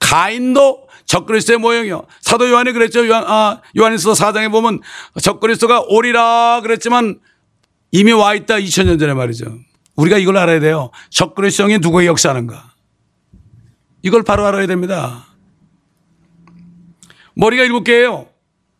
가인도 0.00 0.88
적그리스도의 1.04 1.58
모형이요. 1.58 2.06
사도 2.20 2.50
요한이 2.50 2.72
그랬죠. 2.72 3.06
요한, 3.06 3.24
아, 3.26 3.60
요한일서 3.78 4.12
4장에 4.12 4.50
보면 4.50 4.80
적그리스도가 5.20 5.84
오리라 5.88 6.60
그랬지만 6.62 7.20
이미 7.92 8.12
와 8.12 8.34
있다 8.34 8.56
2000년 8.56 8.98
전에 8.98 9.14
말이죠. 9.14 9.44
우리가 9.94 10.18
이걸 10.18 10.38
알아야 10.38 10.58
돼요. 10.58 10.90
적그리스도 11.10 11.64
형이 11.64 11.78
누구의 11.78 12.08
역사하는가. 12.08 12.72
이걸 14.02 14.22
바로 14.22 14.44
알아야 14.46 14.66
됩니다. 14.66 15.26
머리가 17.36 17.64
일곱 17.64 17.84
개예요. 17.84 18.26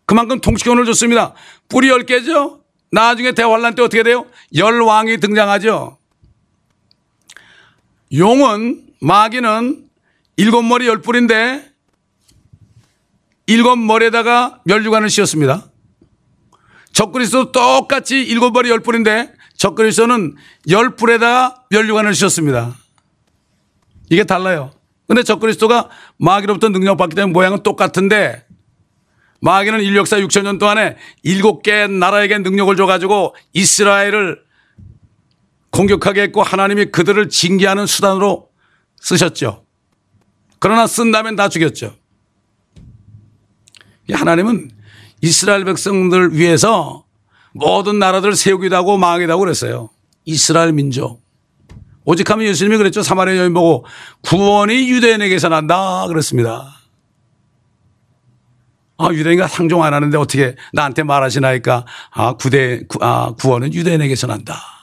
그만큼 0.07 0.41
통치권을 0.41 0.87
줬습니다. 0.87 1.35
뿌리 1.69 1.89
열 1.89 2.05
개죠. 2.05 2.61
나중에 2.91 3.33
대환란 3.33 3.75
때 3.75 3.83
어떻게 3.83 4.03
돼요? 4.03 4.27
열 4.57 4.81
왕이 4.81 5.19
등장하죠. 5.19 5.99
용은 8.13 8.83
마귀는 9.01 9.89
일곱 10.37 10.63
머리 10.63 10.87
열 10.87 11.01
뿔인데 11.01 11.73
일곱 13.47 13.77
머리에다가 13.77 14.61
멸류관을 14.65 15.11
씌웠습니다. 15.11 15.67
적그리스도 16.93 17.53
똑같이 17.53 18.23
일곱 18.23 18.53
머리 18.53 18.71
열 18.71 18.81
뿔인데 18.81 19.33
적그리스도는 19.57 20.37
열 20.71 20.97
뿔에다가 20.97 21.65
멸류관을 21.71 22.15
씌웠습니다. 22.15 22.75
이게 24.11 24.25
달라요. 24.25 24.73
근데 25.07 25.23
적그리스도가 25.23 25.91
마귀로부터 26.19 26.71
능력받기 26.71 27.15
때문에 27.15 27.33
모양은 27.33 27.63
똑같은데 27.63 28.47
마귀는 29.41 29.81
인류 29.83 29.99
역사 29.99 30.17
6천 30.17 30.45
년 30.45 30.59
동안에 30.59 30.97
일곱 31.23 31.63
개 31.63 31.87
나라에게 31.87 32.39
능력을 32.39 32.75
줘가지고 32.77 33.37
이스라엘을 33.53 34.44
공격하게 35.75 36.23
했고 36.23 36.43
하나님이 36.43 36.87
그들을 36.87 37.29
징계하는 37.29 37.87
수단으로 37.87 38.49
쓰셨죠. 39.01 39.65
그러나 40.61 40.87
쓴 40.87 41.11
다음엔 41.11 41.35
다 41.35 41.49
죽였죠. 41.49 41.97
하나님은 44.11 44.71
이스라엘 45.21 45.65
백성들 45.65 46.37
위해서 46.37 47.05
모든 47.53 47.99
나라들을 47.99 48.37
세우기도 48.37 48.77
하고 48.77 48.97
망하기도 48.97 49.33
하고 49.33 49.41
그랬어요. 49.41 49.91
이스라엘 50.25 50.73
민족. 50.73 51.23
오직 52.05 52.31
하면 52.31 52.47
예수님이 52.47 52.77
그랬죠. 52.77 53.03
사마리아 53.03 53.37
여인 53.39 53.53
보고 53.53 53.85
구원이 54.23 54.91
유대인에게서 54.91 55.49
난다 55.49 56.07
그랬습니다. 56.07 56.81
아, 58.97 59.09
유대인과 59.11 59.49
상종 59.49 59.83
안 59.83 59.93
하는데 59.93 60.17
어떻게 60.19 60.55
나한테 60.73 61.03
말하시나니까 61.03 61.85
아, 62.13 62.33
구대, 62.35 62.83
아, 63.01 63.35
구원은 63.37 63.75
유대인에게서 63.75 64.29
난다. 64.29 64.74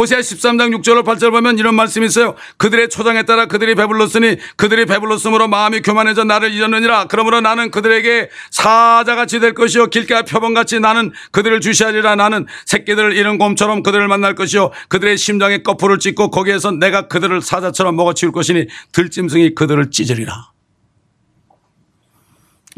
호세아 0.00 0.20
13장 0.20 0.74
6절로 0.78 1.04
8절 1.04 1.30
보면 1.30 1.58
이런 1.58 1.74
말씀이 1.74 2.06
있어요. 2.06 2.34
그들의 2.56 2.88
초장에 2.88 3.24
따라 3.24 3.44
그들이 3.44 3.74
배불렀으니 3.74 4.38
그들이 4.56 4.86
배불렀으므로 4.86 5.46
마음이 5.46 5.82
교만해져 5.82 6.24
나를 6.24 6.54
잊었느니라. 6.54 7.08
그러므로 7.08 7.42
나는 7.42 7.70
그들에게 7.70 8.30
사자같이 8.50 9.40
될 9.40 9.52
것이요 9.52 9.88
길가 9.88 10.22
표범같이 10.22 10.80
나는 10.80 11.12
그들을 11.32 11.60
주시하리라. 11.60 12.16
나는 12.16 12.46
새끼들을 12.64 13.14
잃은 13.14 13.36
곰처럼 13.36 13.82
그들을 13.82 14.08
만날 14.08 14.34
것이요 14.34 14.70
그들의 14.88 15.18
심장에 15.18 15.58
거풀을 15.58 15.98
찢고 15.98 16.30
거기에서 16.30 16.70
내가 16.70 17.06
그들을 17.06 17.42
사자처럼 17.42 17.94
먹어치울 17.96 18.32
것이니 18.32 18.68
들짐승이 18.92 19.54
그들을 19.54 19.90
찢으리라. 19.90 20.50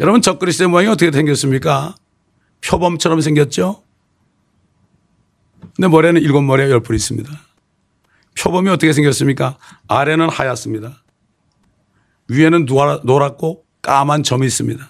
여러분 0.00 0.22
적그리스의 0.22 0.68
모양이 0.68 0.88
어떻게 0.88 1.12
생겼습니까? 1.12 1.94
표범처럼 2.64 3.20
생겼죠? 3.20 3.81
근데 5.74 5.88
머리에는 5.88 6.20
일곱 6.20 6.42
머리가 6.42 6.70
열 6.70 6.80
풀이 6.80 6.96
있습니다. 6.96 7.30
표범이 8.38 8.68
어떻게 8.70 8.92
생겼습니까? 8.92 9.58
아래는 9.88 10.28
하얗습니다. 10.28 11.02
위에는 12.28 12.66
노랗고 13.04 13.64
까만 13.82 14.22
점이 14.22 14.46
있습니다. 14.46 14.88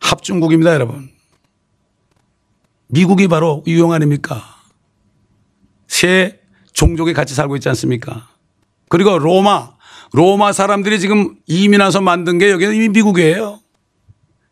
합중국입니다, 0.00 0.72
여러분. 0.74 1.10
미국이 2.88 3.28
바로 3.28 3.62
유용 3.66 3.92
아닙니까? 3.92 4.42
세 5.86 6.40
종족이 6.72 7.12
같이 7.12 7.34
살고 7.34 7.56
있지 7.56 7.68
않습니까? 7.68 8.28
그리고 8.88 9.18
로마, 9.18 9.72
로마 10.12 10.52
사람들이 10.52 10.98
지금 10.98 11.36
이민 11.46 11.80
와서 11.80 12.00
만든 12.00 12.38
게 12.38 12.50
여기는 12.50 12.74
이미 12.74 12.88
미국이에요. 12.88 13.59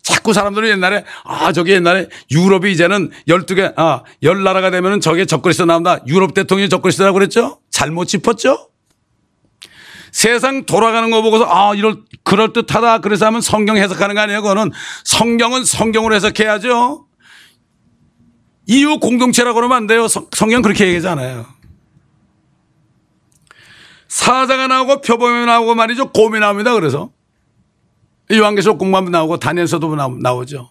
자꾸 0.08 0.32
사람들은 0.32 0.70
옛날에 0.70 1.04
아 1.24 1.52
저기 1.52 1.72
옛날에 1.72 2.08
유럽이 2.30 2.72
이제는 2.72 3.10
12개 3.28 3.74
아, 3.76 4.02
열 4.22 4.42
나라가 4.42 4.70
되면은 4.70 5.02
저게 5.02 5.26
적그리스도 5.26 5.66
나온다. 5.66 5.98
유럽 6.06 6.32
대통령이 6.32 6.70
적그리스도라고 6.70 7.12
그랬죠? 7.12 7.60
잘못 7.70 8.06
짚었죠? 8.06 8.70
세상 10.10 10.64
돌아가는 10.64 11.10
거 11.10 11.20
보고서 11.20 11.46
아 11.46 11.74
이럴 11.74 11.98
그럴 12.24 12.54
듯하다 12.54 13.00
그래서 13.00 13.26
하면 13.26 13.42
성경 13.42 13.76
해석하는 13.76 14.14
거 14.14 14.22
아니에요. 14.22 14.40
그거는 14.40 14.72
성경은 15.04 15.64
성경으로 15.64 16.14
해석해야죠. 16.14 17.04
이유 18.66 18.98
공동체라고 18.98 19.56
그러면 19.56 19.76
안 19.76 19.86
돼요. 19.86 20.06
성경 20.08 20.62
그렇게 20.62 20.86
얘기하잖아요. 20.86 21.44
사자가 24.08 24.68
나오고 24.68 25.02
표범이 25.02 25.44
나오고 25.44 25.74
말이죠. 25.74 26.12
곰이 26.12 26.40
나옵니다. 26.40 26.72
그래서 26.72 27.10
요한계시록 28.32 28.78
공부하면 28.78 29.12
나오고 29.12 29.38
다니엘서도 29.38 29.96
나오죠. 30.20 30.70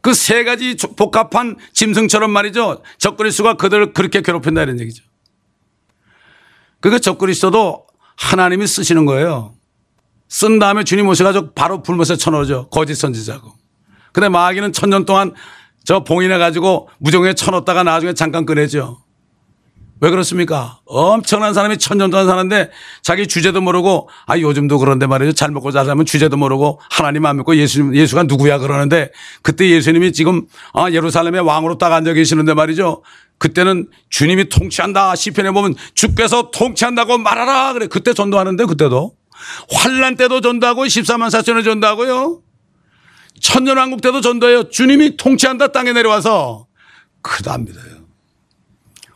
그 0.00 0.12
세 0.12 0.44
가지 0.44 0.76
복합한 0.96 1.56
짐승처럼 1.72 2.30
말이죠. 2.30 2.82
적그리스도가 2.98 3.54
그들을 3.54 3.92
그렇게 3.94 4.20
괴롭힌다 4.20 4.62
이런 4.62 4.78
얘기죠. 4.80 5.02
그러니까 6.80 7.00
적그리스도도 7.00 7.86
하나님이 8.16 8.66
쓰시는 8.66 9.06
거예요. 9.06 9.54
쓴 10.28 10.58
다음에 10.58 10.84
주님 10.84 11.08
오셔가지고 11.08 11.52
바로 11.54 11.82
불못에 11.82 12.16
쳐넣어죠. 12.16 12.68
거짓 12.68 12.96
선지자고. 12.96 13.52
근데 14.12 14.28
마귀는 14.28 14.72
천년 14.72 15.06
동안 15.06 15.32
저 15.84 16.04
봉인해가지고 16.04 16.88
무정에 16.98 17.34
쳐넣었다가 17.34 17.82
나중에 17.82 18.12
잠깐 18.12 18.44
꺼내죠. 18.44 19.03
왜 20.04 20.10
그렇습니까? 20.10 20.80
엄청난 20.84 21.54
사람이 21.54 21.78
천년 21.78 22.10
동안 22.10 22.26
사는데 22.26 22.70
자기 23.00 23.26
주제도 23.26 23.62
모르고 23.62 24.10
아 24.26 24.38
요즘도 24.38 24.78
그런데 24.78 25.06
말이죠. 25.06 25.32
잘 25.32 25.50
먹고 25.50 25.72
잘 25.72 25.86
살면 25.86 26.04
주제도 26.04 26.36
모르고 26.36 26.78
하나님 26.90 27.24
안 27.24 27.38
믿고 27.38 27.56
예수 27.56 27.90
예수가 27.94 28.24
누구야 28.24 28.58
그러는데 28.58 29.10
그때 29.40 29.70
예수님이 29.70 30.12
지금 30.12 30.42
아 30.74 30.90
예루살렘의 30.90 31.40
왕으로 31.40 31.78
딱 31.78 31.90
앉아 31.94 32.12
계시는데 32.12 32.52
말이죠. 32.52 33.02
그때는 33.38 33.88
주님이 34.10 34.50
통치한다 34.50 35.16
시편에 35.16 35.52
보면 35.52 35.74
주께서 35.94 36.50
통치한다고 36.50 37.16
말하라 37.16 37.72
그래 37.72 37.86
그때 37.86 38.12
전도하는데 38.12 38.62
그때도 38.66 39.14
환란 39.72 40.16
때도 40.16 40.42
전도하고 40.42 40.84
14만 40.84 41.28
4천을 41.30 41.64
전도하고요. 41.64 42.42
천년왕국 43.40 44.02
때도 44.02 44.20
전도해요. 44.20 44.68
주님이 44.68 45.16
통치한다 45.16 45.68
땅에 45.72 45.94
내려와서 45.94 46.66
안 47.48 47.64
믿어요. 47.64 47.93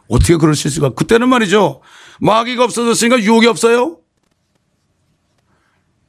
어떻게 0.08 0.36
그럴 0.36 0.54
수 0.54 0.68
있을까? 0.68 0.90
그때는 0.90 1.28
말이죠. 1.28 1.80
마귀가 2.20 2.64
없어졌으니까 2.64 3.20
유혹이 3.20 3.46
없어요. 3.46 3.98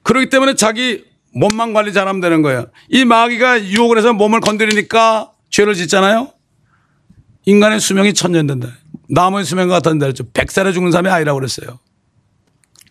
그렇기 0.03 0.29
때문에 0.29 0.55
자기 0.55 1.03
몸만 1.33 1.73
관리 1.73 1.93
잘하면 1.93 2.21
되는 2.21 2.41
거예요. 2.41 2.67
이 2.89 3.05
마귀가 3.05 3.63
유혹을 3.65 3.97
해서 3.97 4.13
몸을 4.13 4.39
건드리니까 4.39 5.31
죄를 5.49 5.75
짓잖아요. 5.75 6.31
인간의 7.45 7.79
수명이 7.79 8.13
천년 8.13 8.47
된다. 8.47 8.69
나무의 9.09 9.45
수명 9.45 9.67
같은데 9.67 10.05
그랬죠. 10.05 10.29
백살에 10.31 10.71
죽는 10.71 10.91
사람이 10.91 11.09
아니라고 11.09 11.39
그랬어요. 11.39 11.79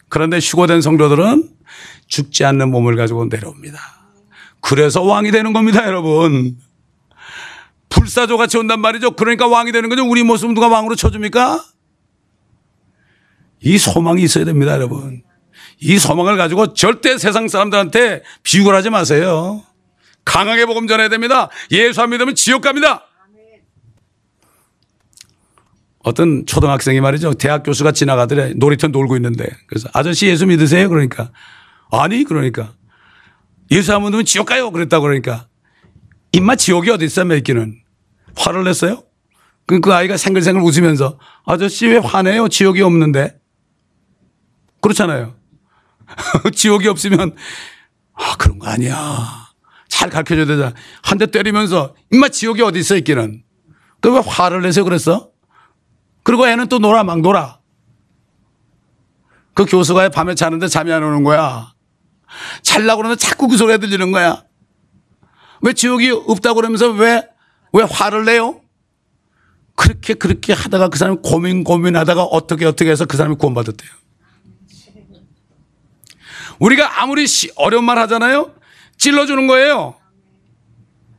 그런데 0.08 0.38
휴고된 0.38 0.80
성도들은 0.80 1.50
죽지 2.06 2.44
않는 2.44 2.70
몸을 2.70 2.96
가지고 2.96 3.26
내려옵니다. 3.26 3.78
그래서 4.60 5.02
왕이 5.02 5.30
되는 5.30 5.52
겁니다, 5.52 5.86
여러분. 5.86 6.56
불사조 7.88 8.36
같이 8.36 8.58
온단 8.58 8.80
말이죠. 8.80 9.12
그러니까 9.12 9.46
왕이 9.46 9.72
되는 9.72 9.88
거죠. 9.88 10.04
우리 10.04 10.22
모습 10.22 10.52
누가 10.52 10.68
왕으로 10.68 10.94
쳐줍니까? 10.94 11.64
이 13.60 13.78
소망이 13.78 14.22
있어야 14.22 14.44
됩니다, 14.44 14.72
여러분. 14.72 15.22
이 15.80 15.98
소망을 15.98 16.36
가지고 16.36 16.74
절대 16.74 17.18
세상 17.18 17.48
사람들한테 17.48 18.22
비육을 18.42 18.74
하지 18.74 18.90
마세요. 18.90 19.62
강하게 20.24 20.66
복음 20.66 20.86
전해야 20.86 21.08
됩니다. 21.08 21.48
예수 21.70 22.02
안 22.02 22.10
믿으면 22.10 22.34
지옥 22.34 22.62
갑니다. 22.62 23.04
어떤 26.00 26.46
초등학생이 26.46 27.00
말이죠. 27.00 27.34
대학 27.34 27.62
교수가 27.62 27.92
지나가더래. 27.92 28.54
놀이터 28.56 28.88
놀고 28.88 29.16
있는데. 29.16 29.46
그래서 29.66 29.88
아저씨 29.92 30.26
예수 30.26 30.46
믿으세요? 30.46 30.88
그러니까. 30.88 31.30
아니, 31.90 32.24
그러니까. 32.24 32.72
예수 33.70 33.94
안 33.94 34.02
믿으면 34.04 34.24
지옥 34.24 34.46
가요. 34.46 34.70
그랬다고 34.70 35.02
그러니까. 35.02 35.48
입맛 36.32 36.58
지옥이 36.58 36.90
어디 36.90 37.04
있어, 37.06 37.24
맺기는. 37.24 37.80
화를 38.36 38.64
냈어요? 38.64 39.02
그, 39.66 39.80
그 39.80 39.92
아이가 39.92 40.16
생글생글 40.16 40.62
웃으면서 40.62 41.18
아저씨 41.44 41.86
왜 41.86 41.98
화내요? 41.98 42.48
지옥이 42.48 42.80
없는데. 42.82 43.38
그렇잖아요. 44.80 45.34
지옥이 46.54 46.88
없으면 46.88 47.34
아, 48.14 48.36
그런 48.36 48.58
거 48.58 48.68
아니야. 48.68 49.48
잘 49.88 50.10
가르쳐 50.10 50.34
줘야 50.36 50.46
되잖아. 50.46 50.74
한 51.02 51.18
대 51.18 51.26
때리면서 51.26 51.94
입맛 52.12 52.32
지옥이 52.32 52.62
어디 52.62 52.78
있어, 52.78 52.96
있기는. 52.96 53.42
그왜 54.00 54.20
화를 54.24 54.62
내세요? 54.62 54.84
그랬어? 54.84 55.30
그리고 56.22 56.46
애는 56.46 56.68
또 56.68 56.78
놀아, 56.78 57.04
막 57.04 57.20
놀아. 57.20 57.58
그 59.54 59.64
교수가 59.64 60.10
밤에 60.10 60.34
자는데 60.34 60.68
잠이 60.68 60.92
안 60.92 61.02
오는 61.02 61.24
거야. 61.24 61.72
잘라고 62.62 62.98
그러면 62.98 63.18
자꾸 63.18 63.48
그 63.48 63.56
소리가 63.56 63.78
들리는 63.78 64.12
거야. 64.12 64.44
왜 65.62 65.72
지옥이 65.72 66.10
없다고 66.10 66.56
그러면서 66.56 66.90
왜, 66.90 67.26
왜 67.72 67.82
화를 67.82 68.24
내요? 68.24 68.60
그렇게 69.74 70.14
그렇게 70.14 70.52
하다가 70.52 70.88
그 70.88 70.98
사람이 70.98 71.18
고민 71.22 71.62
고민하다가 71.62 72.24
어떻게 72.24 72.66
어떻게 72.66 72.90
해서 72.90 73.04
그 73.04 73.16
사람이 73.16 73.36
구원받았대요. 73.36 73.90
우리가 76.58 77.02
아무리 77.02 77.26
어려운 77.56 77.84
말 77.84 77.98
하잖아요. 77.98 78.54
찔러주는 78.96 79.46
거예요. 79.46 79.94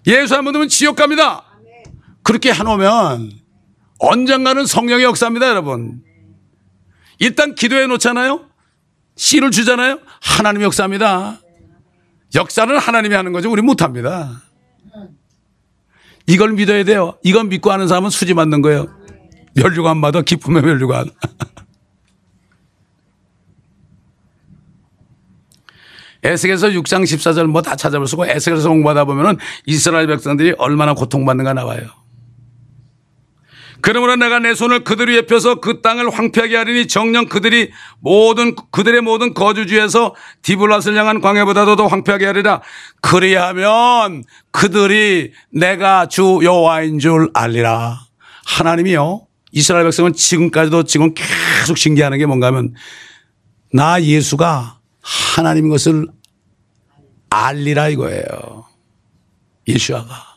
예수 0.07 0.35
안 0.35 0.43
믿으면 0.43 0.67
지옥 0.67 0.97
갑니다. 0.97 1.45
그렇게 2.23 2.51
해놓으면 2.51 3.31
언젠가는 3.99 4.65
성령의 4.65 5.05
역사입니다, 5.05 5.47
여러분. 5.47 6.03
일단 7.19 7.55
기도해 7.55 7.87
놓잖아요. 7.87 8.45
씨를 9.15 9.51
주잖아요. 9.51 9.99
하나님의 10.21 10.65
역사입니다. 10.65 11.39
역사는 12.35 12.77
하나님이 12.77 13.15
하는 13.15 13.31
거죠. 13.31 13.51
우리 13.51 13.61
못합니다. 13.61 14.41
이걸 16.27 16.53
믿어야 16.53 16.83
돼요. 16.83 17.17
이건 17.23 17.49
믿고 17.49 17.71
하는 17.71 17.87
사람은 17.87 18.09
수지 18.11 18.33
맞는 18.33 18.61
거예요. 18.61 18.87
멸류관 19.55 19.99
받아 20.01 20.21
기쁨의 20.21 20.61
멸류관. 20.61 21.09
에스겔서 26.21 26.67
6장 26.69 27.03
14절 27.03 27.47
뭐 27.47 27.61
다 27.61 27.75
찾아볼 27.75 28.05
수고 28.05 28.25
에스겔서 28.25 28.69
공부하다 28.69 29.05
보면은 29.05 29.37
이스라엘 29.65 30.07
백성들이 30.07 30.55
얼마나 30.57 30.93
고통받는가 30.93 31.53
나와요. 31.53 31.87
그러므로 33.81 34.15
내가 34.15 34.39
내 34.39 34.53
손을 34.53 34.83
그들 34.83 35.09
위에 35.09 35.21
펴서 35.25 35.55
그 35.55 35.81
땅을 35.81 36.09
황폐하게 36.09 36.55
하리니 36.57 36.87
정령 36.87 37.27
그들이 37.27 37.71
모든 37.99 38.55
그들의 38.71 39.01
모든 39.01 39.33
거주지에서 39.33 40.15
디블랏을 40.41 40.95
향한 40.95 41.21
광야보다도 41.21 41.75
더 41.75 41.87
황폐하게 41.87 42.25
하리라. 42.25 42.61
그리하면 43.01 44.23
그들이 44.51 45.31
내가 45.51 46.07
주 46.07 46.39
여호와인 46.43 46.99
줄 46.99 47.29
알리라. 47.33 47.99
하나님이요. 48.45 49.25
이스라엘 49.51 49.85
백성은 49.85 50.13
지금까지도 50.13 50.83
지금 50.83 51.13
계속 51.13 51.77
신기하는 51.77 52.17
게 52.17 52.25
뭔가 52.25 52.47
하면 52.47 52.73
나 53.71 54.01
예수가 54.01 54.79
하나님인 55.01 55.69
것을 55.69 56.07
알리라 57.29 57.89
이거예요. 57.89 58.65
예수아가. 59.67 60.28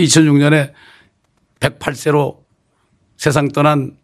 2006년에 0.00 0.72
108세로 1.60 2.38
세상 3.16 3.48
떠난 3.48 3.96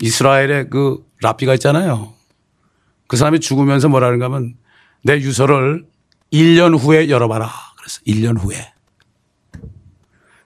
이스라엘의 0.00 0.70
그 0.70 1.04
라피가 1.22 1.54
있잖아요. 1.54 2.14
그 3.06 3.16
사람이 3.16 3.40
죽으면서 3.40 3.88
뭐라는가 3.88 4.26
하면 4.26 4.54
내 5.02 5.14
유서를 5.14 5.86
1년 6.32 6.78
후에 6.78 7.08
열어봐라. 7.08 7.50
그래서 7.76 8.00
1년 8.06 8.38
후에. 8.38 8.72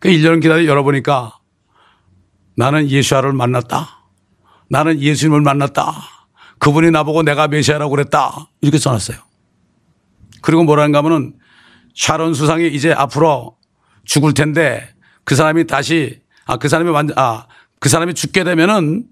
그 0.00 0.08
1년 0.08 0.42
기다려 0.42 0.64
열어보니까 0.66 1.38
나는 2.56 2.90
예수아를 2.90 3.32
만났다. 3.32 4.04
나는 4.68 5.00
예수님을 5.00 5.40
만났다. 5.40 5.92
그분이 6.58 6.90
나보고 6.90 7.22
내가 7.22 7.48
메시아라고 7.48 7.90
그랬다. 7.90 8.48
이렇게 8.60 8.78
써놨어요. 8.78 9.18
그리고 10.40 10.64
뭐라는가 10.64 10.98
하면은 10.98 11.38
샤론 11.94 12.34
수상이 12.34 12.68
이제 12.68 12.92
앞으로 12.92 13.56
죽을 14.04 14.34
텐데 14.34 14.88
그 15.24 15.34
사람이 15.36 15.66
다시 15.66 16.20
아 16.46 16.56
그 16.58 16.68
사람이 16.68 16.90
완전 16.90 17.18
아 17.18 17.46
그 17.80 17.88
사람이 17.90 18.14
죽게 18.14 18.44
되면은 18.44 19.04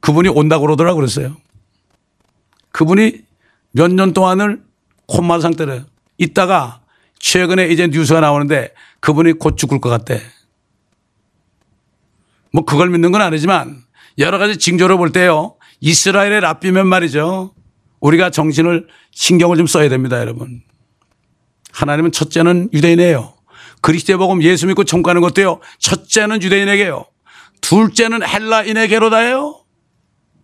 그분이 0.00 0.28
온다고 0.28 0.62
그러더라고 0.66 0.96
그랬어요. 0.96 1.36
그분이 2.70 3.22
몇 3.72 3.88
년 3.90 4.12
동안을 4.12 4.62
콧말 5.08 5.40
상태를 5.40 5.84
있다가 6.18 6.80
최근에 7.18 7.68
이제 7.68 7.88
뉴스가 7.88 8.20
나오는데 8.20 8.72
그분이 9.00 9.32
곧 9.34 9.56
죽을 9.56 9.80
것 9.80 9.88
같대. 9.88 10.22
뭐 12.52 12.64
그걸 12.64 12.88
믿는 12.90 13.10
건 13.10 13.20
아니지만 13.20 13.82
여러 14.18 14.38
가지 14.38 14.58
징조를 14.58 14.96
볼 14.96 15.10
때요. 15.10 15.56
이스라엘의 15.80 16.40
랍비면 16.40 16.86
말이죠. 16.86 17.52
우리가 18.00 18.30
정신을 18.30 18.86
신경을 19.10 19.56
좀 19.56 19.66
써야 19.66 19.88
됩니다, 19.88 20.20
여러분. 20.20 20.62
하나님은 21.72 22.12
첫째는 22.12 22.68
유대인이에요. 22.72 23.33
그리스도의 23.84 24.16
복음 24.16 24.42
예수 24.42 24.66
믿고 24.66 24.84
청구하는 24.84 25.20
것도요. 25.20 25.60
첫째는 25.78 26.42
유대인에게요. 26.42 27.04
둘째는 27.60 28.26
헬라인에게로다예요. 28.26 29.60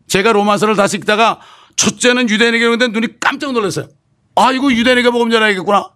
제가 0.09 0.33
로마서를 0.33 0.77
다시 0.77 0.99
읽다가 0.99 1.41
첫째는 1.77 2.29
유대인에게 2.29 2.67
그런데 2.67 2.89
눈이 2.89 3.19
깜짝 3.19 3.53
놀랐어요. 3.53 3.89
아, 4.37 4.53
이거 4.53 4.71
유대인에게 4.71 5.09
복음 5.09 5.31
전해야겠구나. 5.31 5.91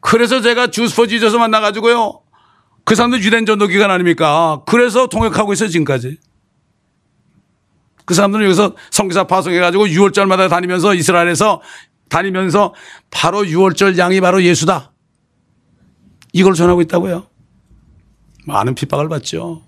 그래서 0.00 0.42
제가 0.42 0.66
주스퍼 0.66 1.06
지저스 1.06 1.36
만나가지고요. 1.36 2.20
그 2.84 2.94
사람들 2.94 3.24
유대인 3.24 3.46
전도 3.46 3.66
기간 3.66 3.90
아닙니까? 3.90 4.60
그래서 4.66 5.06
통역하고 5.06 5.54
있어요, 5.54 5.70
지금까지. 5.70 6.18
그 8.04 8.12
사람들은 8.12 8.44
여기서 8.44 8.76
성기사 8.90 9.24
파송해가지고 9.24 9.86
6월절마다 9.86 10.50
다니면서 10.50 10.94
이스라엘에서 10.94 11.62
다니면서 12.10 12.74
바로 13.10 13.44
6월절 13.44 13.96
양이 13.96 14.20
바로 14.20 14.42
예수다. 14.42 14.90
이걸 16.34 16.54
전하고 16.54 16.82
있다고요. 16.82 17.28
많은 18.44 18.74
핍박을 18.74 19.08
받죠. 19.08 19.62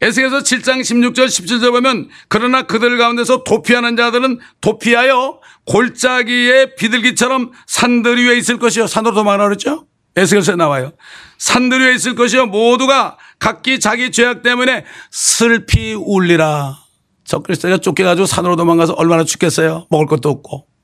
에스겔서 0.00 0.38
7장 0.38 0.80
16절 0.80 1.26
17절 1.26 1.72
보면 1.72 2.08
그러나 2.28 2.62
그들 2.62 2.96
가운데서 2.96 3.44
도피하는 3.44 3.96
자들은 3.96 4.38
도피하여 4.60 5.40
골짜기의 5.64 6.76
비둘기처럼 6.76 7.50
산들 7.66 8.24
위에 8.24 8.38
있을 8.38 8.58
것이요. 8.58 8.86
산으로 8.86 9.14
도망하라 9.14 9.44
그랬죠? 9.44 9.86
에스겔서에 10.14 10.54
나와요. 10.54 10.92
산들 11.38 11.80
위에 11.80 11.94
있을 11.94 12.14
것이요. 12.14 12.46
모두가 12.46 13.18
각기 13.40 13.80
자기 13.80 14.12
죄악 14.12 14.42
때문에 14.42 14.84
슬피 15.10 15.94
울리라. 15.94 16.78
저 17.24 17.40
그리스도가 17.40 17.78
쫓겨가지고 17.78 18.26
산으로 18.26 18.54
도망가서 18.54 18.92
얼마나 18.92 19.24
죽겠어요. 19.24 19.88
먹을 19.90 20.06
것도 20.06 20.28
없고. 20.28 20.75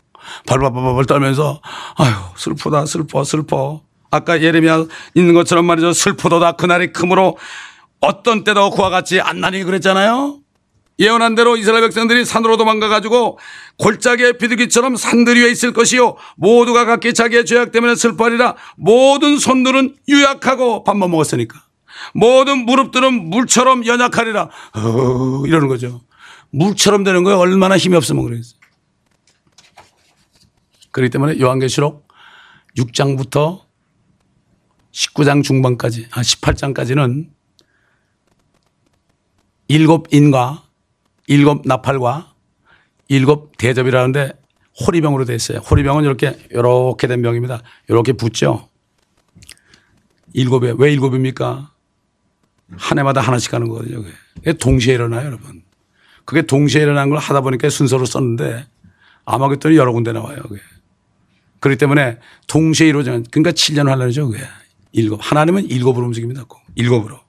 발발발발 0.47 1.05
떨면서 1.07 1.61
아유 1.97 2.13
슬프다 2.37 2.87
슬퍼 2.87 3.25
슬퍼. 3.25 3.83
아까 4.11 4.43
예레미야 4.43 4.85
있는 5.15 5.35
것처럼 5.35 5.65
말이죠. 5.65 5.93
슬프도다. 5.93 6.53
그날이 6.53 6.93
크므로 6.93 7.39
어떤 8.01 8.45
때도 8.45 8.71
그와 8.71 8.91
같이 8.91 9.21
안 9.21 9.41
나니 9.41 9.65
그랬잖아요. 9.65 10.39
예언한 10.99 11.35
대로 11.35 11.57
이스라엘 11.57 11.83
백성들이 11.83 12.25
산으로 12.25 12.57
도망가 12.59 12.89
가지고 12.89 13.39
골짜기의 13.79 14.39
비둘기처럼 14.39 14.97
산들 14.97 15.37
위에 15.41 15.51
있을 15.51 15.73
것이요. 15.73 16.17
모두가 16.37 16.85
각기 16.85 17.15
자기의 17.15 17.47
죄악 17.47 17.73
때문에 17.73 17.95
슬퍼하리라. 17.95 18.55
모든 18.77 19.39
손들은 19.39 19.97
유약하고 20.09 20.85
밥만 20.85 21.11
먹었으니까. 21.11 21.59
모든 22.15 22.67
무릎들은 22.67 23.31
물처럼 23.31 23.87
연약하리라. 23.87 24.43
어, 24.75 25.43
이러는 25.47 25.69
거죠. 25.69 26.03
물처럼 26.51 27.05
되는 27.05 27.25
거예요. 27.25 27.39
얼마나 27.39 27.79
힘이 27.79 27.97
없으면 27.97 28.25
그러겠어요 28.25 28.61
그렇기 30.93 31.11
때문에 31.11 31.41
요한계시록 31.41 32.07
6장부터 32.77 33.63
19장 34.93 35.43
중반까지, 35.43 36.09
아, 36.13 36.21
18장까지는 36.21 37.31
일곱 39.69 40.13
인과 40.13 40.65
일곱 41.27 41.67
나팔과 41.67 42.35
일곱 43.09 43.57
대접이라는데 43.57 44.33
호리병으로 44.87 45.25
되어 45.25 45.37
있어요. 45.37 45.59
호리병은 45.59 46.05
이렇게, 46.05 46.37
이렇게 46.51 47.07
된 47.07 47.23
병입니다. 47.23 47.63
이렇게 47.89 48.13
붙죠. 48.13 48.69
일곱에, 50.35 50.75
왜 50.77 50.93
일곱입니까? 50.93 51.73
한 52.77 52.99
해마다 52.99 53.21
하나씩 53.21 53.53
하는 53.53 53.69
거거든요. 53.69 54.03
그게 54.37 54.53
동시에 54.55 54.95
일어나요, 54.95 55.27
여러분. 55.27 55.63
그게 56.25 56.43
동시에 56.43 56.83
일어난 56.83 57.11
걸 57.11 57.19
하다 57.19 57.43
보니까 57.43 57.69
순서로 57.69 58.07
썼는데 58.07 58.67
아마 59.25 59.49
그랬더니 59.49 59.77
여러 59.77 59.93
군데 59.93 60.13
나와요. 60.13 60.41
그게. 60.43 60.61
그렇기 61.63 61.79
때문에 61.79 62.19
동시에 62.49 62.89
이루어지는 62.89 63.25
그러니까 63.31 63.53
7년 63.53 63.87
환란이죠. 63.87 64.29
그게. 64.29 64.43
일곱. 64.91 65.21
하나님은 65.23 65.71
일곱으로 65.71 66.05
움직입니다. 66.07 66.43
꼭. 66.45 66.61
일곱으로. 66.75 67.21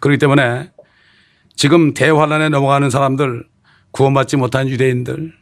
그렇기 0.00 0.18
때문에 0.18 0.72
지금 1.54 1.92
대환란에 1.92 2.48
넘어가는 2.48 2.88
사람들 2.88 3.46
구원받지 3.90 4.38
못한 4.38 4.66
유대인들 4.68 5.34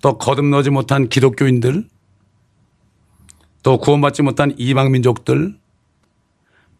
또 0.00 0.16
거듭나지 0.16 0.70
못한 0.70 1.10
기독교인들 1.10 1.88
또 3.62 3.78
구원받지 3.78 4.22
못한 4.22 4.54
이방 4.56 4.92
민족들 4.92 5.54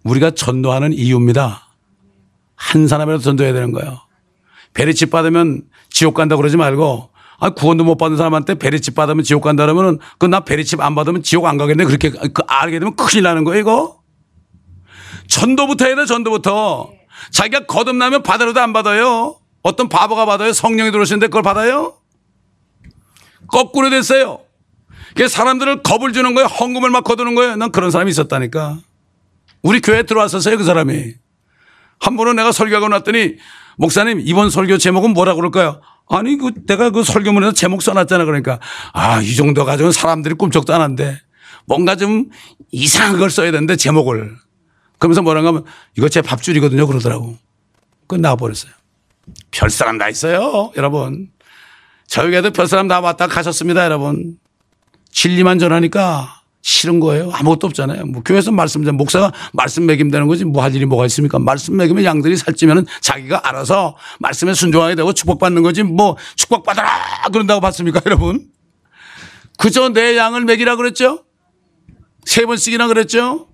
우리가 0.05 0.31
전도하는 0.31 0.95
이유입니다. 0.95 1.69
한 2.55 2.89
사람이라도 2.89 3.23
전도해야 3.23 3.53
되는 3.53 3.73
거예요. 3.73 4.01
베리칩 4.73 5.11
받으면 5.11 5.69
지옥 5.91 6.15
간다 6.15 6.37
그러지 6.37 6.57
말고 6.57 7.14
아, 7.39 7.51
구원도 7.51 7.85
못 7.85 7.97
받은 7.97 8.17
사람한테 8.17 8.55
베리칩 8.57 8.95
받으면 8.95 9.25
지옥 9.25 9.43
간다 9.43 9.65
그러면은 9.65 9.99
그 10.19 10.27
나 10.27 10.41
베리칩 10.41 10.81
안 10.81 10.95
받으면 10.95 11.23
지옥 11.23 11.47
안 11.47 11.57
가겠네. 11.57 11.85
그렇게 11.85 12.11
그 12.11 12.43
알게 12.47 12.79
되면 12.79 12.97
큰일 12.97 13.25
나는 13.25 13.45
거예요, 13.45 13.61
이거. 13.61 14.01
전도부터 15.29 15.85
해야 15.87 15.97
돼, 15.97 16.07
전도부터. 16.07 16.91
자기가 17.31 17.67
거듭나면 17.67 18.23
받으려도 18.23 18.61
안 18.61 18.73
받아요. 18.73 19.37
어떤 19.63 19.89
바보가 19.89 20.27
받아요. 20.27 20.53
성령이 20.53 20.91
들어오시는데 20.91 21.29
그걸 21.29 21.43
받아요? 21.43 21.95
거꾸로 23.49 23.91
됐어요. 23.91 24.41
그게 25.09 25.29
사람들을 25.29 25.83
겁을 25.83 26.13
주는 26.13 26.35
거예요. 26.35 26.49
헌금을 26.49 26.91
막 26.91 27.05
거두는 27.05 27.35
거예요. 27.35 27.57
난 27.57 27.71
그런 27.71 27.91
사람이 27.91 28.11
있었다니까. 28.11 28.79
우리 29.63 29.81
교회에 29.81 30.03
들어왔었어요, 30.03 30.57
그 30.59 30.65
사람이. 30.65 31.15
한 32.01 32.17
번은 32.17 32.37
내가 32.37 32.53
설교하고 32.53 32.89
났더니 32.89 33.37
목사님 33.79 34.21
이번 34.25 34.51
설교 34.51 34.79
제목은 34.79 35.13
뭐라 35.15 35.35
그럴까요? 35.35 35.81
아니 36.09 36.37
그 36.37 36.53
내가 36.67 36.91
그 36.91 37.03
설교문에서 37.03 37.53
제목 37.53 37.83
써놨잖아. 37.83 38.25
그러니까 38.25 38.61
아 38.93 39.21
이 39.23 39.35
정도 39.37 39.65
가지고는 39.65 39.93
사람들이 39.93 40.35
꿈쩍도 40.35 40.75
안 40.75 40.81
한대. 40.81 41.19
뭔가 41.67 41.97
좀 41.97 42.27
이상한 42.71 43.19
걸 43.19 43.31
써야 43.31 43.51
되는데 43.51 43.77
제목을. 43.77 44.37
그러면서 44.99 45.23
뭐라고 45.23 45.49
하면 45.49 45.65
이거 45.97 46.09
제 46.09 46.21
밥줄이거든요. 46.23 46.87
그러더라고. 46.87 47.37
그 48.07 48.17
나와버렸어요. 48.17 48.73
별 49.51 49.71
사람 49.71 49.97
다 49.99 50.09
있어요 50.09 50.73
여러분. 50.77 51.31
저에게도 52.07 52.51
별 52.53 52.67
사람 52.67 52.87
다 52.89 53.01
왔다 53.01 53.27
가셨습니다 53.27 53.85
여러분. 53.85 54.37
진리만 55.11 55.59
전하니까 55.59 56.43
싫은 56.67 56.99
거예요. 56.99 57.31
아무것도 57.31 57.67
없잖아요. 57.67 58.07
뭐 58.07 58.23
교회에서 58.23 58.51
말씀, 58.51 58.81
목사가 58.97 59.33
말씀 59.53 59.85
매김되는 59.85 60.27
거지 60.27 60.47
뭐 60.47 60.63
할 60.63 60.75
일이 60.75 60.87
뭐가 60.87 61.05
있습니까? 61.07 61.39
말씀 61.39 61.77
매기면 61.77 62.05
양들이 62.05 62.39
살찌면 62.39 62.87
자기가 63.03 63.47
알아서 63.47 63.99
말씀에 64.19 64.55
순종하게 64.55 64.95
되고 64.95 65.13
축복받는 65.13 65.63
거지 65.63 65.83
뭐 65.83 66.17
축복받아라 66.37 66.89
그런다고 67.31 67.61
봤습니까 67.61 68.01
여러분? 68.07 68.49
그저 69.59 69.91
내 69.91 70.17
양을 70.17 70.47
매기라 70.47 70.77
그랬죠? 70.77 71.25
세 72.25 72.47
번씩이나 72.47 72.89
그랬죠? 72.89 73.49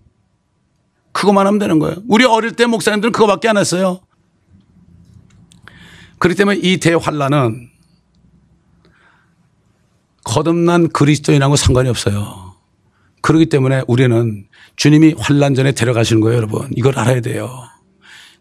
그것만 1.11 1.49
하면 1.49 1.59
되는 1.59 1.81
거예요. 1.81 1.97
우리 2.07 2.25
어릴 2.25 2.53
때 2.53 2.67
목사님들은 2.67 3.11
그거밖에 3.11 3.49
안 3.49 3.57
했어요. 3.57 4.01
그렇기 6.21 6.39
때문에 6.39 6.61
이 6.63 6.77
대환란은 6.79 7.71
거듭난 10.23 10.91
그리스도인하고 10.91 11.57
상관이 11.57 11.89
없어요. 11.89 12.50
그렇기 13.23 13.47
때문에 13.47 13.83
우리는 13.87 14.47
주님이 14.77 15.15
환란 15.19 15.55
전에 15.55 15.73
데려가시는 15.73 16.21
거예요, 16.21 16.37
여러분. 16.37 16.69
이걸 16.75 16.99
알아야 16.99 17.21
돼요. 17.21 17.51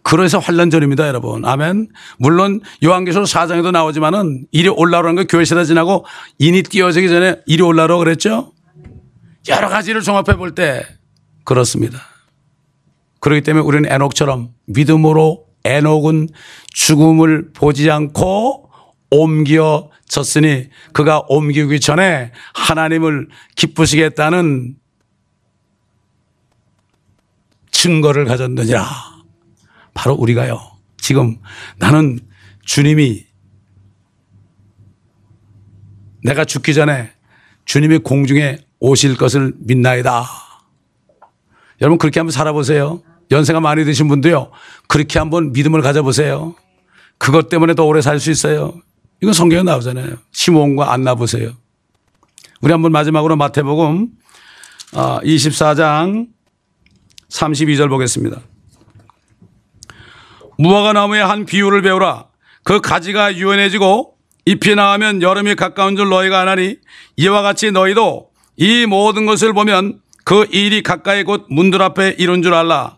그래서 0.01 0.39
환란 0.39 0.69
전입니다, 0.69 1.07
여러분. 1.07 1.45
아멘. 1.45 1.89
물론 2.17 2.61
요한계시록 2.83 3.27
4장에도 3.27 3.71
나오지만은 3.71 4.45
이리 4.51 4.69
올라오라는 4.69 5.15
거 5.15 5.23
교회 5.27 5.43
시다 5.43 5.63
지나고 5.65 6.05
인이 6.37 6.63
띄어지기 6.63 7.09
전에 7.09 7.35
이리 7.45 7.61
올라오라 7.61 7.97
그랬죠? 7.97 8.53
여러 9.49 9.67
가지를 9.69 10.01
종합해 10.01 10.37
볼 10.37 10.55
때 10.55 10.85
그렇습니다. 11.43 11.99
그렇기 13.19 13.41
때문에 13.41 13.65
우리는 13.65 13.91
에녹처럼 13.91 14.49
믿음으로 14.67 15.45
에녹은 15.65 16.29
죽음을 16.73 17.51
보지 17.53 17.91
않고 17.91 18.69
옮겨 19.11 19.89
졌으니 20.09 20.69
그가 20.91 21.21
옮기기 21.29 21.79
전에 21.79 22.31
하나님을 22.53 23.29
기쁘시겠다는 23.55 24.75
증거를 27.71 28.25
가졌느니라. 28.25 28.85
바로 29.93 30.15
우리가요. 30.15 30.59
지금 30.97 31.37
나는 31.77 32.19
주님이 32.65 33.25
내가 36.23 36.43
죽기 36.43 36.73
전에 36.73 37.11
주님이 37.65 37.99
공중에 37.99 38.57
오실 38.79 39.15
것을 39.15 39.53
믿나이다. 39.59 40.25
여러분 41.81 41.97
그렇게 41.97 42.19
한번 42.19 42.31
살아보세요. 42.31 43.01
연세가 43.31 43.59
많이 43.59 43.85
드신 43.85 44.07
분도요. 44.07 44.51
그렇게 44.87 45.19
한번 45.19 45.51
믿음을 45.51 45.81
가져보세요. 45.81 46.55
그것 47.17 47.47
때문에 47.47 47.75
더 47.75 47.85
오래 47.85 48.01
살 48.01 48.19
수 48.19 48.31
있어요. 48.31 48.81
이건 49.21 49.33
성경에 49.33 49.63
나오잖아요. 49.63 50.15
시몬과 50.31 50.93
안나 50.93 51.15
보세요. 51.15 51.51
우리 52.61 52.71
한번 52.71 52.91
마지막으로 52.91 53.35
마태복음 53.35 54.09
24장 54.93 56.27
아, 56.27 56.39
32절 57.29 57.89
보겠습니다. 57.89 58.41
무화과 60.57 60.93
나무의 60.93 61.25
한 61.25 61.45
비유를 61.45 61.81
배우라. 61.81 62.27
그 62.63 62.81
가지가 62.81 63.35
유연해지고 63.35 64.15
잎이 64.45 64.75
나오면 64.75 65.21
여름이 65.21 65.55
가까운 65.55 65.95
줄 65.95 66.09
너희가 66.09 66.41
아나니 66.41 66.77
이와 67.17 67.41
같이 67.41 67.71
너희도 67.71 68.29
이 68.57 68.85
모든 68.85 69.25
것을 69.25 69.53
보면 69.53 70.01
그 70.25 70.45
일이 70.51 70.81
가까이 70.81 71.23
곧 71.23 71.45
문들 71.49 71.81
앞에 71.81 72.15
이룬 72.17 72.41
줄 72.41 72.53
알라. 72.53 72.97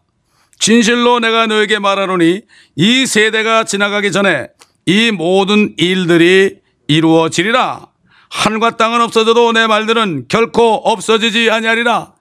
진실로 0.59 1.19
내가 1.19 1.47
너에게 1.47 1.79
말하노니 1.79 2.41
이 2.75 3.05
세대가 3.05 3.63
지나가기 3.63 4.11
전에 4.11 4.47
이 4.85 5.11
모든 5.11 5.73
일들이 5.77 6.59
이루어지리라. 6.87 7.87
하늘과 8.29 8.77
땅은 8.77 9.01
없어져도 9.01 9.51
내 9.51 9.67
말들은 9.67 10.25
결코 10.29 10.75
없어지지 10.75 11.51
아니하리라. 11.51 12.13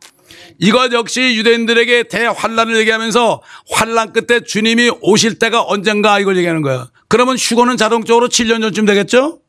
이것 0.59 0.93
역시 0.93 1.37
유대인들에게 1.37 2.05
대환란을 2.05 2.77
얘기하면서 2.81 3.43
환란 3.71 4.13
끝에 4.13 4.41
주님이 4.41 4.91
오실 5.01 5.39
때가 5.39 5.63
언젠가 5.63 6.19
이걸 6.19 6.37
얘기하는 6.37 6.61
거예요. 6.63 6.89
그러면 7.09 7.37
휴거는 7.37 7.77
자동적으로 7.77 8.29
7년 8.29 8.61
전쯤 8.61 8.85
되겠죠? 8.85 9.41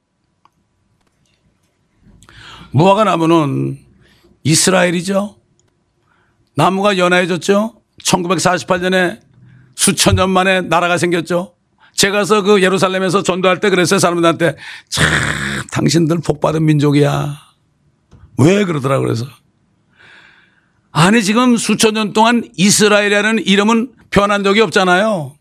무화과 2.71 3.03
나무는 3.03 3.79
이스라엘이죠. 4.43 5.37
나무가 6.55 6.97
연화해졌죠. 6.97 7.75
1948년에 8.03 9.19
수천 9.75 10.15
년 10.15 10.29
만에 10.29 10.61
나라가 10.61 10.97
생겼죠. 10.97 11.55
제가 12.01 12.17
가서 12.17 12.41
그 12.41 12.63
예루살렘에서 12.63 13.21
전도할 13.21 13.59
때 13.59 13.69
그랬어요. 13.69 13.99
사람들한테 13.99 14.55
참 14.89 15.05
당신들 15.71 16.17
복받은 16.25 16.65
민족이야. 16.65 17.37
왜 18.39 18.65
그러더라 18.65 18.97
그래서. 18.97 19.27
아니 20.91 21.23
지금 21.23 21.57
수천 21.57 21.93
년 21.93 22.11
동안 22.11 22.43
이스라엘이라는 22.57 23.45
이름은 23.45 23.91
변한 24.09 24.43
적이 24.43 24.61
없잖아요. 24.61 25.35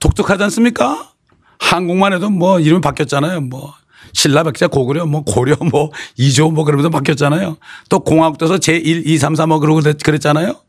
독특하지 0.00 0.42
않습니까? 0.42 1.12
한국만 1.60 2.12
해도 2.12 2.30
뭐 2.30 2.58
이름이 2.58 2.80
바뀌었잖아요. 2.80 3.42
뭐 3.42 3.74
신라 4.14 4.42
백자 4.42 4.66
고구려 4.66 5.06
뭐 5.06 5.22
고려 5.22 5.54
뭐 5.70 5.92
이조 6.16 6.50
뭐 6.50 6.64
그러면서 6.64 6.90
바뀌었잖아요. 6.90 7.58
또 7.88 8.00
공화국도서 8.00 8.56
제1, 8.56 9.06
2, 9.06 9.16
3, 9.18 9.34
4뭐 9.34 9.60
그러고 9.60 9.82
그랬잖아요. 10.02 10.60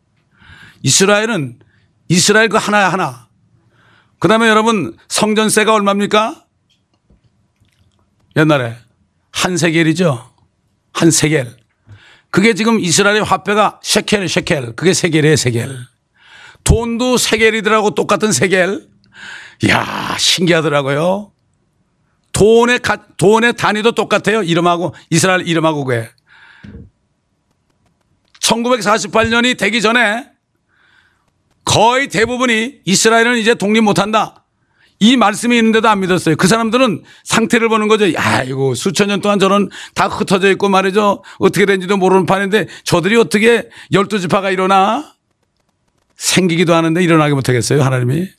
이스라엘은 0.84 1.58
이스라엘 2.08 2.50
그 2.50 2.58
하나야 2.58 2.90
하나. 2.90 3.29
그 4.20 4.28
다음에 4.28 4.48
여러분 4.50 4.98
성전세가 5.08 5.74
얼마입니까? 5.74 6.46
옛날에 8.36 8.76
한 9.32 9.58
세겔이죠. 9.58 10.30
한 10.94 11.12
세겔. 11.12 11.56
그게 12.32 12.54
지금 12.54 12.80
이스라엘의 12.80 13.24
화폐가 13.24 13.80
셰켈, 13.82 14.28
셰켈. 14.28 14.76
그게 14.76 14.94
세겔이에요, 14.94 15.36
세겔. 15.36 15.78
돈도 16.64 17.18
세겔이더라고 17.18 17.96
똑같은 17.96 18.32
세겔. 18.32 18.88
이야, 19.64 20.16
신기하더라고요. 20.20 21.32
돈의, 22.34 22.82
돈의 23.18 23.54
단위도 23.56 23.94
똑같아요. 23.94 24.44
이름하고, 24.44 24.94
이스라엘 25.10 25.48
이름하고 25.48 25.86
그게. 25.86 26.10
1948년이 28.42 29.58
되기 29.58 29.82
전에 29.82 30.30
거의 31.70 32.08
대부분이 32.08 32.80
이스라엘은 32.84 33.38
이제 33.38 33.54
독립 33.54 33.82
못한다. 33.82 34.44
이 35.00 35.16
말씀이 35.18 35.56
있는데도 35.56 35.88
안 35.88 36.00
믿었어요. 36.00 36.36
그 36.36 36.48
사람들은 36.48 37.04
상태를 37.24 37.70
보는 37.70 37.88
거죠. 37.88 38.12
야, 38.16 38.42
이거 38.42 38.74
수천 38.74 39.08
년 39.08 39.22
동안 39.22 39.38
저런 39.38 39.70
다 39.94 40.08
흩어져 40.08 40.50
있고 40.54 40.68
말이죠. 40.68 41.24
어떻게 41.38 41.68
된지도 41.68 41.98
모르는 41.98 42.26
판인데 42.26 42.68
저들이 42.86 43.18
어떻게 43.18 43.70
열두 43.94 44.20
지파가 44.20 44.50
일어나? 44.50 45.14
생기기도 46.16 46.74
하는데 46.74 47.04
일어나게 47.04 47.36
못하겠어요. 47.36 47.84
하나님이. 47.84 48.30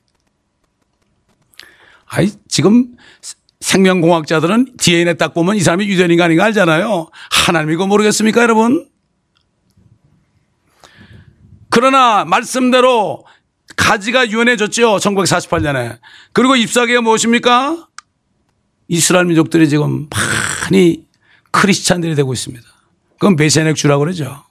아이, 2.06 2.32
지금 2.48 2.96
생명공학자들은 3.60 4.74
DNA에 4.76 5.14
딱 5.14 5.34
보면 5.34 5.54
이 5.54 5.60
사람이 5.60 5.86
유전인가 5.86 6.24
아닌가 6.24 6.46
알잖아요. 6.46 7.08
하나님이고 7.30 7.86
모르겠습니까, 7.86 8.42
여러분? 8.42 8.90
그러나 11.70 12.24
말씀대로 12.24 13.24
가지가 13.76 14.30
유연해졌죠. 14.30 14.96
1948년에. 14.96 15.98
그리고 16.32 16.56
잎사귀가 16.56 17.00
무엇입니까? 17.00 17.88
이스라엘 18.88 19.26
민족들이 19.26 19.68
지금 19.68 20.08
많이 20.10 21.06
크리스찬들이 21.52 22.14
되고 22.14 22.32
있습니다. 22.32 22.66
그건 23.18 23.36
메세넥주라고 23.36 24.00
그러죠. 24.00 24.44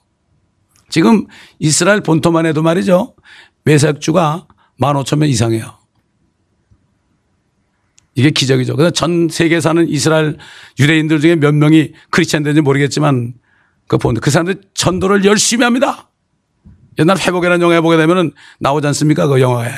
지금 0.88 1.26
이스라엘 1.58 2.00
본토만 2.00 2.46
해도 2.46 2.62
말이죠. 2.62 3.14
메세넥주가 3.64 4.46
15,000명 4.80 5.28
이상이에요. 5.28 5.78
이게 8.14 8.30
기적이죠. 8.30 8.76
그래서 8.76 8.90
전 8.90 9.28
세계에 9.28 9.60
사는 9.60 9.88
이스라엘 9.88 10.36
유대인들 10.78 11.20
중에 11.20 11.36
몇 11.36 11.54
명이 11.54 11.92
크리스찬 12.10 12.42
되는지 12.42 12.60
모르겠지만 12.60 13.34
그 13.86 13.98
본토 13.98 14.20
그 14.20 14.30
사람들 14.30 14.62
전도를 14.74 15.24
열심히 15.24 15.64
합니다. 15.64 16.09
옛날 16.98 17.18
회복이라는 17.18 17.62
영화에 17.62 17.80
보게 17.80 17.96
되면은 17.96 18.32
나오지 18.58 18.86
않습니까? 18.88 19.26
그 19.26 19.40
영화에. 19.40 19.70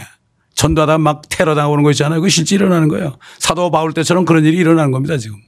전도하다 0.55 0.99
막 0.99 1.23
테러 1.29 1.55
당하고 1.55 1.83
거 1.83 1.91
있잖아요. 1.91 2.21
그 2.21 2.29
실제 2.29 2.55
일어나는 2.55 2.89
거예요. 2.89 3.19
사도 3.39 3.71
바울 3.71 3.93
때처럼 3.93 4.25
그런 4.25 4.45
일이 4.45 4.57
일어나는 4.57 4.91
겁니다, 4.93 5.17
지금. 5.17 5.39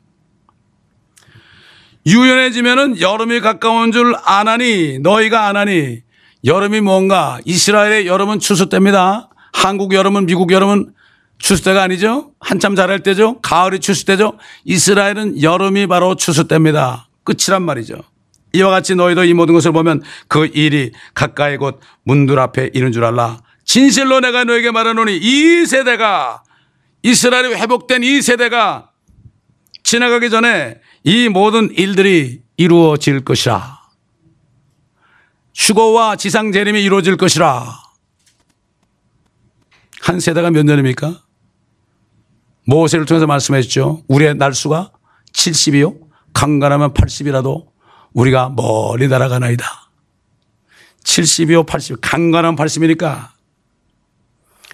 유연해지면은 2.06 3.00
여름이 3.00 3.40
가까운 3.40 3.92
줄 3.92 4.14
아나니 4.24 4.98
너희가 4.98 5.46
아나니 5.46 6.02
여름이 6.44 6.82
뭔가 6.82 7.40
이스라엘의 7.44 8.06
여름은 8.06 8.40
추수 8.40 8.68
때입니다. 8.68 9.30
한국 9.52 9.94
여름은 9.94 10.26
미국 10.26 10.52
여름은 10.52 10.92
추수 11.38 11.64
때가 11.64 11.82
아니죠. 11.82 12.32
한참 12.40 12.74
자랄 12.74 13.00
때죠. 13.02 13.40
가을이 13.40 13.80
추수 13.80 14.04
때죠. 14.04 14.34
이스라엘은 14.64 15.42
여름이 15.42 15.86
바로 15.86 16.14
추수 16.14 16.46
때입니다. 16.46 17.08
끝이란 17.24 17.62
말이죠. 17.62 18.02
이와 18.54 18.70
같이 18.70 18.94
너희도 18.94 19.24
이 19.24 19.34
모든 19.34 19.52
것을 19.52 19.72
보면 19.72 20.02
그 20.28 20.46
일이 20.46 20.92
가까이 21.12 21.56
곧 21.56 21.80
문들 22.04 22.38
앞에 22.38 22.70
이른 22.72 22.92
줄 22.92 23.04
알라. 23.04 23.40
진실로 23.64 24.20
내가 24.20 24.44
너에게 24.44 24.70
말하노니 24.70 25.16
이 25.16 25.66
세대가 25.66 26.44
이스라엘이 27.02 27.54
회복된 27.56 28.04
이 28.04 28.22
세대가 28.22 28.90
지나가기 29.82 30.30
전에 30.30 30.80
이 31.02 31.28
모든 31.28 31.70
일들이 31.76 32.42
이루어질 32.56 33.24
것이라. 33.24 33.80
휴거와 35.54 36.16
지상 36.16 36.52
재림이 36.52 36.82
이루어질 36.82 37.16
것이라. 37.16 37.66
한 40.00 40.20
세대가 40.20 40.50
몇 40.50 40.64
년입니까? 40.64 41.20
모세를 42.66 43.04
통해서 43.04 43.26
말씀했죠. 43.26 44.02
우리의 44.08 44.36
날수가 44.36 44.92
70이요. 45.32 45.98
강간하면 46.32 46.94
80이라도 46.94 47.73
우리가 48.14 48.48
멀리 48.48 49.08
날아가나이다. 49.08 49.64
70이요, 51.04 51.66
80. 51.66 51.98
강간하면 52.00 52.56
80이니까. 52.56 53.28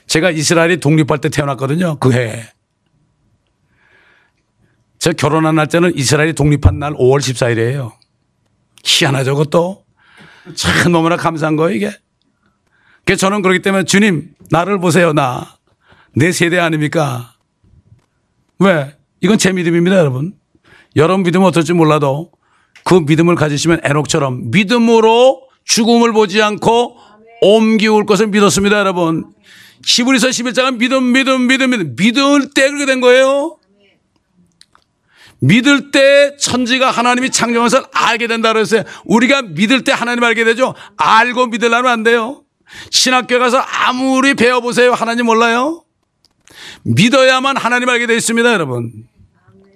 제가 0.07 0.31
이스라엘이 0.31 0.79
독립할 0.79 1.19
때 1.19 1.29
태어났거든요. 1.29 1.97
그 1.99 2.13
해. 2.13 2.53
저 4.99 5.13
결혼한 5.13 5.55
날짜는 5.55 5.97
이스라엘이 5.97 6.35
독립한 6.35 6.79
날 6.79 6.93
5월 6.93 7.19
14일이에요. 7.19 7.93
희한하죠, 8.85 9.35
그것도. 9.35 9.85
참 10.55 10.93
너무나 10.93 11.17
감사한 11.17 11.57
거예요, 11.57 11.75
이게. 11.75 11.93
그래서 13.05 13.21
저는 13.21 13.43
그렇기 13.43 13.63
때문에 13.63 13.85
주님, 13.85 14.35
나를 14.51 14.79
보세요, 14.79 15.13
나. 15.13 15.57
내 16.15 16.33
세대 16.33 16.59
아닙니까? 16.59 17.35
왜? 18.59 18.97
이건 19.21 19.39
제 19.39 19.53
믿음입니다, 19.53 19.97
여러분. 19.97 20.35
여러분 20.97 21.23
믿음은 21.23 21.47
어떨지 21.47 21.73
몰라도 21.73 22.33
그 22.91 23.05
믿음을 23.07 23.37
가지시면 23.37 23.83
에녹처럼 23.85 24.51
믿음으로 24.51 25.43
죽음을 25.65 26.13
보지 26.13 26.43
않고 26.43 26.97
옮기올 27.41 28.05
것을 28.05 28.27
믿었습니다, 28.27 28.81
여러분. 28.81 29.33
히브리서 29.87 30.27
11장은 30.27 30.79
믿음, 30.79 31.13
믿음, 31.13 31.47
믿음, 31.47 31.71
믿음. 31.71 31.95
믿을 31.97 32.51
때 32.53 32.67
그렇게 32.67 32.87
된 32.87 33.01
거예요. 33.01 33.59
믿을 35.39 35.93
때 35.93 36.37
천지가 36.37 36.91
하나님이 36.91 37.31
창조한 37.31 37.69
것을 37.69 37.85
알게 37.93 38.27
된다 38.27 38.53
그랬어요. 38.53 38.83
우리가 39.05 39.43
믿을 39.43 39.85
때 39.85 39.93
하나님 39.93 40.25
알게 40.25 40.43
되죠. 40.43 40.75
알고 40.97 41.47
믿으려면 41.47 41.93
안 41.93 42.03
돼요. 42.03 42.43
신학교 42.91 43.39
가서 43.39 43.59
아무리 43.59 44.35
배워보세요. 44.35 44.95
하나님 44.95 45.27
몰라요. 45.27 45.85
믿어야만 46.83 47.57
하나님 47.57 47.89
알게 47.89 48.09
되어 48.09 48.17
있습니다, 48.17 48.53
여러분. 48.53 49.09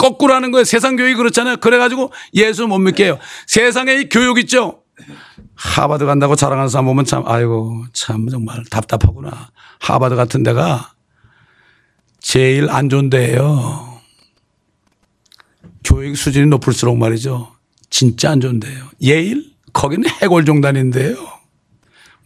거꾸로 0.05 0.35
하는 0.35 0.51
거예요. 0.51 0.65
세상 0.65 0.97
교육이 0.97 1.15
그렇잖아요. 1.15 1.57
그래가지고 1.57 2.13
예수 2.35 2.67
못 2.67 2.79
믿게 2.79 3.09
요 3.09 3.19
세상에 3.47 3.95
이 3.95 4.09
교육 4.11 4.39
있죠? 4.41 4.83
하버드 5.55 6.05
간다고 6.05 6.37
자랑하는 6.37 6.69
사람 6.69 6.85
보면 6.85 7.07
참, 7.07 7.23
아이고, 7.27 7.87
참 7.95 8.29
정말 8.29 8.63
답답하구나. 8.71 9.51
하버드 9.81 10.15
같은 10.15 10.43
데가 10.43 10.93
제일 12.21 12.69
안 12.71 12.91
좋은 12.91 13.09
데예요. 13.09 13.99
교육 15.85 16.17
수준이 16.17 16.49
높을수록 16.49 16.99
말이죠. 16.99 17.53
진짜 17.89 18.31
안 18.31 18.41
좋은데요. 18.41 18.85
예일? 19.03 19.55
거기는 19.73 20.07
해골종단인데요. 20.21 21.17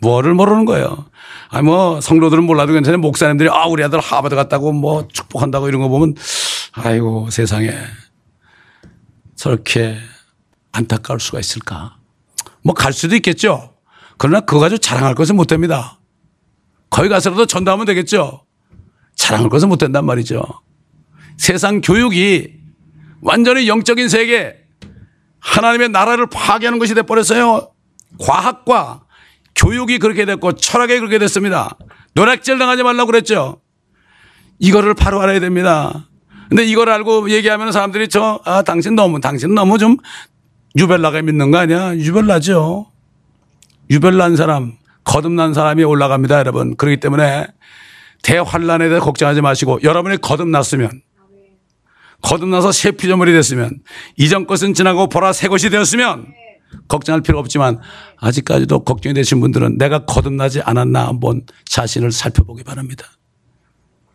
뭐를 0.01 0.35
모르는 0.35 0.65
거예요. 0.65 1.07
아니 1.51 1.65
뭐 1.65 2.01
성도들은 2.01 2.45
몰라도 2.45 2.73
괜찮아요. 2.73 2.99
목사님들이 3.01 3.49
아 3.51 3.67
우리 3.67 3.83
아들 3.83 4.01
하버드 4.01 4.35
갔다고 4.37 4.73
뭐 4.73 5.09
축복한다고 5.09 5.69
이런 5.69 5.81
거 5.81 5.89
보면 5.89 6.15
아이고 6.83 7.31
세상에 7.31 7.71
저렇게 9.37 9.99
안타까울 10.73 11.21
수가 11.21 11.41
있을까. 11.41 11.97
뭐 12.63 12.75
갈 12.75 12.93
수도 12.93 13.15
있겠죠. 13.17 13.75
그러나 14.19 14.41
그거 14.41 14.59
가지고 14.61 14.79
자랑할 14.79 15.15
것은 15.15 15.37
못 15.37 15.47
됩니다. 15.47 16.01
거기 16.91 17.09
가서라도 17.09 17.47
전도하면 17.47 17.87
되겠죠. 17.87 18.45
자랑할 19.15 19.49
것은 19.49 19.69
못 19.69 19.77
된단 19.77 20.05
말이죠. 20.05 20.43
세상 21.37 21.81
교육이 21.81 22.55
완전히 23.21 23.69
영적인 23.69 24.09
세계 24.09 24.57
하나님의 25.41 25.91
나라를 25.91 26.27
파괴하는 26.29 26.79
것이 26.79 26.95
돼버렸어요. 26.95 27.73
과학과 28.21 29.05
교육이 29.55 29.99
그렇게 29.99 30.25
됐고 30.25 30.53
철학이 30.53 30.99
그렇게 30.99 31.19
됐습니다. 31.19 31.77
노략질 32.15 32.59
당하지 32.59 32.83
말라고 32.83 33.07
그랬죠. 33.07 33.61
이거를 34.59 34.95
바로 34.95 35.21
알아야 35.21 35.39
됩니다. 35.41 36.08
근데 36.49 36.65
이걸 36.65 36.89
알고 36.89 37.31
얘기하면 37.31 37.73
사람들이 37.73 38.09
저, 38.09 38.41
아, 38.45 38.63
당신 38.63 38.95
너무, 38.95 39.21
당신 39.21 39.55
너무 39.55 39.79
좀 39.79 39.97
유별나게 40.77 41.23
믿는 41.23 41.51
거 41.51 41.59
아니야? 41.59 41.95
유별나죠. 41.97 42.91
유별난 43.91 44.37
사람, 44.37 44.77
거듭난 45.05 45.55
사람이 45.55 45.85
올라갑니다, 45.85 46.39
여러분. 46.39 46.77
그렇기 46.77 47.01
때문에 47.01 47.47
대환란에 48.23 48.89
대해 48.89 49.01
걱정하지 49.01 49.41
마시고 49.41 49.81
여러분이 49.83 50.19
거듭났으면 50.19 51.03
거듭나서 52.23 52.73
새 52.73 52.91
피조물이 52.91 53.33
됐으면 53.33 53.81
이전 54.17 54.47
것은 54.47 54.75
지나고 54.75 55.09
보라 55.09 55.33
새 55.33 55.49
것이 55.49 55.71
되었으면 55.71 56.27
걱정할 56.89 57.23
필요 57.23 57.39
없지만 57.39 57.81
아직까지도 58.19 58.85
걱정이 58.85 59.15
되신 59.15 59.41
분들은 59.41 59.79
내가 59.79 60.05
거듭나지 60.05 60.61
않았나 60.63 61.07
한번 61.07 61.43
자신을 61.67 62.11
살펴보기 62.11 62.65
바랍니다. 62.65 63.07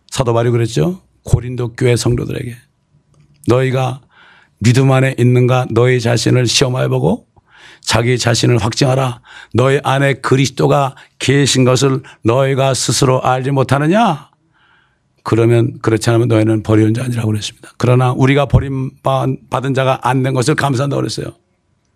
사도 0.09 0.33
바울이 0.33 0.51
그랬죠. 0.51 1.01
고린도 1.23 1.73
교회 1.73 1.95
성도들에게 1.95 2.55
너희가 3.47 4.01
믿음 4.59 4.91
안에 4.91 5.15
있는가 5.17 5.67
너희 5.71 5.99
자신을 5.99 6.47
시험해 6.47 6.87
보고 6.87 7.27
자기 7.81 8.17
자신을 8.17 8.57
확증하라. 8.59 9.21
너희 9.53 9.79
안에 9.83 10.15
그리스도가 10.15 10.95
계신 11.19 11.65
것을 11.65 12.01
너희가 12.23 12.73
스스로 12.73 13.21
알지 13.21 13.51
못하느냐? 13.51 14.29
그러면 15.23 15.79
그렇지 15.81 16.09
않으면 16.09 16.27
너희는 16.29 16.63
버리는 16.63 16.93
자아니라고 16.93 17.27
그랬습니다. 17.29 17.71
그러나 17.77 18.11
우리가 18.13 18.45
버림받은 18.45 19.73
자가 19.75 19.99
안 20.03 20.23
된 20.23 20.33
것을 20.33 20.55
감사한다고 20.55 21.01
그랬어요. 21.01 21.27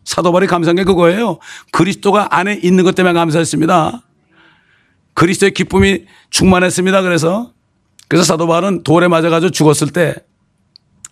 사도 0.03 0.31
바울이 0.31 0.47
감사한 0.47 0.75
게 0.77 0.83
그거예요. 0.83 1.39
그리스도가 1.71 2.35
안에 2.37 2.59
있는 2.63 2.83
것 2.83 2.95
때문에 2.95 3.13
감사했습니다. 3.13 4.03
그리스도의 5.13 5.51
기쁨이 5.53 6.05
충만했습니다. 6.29 7.01
그래서 7.01 7.53
그래서 8.07 8.23
사도 8.23 8.47
바울은 8.47 8.84
돌에 8.84 9.07
맞아가지고 9.07 9.51
죽었을 9.51 9.91
때 9.91 10.15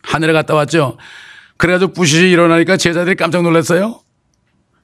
하늘에 0.03 0.34
갔다 0.34 0.53
왔죠. 0.55 0.97
그래가지고 1.57 1.93
부시시 1.93 2.30
일어나니까 2.30 2.77
제자들이 2.77 3.15
깜짝 3.15 3.43
놀랐어요. 3.43 4.01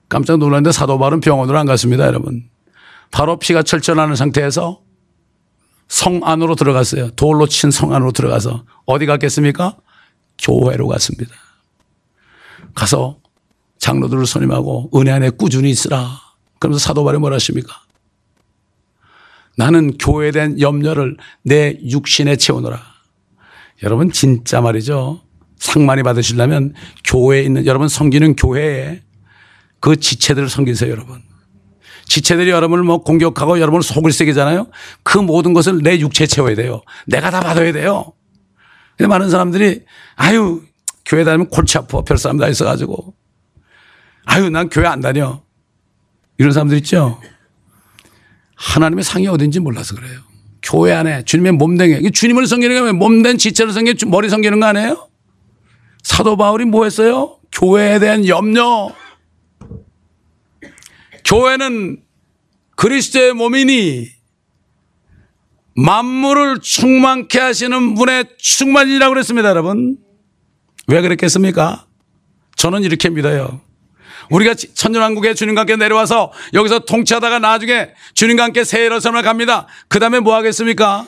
깜짝 0.09 0.38
놀랐는데 0.38 0.71
사도 0.71 0.97
바울은 0.97 1.21
병원으로 1.21 1.57
안 1.57 1.65
갔습니다, 1.65 2.05
여러분. 2.05 2.49
바로 3.11 3.39
피가 3.39 3.63
철철하는 3.63 4.15
상태에서 4.15 4.81
성 5.88 6.21
안으로 6.23 6.55
들어갔어요. 6.55 7.11
돌로 7.11 7.47
친 7.47 7.71
성 7.71 7.93
안으로 7.93 8.11
들어가서 8.11 8.63
어디 8.85 9.05
갔겠습니까? 9.05 9.77
교회로 10.39 10.88
갔습니다. 10.88 11.33
가서 12.73 13.19
장로들을 13.79 14.25
선임하고 14.25 14.91
은혜 14.95 15.11
안에 15.11 15.29
꾸준히 15.31 15.69
있으라. 15.69 16.09
그러면서 16.59 16.83
사도 16.83 17.03
바울이 17.03 17.19
뭐라 17.19 17.35
하십니까? 17.35 17.80
나는 19.57 19.97
교회에 19.97 20.31
대한 20.31 20.59
염려를 20.59 21.17
내 21.43 21.77
육신에 21.83 22.35
채우노라. 22.35 22.79
여러분 23.83 24.11
진짜 24.11 24.61
말이죠. 24.61 25.21
상 25.57 25.85
많이 25.85 26.03
받으시려면 26.03 26.73
교회에 27.03 27.43
있는 27.43 27.65
여러분 27.65 27.87
섬기는 27.87 28.35
교회에 28.35 29.01
그 29.79 29.95
지체들을 29.95 30.49
섬기세요 30.49 30.91
여러분. 30.91 31.21
지체들이 32.05 32.49
여러분을 32.49 32.83
뭐 32.83 33.03
공격하고 33.03 33.59
여러분을 33.59 33.83
속을 33.83 34.11
새기잖아요. 34.11 34.67
그 35.03 35.17
모든 35.17 35.53
것을 35.53 35.81
내 35.81 35.99
육체에 35.99 36.27
채워야 36.27 36.55
돼요. 36.55 36.81
내가 37.07 37.29
다 37.31 37.39
받아야 37.39 37.71
돼요. 37.71 38.13
근데 38.97 39.07
많은 39.07 39.29
사람들이 39.29 39.83
아유 40.15 40.61
교회 41.05 41.23
다니면 41.23 41.49
골치 41.49 41.77
아파 41.77 42.01
별 42.01 42.17
사람 42.17 42.37
다 42.37 42.47
있어가지고 42.47 43.13
아유 44.25 44.49
난 44.49 44.69
교회 44.69 44.87
안 44.87 44.99
다녀 44.99 45.41
이런 46.37 46.51
사람들 46.51 46.77
있죠. 46.79 47.19
하나님의 48.61 49.03
상이 49.03 49.27
어딘지 49.27 49.59
몰라서 49.59 49.95
그래요. 49.95 50.19
교회 50.61 50.93
안에 50.93 51.25
주님의 51.25 51.53
몸댕이 51.53 52.11
주님을 52.11 52.45
섬기는 52.45 52.85
게 52.85 52.91
몸된 52.91 53.39
지체를 53.39 53.73
섬기 53.73 53.95
머리 54.05 54.29
섬기는 54.29 54.59
거 54.59 54.67
아니에요? 54.67 55.09
사도 56.03 56.38
바울이 56.38 56.65
뭐 56.65 56.83
했어요? 56.83 57.39
교회에 57.51 57.97
대한 57.97 58.27
염려. 58.27 58.93
교회는 61.25 62.03
그리스도의 62.75 63.33
몸이니 63.33 64.09
만물을 65.75 66.59
충만케 66.59 67.39
하시는 67.39 67.95
분의 67.95 68.25
충만이라고 68.38 69.13
그랬습니다, 69.13 69.49
여러분. 69.49 69.97
왜 70.88 71.01
그랬겠습니까? 71.01 71.88
저는 72.55 72.83
이렇게 72.83 73.09
믿어요. 73.09 73.61
우리가 74.31 74.55
천년왕국에 74.55 75.33
주님과 75.33 75.61
함께 75.61 75.75
내려와서 75.75 76.31
여기서 76.53 76.79
통치하다가 76.79 77.39
나중에 77.39 77.89
주님과 78.13 78.45
함께 78.45 78.63
새 78.63 78.83
예루살렘을 78.85 79.23
갑니다. 79.23 79.67
그 79.87 79.99
다음에 79.99 80.19
뭐 80.19 80.35
하겠습니까? 80.35 81.05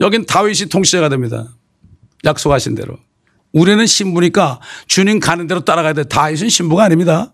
여긴 0.00 0.26
다윗이 0.26 0.68
통치자가 0.68 1.08
됩니다. 1.08 1.54
약속하신 2.24 2.74
대로. 2.74 2.98
우리는 3.52 3.86
신부니까 3.86 4.60
주님 4.88 5.20
가는 5.20 5.46
대로 5.46 5.60
따라가야 5.60 5.92
돼. 5.92 6.04
다윗은 6.04 6.48
신부가 6.48 6.84
아닙니다. 6.84 7.32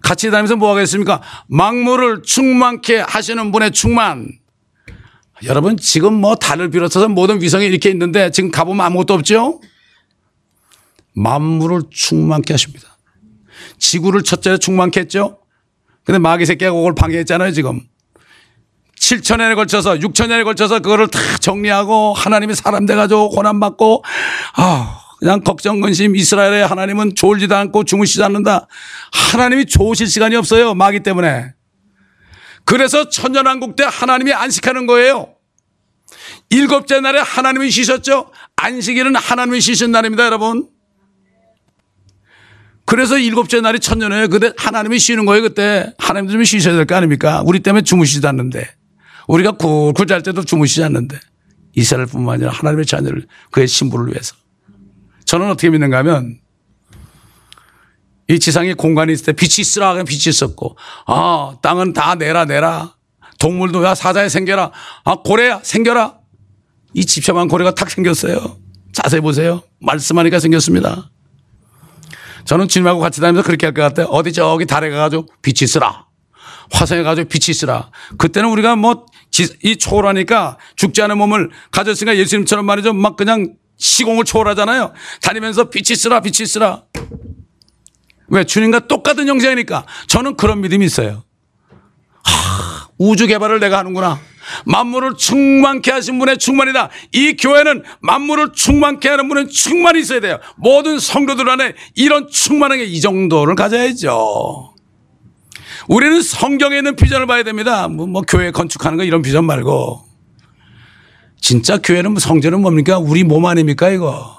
같이 0.00 0.30
다니면서 0.30 0.56
뭐 0.56 0.70
하겠습니까? 0.70 1.20
망물을 1.48 2.22
충만케 2.22 2.98
하시는 3.00 3.50
분의 3.50 3.72
충만. 3.72 4.28
여러분 5.44 5.76
지금 5.76 6.14
뭐 6.14 6.36
달을 6.36 6.70
비롯해서 6.70 7.08
모든 7.08 7.42
위성이 7.42 7.66
이렇게 7.66 7.90
있는데 7.90 8.30
지금 8.30 8.52
가보면 8.52 8.86
아무것도 8.86 9.14
없죠? 9.14 9.60
만물을 11.14 11.82
충만케 11.90 12.52
하십니다. 12.52 12.91
지구를 13.78 14.22
첫째 14.22 14.58
충만케 14.58 15.00
했죠? 15.00 15.38
근데 16.04 16.18
마귀 16.18 16.46
새끼가 16.46 16.72
그걸 16.72 16.94
방해했잖아요, 16.94 17.52
지금. 17.52 17.80
7천년에 18.98 19.56
걸쳐서 19.56 19.94
6천년에 19.94 20.44
걸쳐서 20.44 20.78
그거를 20.78 21.08
다 21.08 21.18
정리하고 21.40 22.14
하나님이 22.14 22.54
사람 22.54 22.86
돼가지고 22.86 23.30
고난받고 23.30 24.04
아 24.54 25.00
그냥 25.18 25.40
걱정 25.40 25.80
근심 25.80 26.14
이스라엘의 26.14 26.66
하나님은 26.66 27.14
졸지도 27.16 27.54
않고 27.54 27.84
주무시지 27.84 28.22
않는다. 28.22 28.66
하나님이 29.32 29.66
좋으실 29.66 30.06
시간이 30.06 30.36
없어요. 30.36 30.74
마귀 30.74 31.00
때문에. 31.00 31.52
그래서 32.64 33.08
천년왕국 33.08 33.76
때 33.76 33.84
하나님이 33.84 34.32
안식하는 34.32 34.86
거예요. 34.86 35.34
일곱째 36.50 37.00
날에 37.00 37.20
하나님이 37.20 37.70
쉬셨죠. 37.70 38.30
안식일은 38.56 39.16
하나님이 39.16 39.60
쉬신 39.60 39.90
날입니다, 39.90 40.26
여러분. 40.26 40.68
그래서 42.84 43.18
일곱째 43.18 43.60
날이 43.60 43.78
천년에 43.80 44.26
그때 44.26 44.52
하나님이 44.56 44.98
쉬는 44.98 45.24
거예요, 45.24 45.42
그때. 45.42 45.94
하나님도 45.98 46.32
좀 46.32 46.44
쉬셔야 46.44 46.74
될 46.74 46.84
거 46.84 46.94
아닙니까? 46.96 47.42
우리 47.46 47.60
때문에 47.60 47.82
주무시지 47.82 48.26
않는데. 48.26 48.68
우리가 49.28 49.52
굴굴 49.52 50.06
잘 50.06 50.22
때도 50.22 50.44
주무시지 50.44 50.82
않는데. 50.84 51.18
이스라엘뿐만 51.74 52.34
아니라 52.34 52.50
하나님의 52.52 52.84
자녀를 52.86 53.26
그의 53.50 53.66
신부를 53.68 54.12
위해서. 54.12 54.34
저는 55.24 55.48
어떻게 55.48 55.70
믿는가 55.70 55.98
하면 55.98 56.38
이 58.28 58.38
지상에 58.38 58.74
공간이 58.74 59.12
있을 59.12 59.26
때 59.26 59.32
빛이 59.32 59.60
있으라 59.60 59.90
하면 59.90 60.04
빛이 60.04 60.22
있었고, 60.28 60.76
아, 61.06 61.56
땅은 61.62 61.92
다 61.92 62.14
내라, 62.14 62.44
내라. 62.44 62.94
동물도 63.38 63.82
야, 63.84 63.94
사자에 63.94 64.28
생겨라. 64.28 64.70
아, 65.04 65.16
고래야, 65.24 65.60
생겨라. 65.62 66.18
이 66.94 67.04
집착한 67.06 67.48
고래가 67.48 67.74
탁 67.74 67.90
생겼어요. 67.90 68.58
자세히 68.92 69.20
보세요. 69.20 69.62
말씀하니까 69.80 70.38
생겼습니다. 70.40 71.10
저는 72.44 72.68
주님하고 72.68 73.00
같이 73.00 73.20
다니면서 73.20 73.46
그렇게 73.46 73.66
할 73.66 73.74
것 73.74 73.82
같아요. 73.82 74.06
어디 74.06 74.32
저기 74.32 74.66
달에 74.66 74.90
가가지고 74.90 75.26
빛이 75.42 75.58
있으라. 75.62 76.06
화성에 76.72 77.02
가지고 77.02 77.28
빛이 77.28 77.46
있으라. 77.50 77.90
그때는 78.18 78.50
우리가 78.50 78.76
뭐 78.76 79.06
이 79.62 79.76
초월하니까 79.76 80.58
죽지 80.76 81.00
않은 81.02 81.16
몸을 81.16 81.50
가졌으니까 81.70 82.16
예수님처럼 82.18 82.66
말이죠. 82.66 82.92
막 82.92 83.16
그냥 83.16 83.54
시공을 83.78 84.24
초월하잖아요. 84.26 84.92
다니면서 85.22 85.70
빛이 85.70 85.86
있으라, 85.92 86.20
빛이 86.20 86.42
있으라. 86.42 86.82
왜? 88.28 88.44
주님과 88.44 88.88
똑같은 88.88 89.26
형상이니까 89.28 89.86
저는 90.06 90.36
그런 90.36 90.60
믿음이 90.60 90.84
있어요. 90.84 91.24
하, 92.24 92.88
우주 92.98 93.26
개발을 93.26 93.58
내가 93.60 93.78
하는구나. 93.78 94.20
만물을 94.66 95.16
충만케 95.16 95.90
하신 95.90 96.18
분의 96.18 96.38
충만이다. 96.38 96.90
이 97.12 97.36
교회는 97.36 97.82
만물을 98.00 98.52
충만케 98.54 99.08
하는 99.08 99.28
분은 99.28 99.48
충만이 99.48 100.00
있어야 100.00 100.20
돼요. 100.20 100.38
모든 100.56 100.98
성도들 100.98 101.48
안에 101.48 101.74
이런 101.94 102.28
충만한 102.28 102.78
게이 102.78 103.00
정도를 103.00 103.54
가져야죠. 103.54 104.74
우리는 105.88 106.22
성경에 106.22 106.78
있는 106.78 106.96
비전을 106.96 107.26
봐야 107.26 107.42
됩니다. 107.42 107.88
뭐, 107.88 108.06
뭐 108.06 108.22
교회 108.22 108.50
건축하는 108.50 108.98
거 108.98 109.04
이런 109.04 109.22
비전 109.22 109.44
말고. 109.44 110.04
진짜 111.40 111.78
교회는 111.78 112.12
뭐 112.12 112.20
성전은 112.20 112.60
뭡니까? 112.60 112.98
우리 112.98 113.24
몸 113.24 113.46
아닙니까 113.46 113.90
이거. 113.90 114.38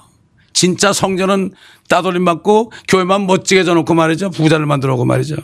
진짜 0.53 0.93
성전은 0.93 1.51
따돌림 1.89 2.23
받고 2.23 2.71
교회만 2.87 3.27
멋지게 3.27 3.63
져놓고 3.63 3.93
말이죠. 3.93 4.29
부자를 4.29 4.65
만들어 4.65 4.93
오고 4.93 5.03
말이죠. 5.03 5.35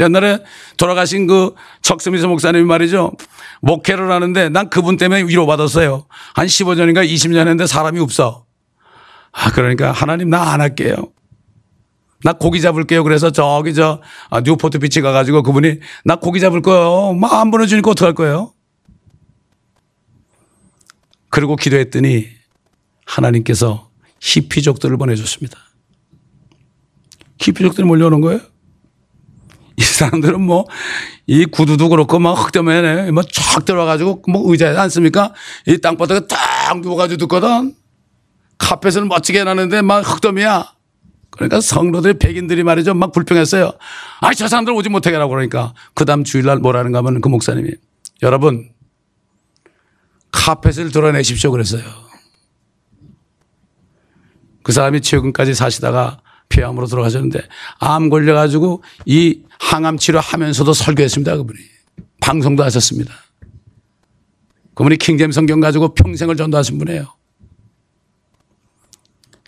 옛날에 0.00 0.38
돌아가신 0.76 1.26
그 1.26 1.54
척스미스 1.82 2.26
목사님이 2.26 2.64
말이죠. 2.64 3.12
목회를 3.64 4.10
하는데 4.10 4.48
난 4.50 4.68
그분 4.68 4.96
때문에 4.96 5.22
위로받았어요. 5.24 6.06
한 6.34 6.46
15년인가 6.46 7.08
20년 7.08 7.38
했는데 7.38 7.66
사람이 7.66 7.98
없어. 8.00 8.46
아, 9.32 9.50
그러니까 9.52 9.90
하나님 9.92 10.30
나 10.30 10.52
안 10.52 10.60
할게요. 10.60 10.94
나 12.22 12.32
고기 12.32 12.60
잡을게요. 12.60 13.02
그래서 13.04 13.30
저기 13.30 13.74
저 13.74 14.00
아, 14.30 14.40
뉴포트 14.40 14.78
비치 14.78 15.00
가가지고 15.00 15.42
그분이 15.42 15.80
나 16.04 16.16
고기 16.16 16.40
잡을 16.40 16.62
거예요. 16.62 17.14
막안 17.14 17.50
보내주니까 17.50 17.90
어떡할 17.90 18.14
거예요? 18.14 18.52
그리고 21.30 21.56
기도했더니 21.56 22.28
하나님께서 23.06 23.90
히피족들을 24.20 24.96
보내줬습니다. 24.96 25.58
히피족들이 27.40 27.86
몰려오는 27.86 28.20
거예요. 28.20 28.40
이 29.76 29.82
사람들은 29.82 30.40
뭐, 30.40 30.66
이 31.26 31.44
구두도 31.46 31.88
그렇고, 31.88 32.18
막 32.18 32.34
흙대면에 32.34 33.10
뭐쫙 33.10 33.64
들어가가지고, 33.64 34.22
뭐 34.28 34.50
의자에 34.50 34.76
앉습니까? 34.76 35.32
이 35.66 35.78
땅바닥에 35.78 36.26
딱 36.28 36.80
누워가지고 36.80 37.18
듣거든? 37.18 37.74
카펫을 38.58 39.04
멋지게 39.06 39.40
해놨는데 39.40 39.82
막 39.82 40.00
흙더미야. 40.08 40.72
그러니까 41.30 41.60
성도들, 41.60 42.14
백인들이 42.14 42.62
말이죠. 42.62 42.94
막 42.94 43.10
불평했어요. 43.12 43.72
아, 44.20 44.34
저 44.34 44.46
사람들 44.46 44.72
오지 44.72 44.88
못하게 44.88 45.16
하라고 45.16 45.30
그러니까. 45.30 45.74
그 45.94 46.04
다음 46.04 46.22
주일날 46.22 46.58
뭐라는가 46.58 46.98
하면 46.98 47.20
그 47.20 47.28
목사님이. 47.28 47.70
여러분, 48.22 48.70
카펫을 50.30 50.92
드러내십시오 50.92 51.50
그랬어요. 51.50 51.82
그 54.62 54.72
사람이 54.72 55.00
최근까지 55.00 55.54
사시다가 55.54 56.20
폐암으로 56.48 56.86
돌아가셨는데 56.86 57.42
암 57.78 58.10
걸려가지고 58.10 58.82
이 59.06 59.40
항암 59.58 59.98
치료하면서도 59.98 60.72
설교했습니다. 60.72 61.36
그분이. 61.36 61.58
방송도 62.20 62.62
하셨습니다. 62.64 63.14
그분이 64.74 64.96
King 64.96 65.12
James 65.12 65.32
성경 65.32 65.60
가지고 65.60 65.94
평생을 65.94 66.36
전도하신 66.36 66.78
분이에요. 66.78 67.06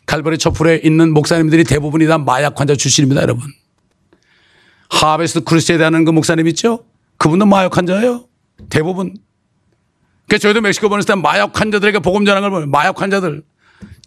칼버리 0.06 0.38
첩풀에 0.38 0.82
있는 0.84 1.12
목사님들이 1.12 1.64
대부분이 1.64 2.06
다 2.06 2.16
마약 2.18 2.60
환자 2.60 2.76
출신입니다, 2.76 3.22
여러분. 3.22 3.48
Harvest 4.88 5.42
Crusade 5.42 5.82
하는 5.82 6.04
그 6.04 6.12
목사님 6.12 6.46
있죠? 6.48 6.84
그분도 7.18 7.46
마약 7.46 7.76
환자예요. 7.76 8.28
대부분. 8.70 9.16
그러니까 10.26 10.42
저희도 10.42 10.60
멕시코 10.60 10.88
보냈을 10.88 11.08
때 11.08 11.14
마약 11.20 11.58
환자들에게 11.58 11.98
복음 12.00 12.24
전하는 12.24 12.48
걸 12.48 12.50
보면 12.50 12.70
마약 12.70 13.00
환자들. 13.00 13.42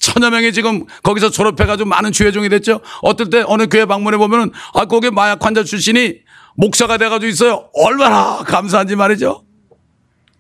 천여 0.10 0.31
명이 0.31 0.53
지금 0.53 0.86
거기서 1.03 1.30
졸업해가지고 1.30 1.88
많은 1.88 2.11
주회종이 2.11 2.49
됐죠. 2.49 2.81
어떨 3.03 3.30
때 3.30 3.44
어느 3.45 3.68
교회 3.68 3.86
방문해 3.86 4.18
보면은 4.18 4.52
아, 4.73 4.86
거기 4.86 5.11
마약 5.11 5.45
환자 5.45 5.64
출신이 5.64 6.15
목사가 6.56 6.98
돼가지고 6.98 7.30
있어요. 7.30 7.69
얼마나 7.73 8.44
감사한지 8.44 8.95
말이죠. 8.95 9.44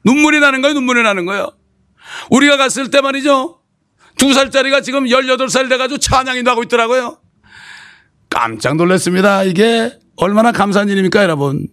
눈물이 0.03 0.39
나는 0.39 0.61
거예요. 0.61 0.73
눈물이 0.73 1.03
나는 1.03 1.25
거예요. 1.25 1.51
우리가 2.31 2.57
갔을 2.57 2.89
때 2.89 3.01
말이죠. 3.01 3.59
두 4.17 4.33
살짜리가 4.33 4.81
지금 4.81 5.05
18살 5.05 5.69
돼가지고 5.69 5.99
찬양인도 5.99 6.49
하고 6.49 6.63
있더라고요. 6.63 7.19
깜짝 8.29 8.75
놀랐습니다. 8.75 9.43
이게 9.43 9.91
얼마나 10.15 10.51
감사한 10.51 10.89
일입니까, 10.89 11.23
여러분. 11.23 11.67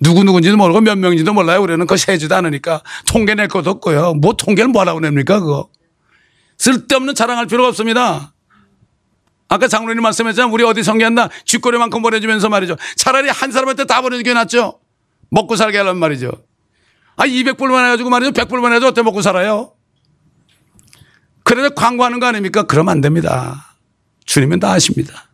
누구 0.00 0.22
누군지도 0.22 0.56
모르고 0.56 0.80
몇 0.80 0.96
명인지도 0.96 1.34
몰라요. 1.34 1.60
우리는 1.60 1.80
그거 1.80 1.96
세지도 1.96 2.34
않으니까. 2.36 2.82
통계 3.06 3.34
낼 3.34 3.48
것도 3.48 3.70
없고요. 3.70 4.14
뭐 4.14 4.34
통계를 4.34 4.68
뭐라고 4.68 5.00
냅니까, 5.00 5.40
그거. 5.40 5.68
쓸데없는 6.58 7.14
자랑할 7.14 7.46
필요가 7.46 7.68
없습니다. 7.68 8.34
아까 9.48 9.66
장로님 9.66 10.02
말씀했잖아요. 10.02 10.52
우리 10.52 10.64
어디 10.64 10.82
성계한다. 10.82 11.30
쥐꼬리만큼 11.46 12.02
보내주면서 12.02 12.48
말이죠. 12.48 12.76
차라리 12.96 13.30
한 13.30 13.50
사람한테 13.50 13.84
다 13.86 14.02
보내주게 14.02 14.34
낫죠. 14.34 14.78
먹고 15.30 15.56
살게 15.56 15.78
하려면 15.78 15.98
말이죠. 16.00 16.30
아, 17.16 17.26
200불만 17.26 17.84
해가지고 17.86 18.10
말이죠. 18.10 18.32
100불만 18.32 18.74
해도 18.74 18.88
어떻게 18.88 19.02
먹고 19.02 19.22
살아요? 19.22 19.72
그래서 21.44 21.70
광고하는 21.70 22.20
거 22.20 22.26
아닙니까? 22.26 22.64
그러면 22.64 22.92
안 22.92 23.00
됩니다. 23.00 23.74
주님은 24.26 24.60
다 24.60 24.72
아십니다. 24.72 25.30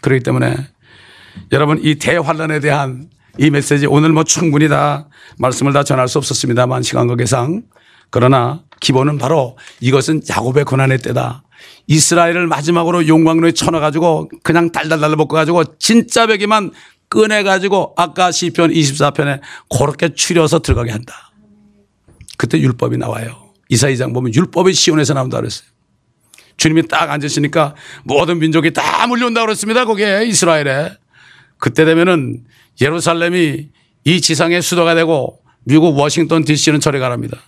그렇기 0.00 0.22
때문에 0.22 0.56
여러분 1.52 1.78
이 1.82 1.96
대환란에 1.96 2.60
대한 2.60 3.10
이 3.38 3.50
메시지 3.50 3.86
오늘 3.86 4.12
뭐 4.12 4.24
충분히 4.24 4.68
다 4.68 5.08
말씀을 5.38 5.72
다 5.72 5.84
전할 5.84 6.08
수 6.08 6.18
없었습니다만 6.18 6.82
시간 6.82 7.06
관계상 7.06 7.62
그러나 8.10 8.62
기본은 8.82 9.16
바로 9.16 9.56
이것은 9.80 10.22
야곱의 10.28 10.64
고난의 10.64 10.98
때다. 10.98 11.44
이스라엘을 11.86 12.48
마지막으로 12.48 13.06
용광로에 13.06 13.52
쳐넣어가지고 13.52 14.28
그냥 14.42 14.72
달달달 14.72 15.14
먹고가지고 15.16 15.78
진짜 15.78 16.26
베기만 16.26 16.72
꺼내가지고 17.08 17.94
아까 17.96 18.32
시편 18.32 18.72
24편에 18.72 19.40
그렇게 19.70 20.14
추려서 20.14 20.58
들어가게 20.58 20.90
한다. 20.90 21.32
그때 22.36 22.58
율법이 22.58 22.96
나와요. 22.96 23.52
이사이장 23.68 24.12
보면 24.12 24.34
율법이 24.34 24.72
시온에서 24.72 25.14
나온다 25.14 25.38
그랬어요. 25.38 25.68
주님이 26.56 26.88
딱 26.88 27.08
앉으시니까 27.08 27.76
모든 28.02 28.40
민족이 28.40 28.72
다 28.72 29.06
몰려온다 29.06 29.42
그랬습니다. 29.42 29.84
거기에 29.84 30.24
이스라엘에. 30.26 30.90
그때 31.58 31.84
되면은 31.84 32.44
예루살렘이 32.80 33.68
이 34.04 34.20
지상의 34.20 34.60
수도가 34.60 34.96
되고 34.96 35.38
미국 35.64 35.96
워싱턴 35.96 36.44
DC는 36.44 36.80
저리 36.80 36.98
가랍니다. 36.98 37.38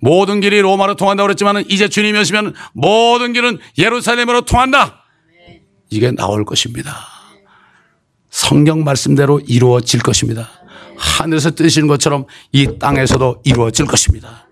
모든 0.00 0.40
길이 0.40 0.60
로마로 0.60 0.96
통한다고 0.96 1.26
그랬지만 1.26 1.64
이제 1.68 1.88
주님이 1.88 2.18
오시면 2.18 2.54
모든 2.72 3.32
길은 3.32 3.58
예루살렘으로 3.78 4.42
통한다. 4.42 5.04
이게 5.90 6.10
나올 6.10 6.44
것입니다. 6.44 6.96
성경 8.30 8.82
말씀대로 8.84 9.40
이루어질 9.46 10.00
것입니다. 10.00 10.50
하늘에서 10.96 11.52
뜨시는 11.52 11.88
것처럼 11.88 12.26
이 12.52 12.78
땅에서도 12.78 13.42
이루어질 13.44 13.86
것입니다. 13.86 14.43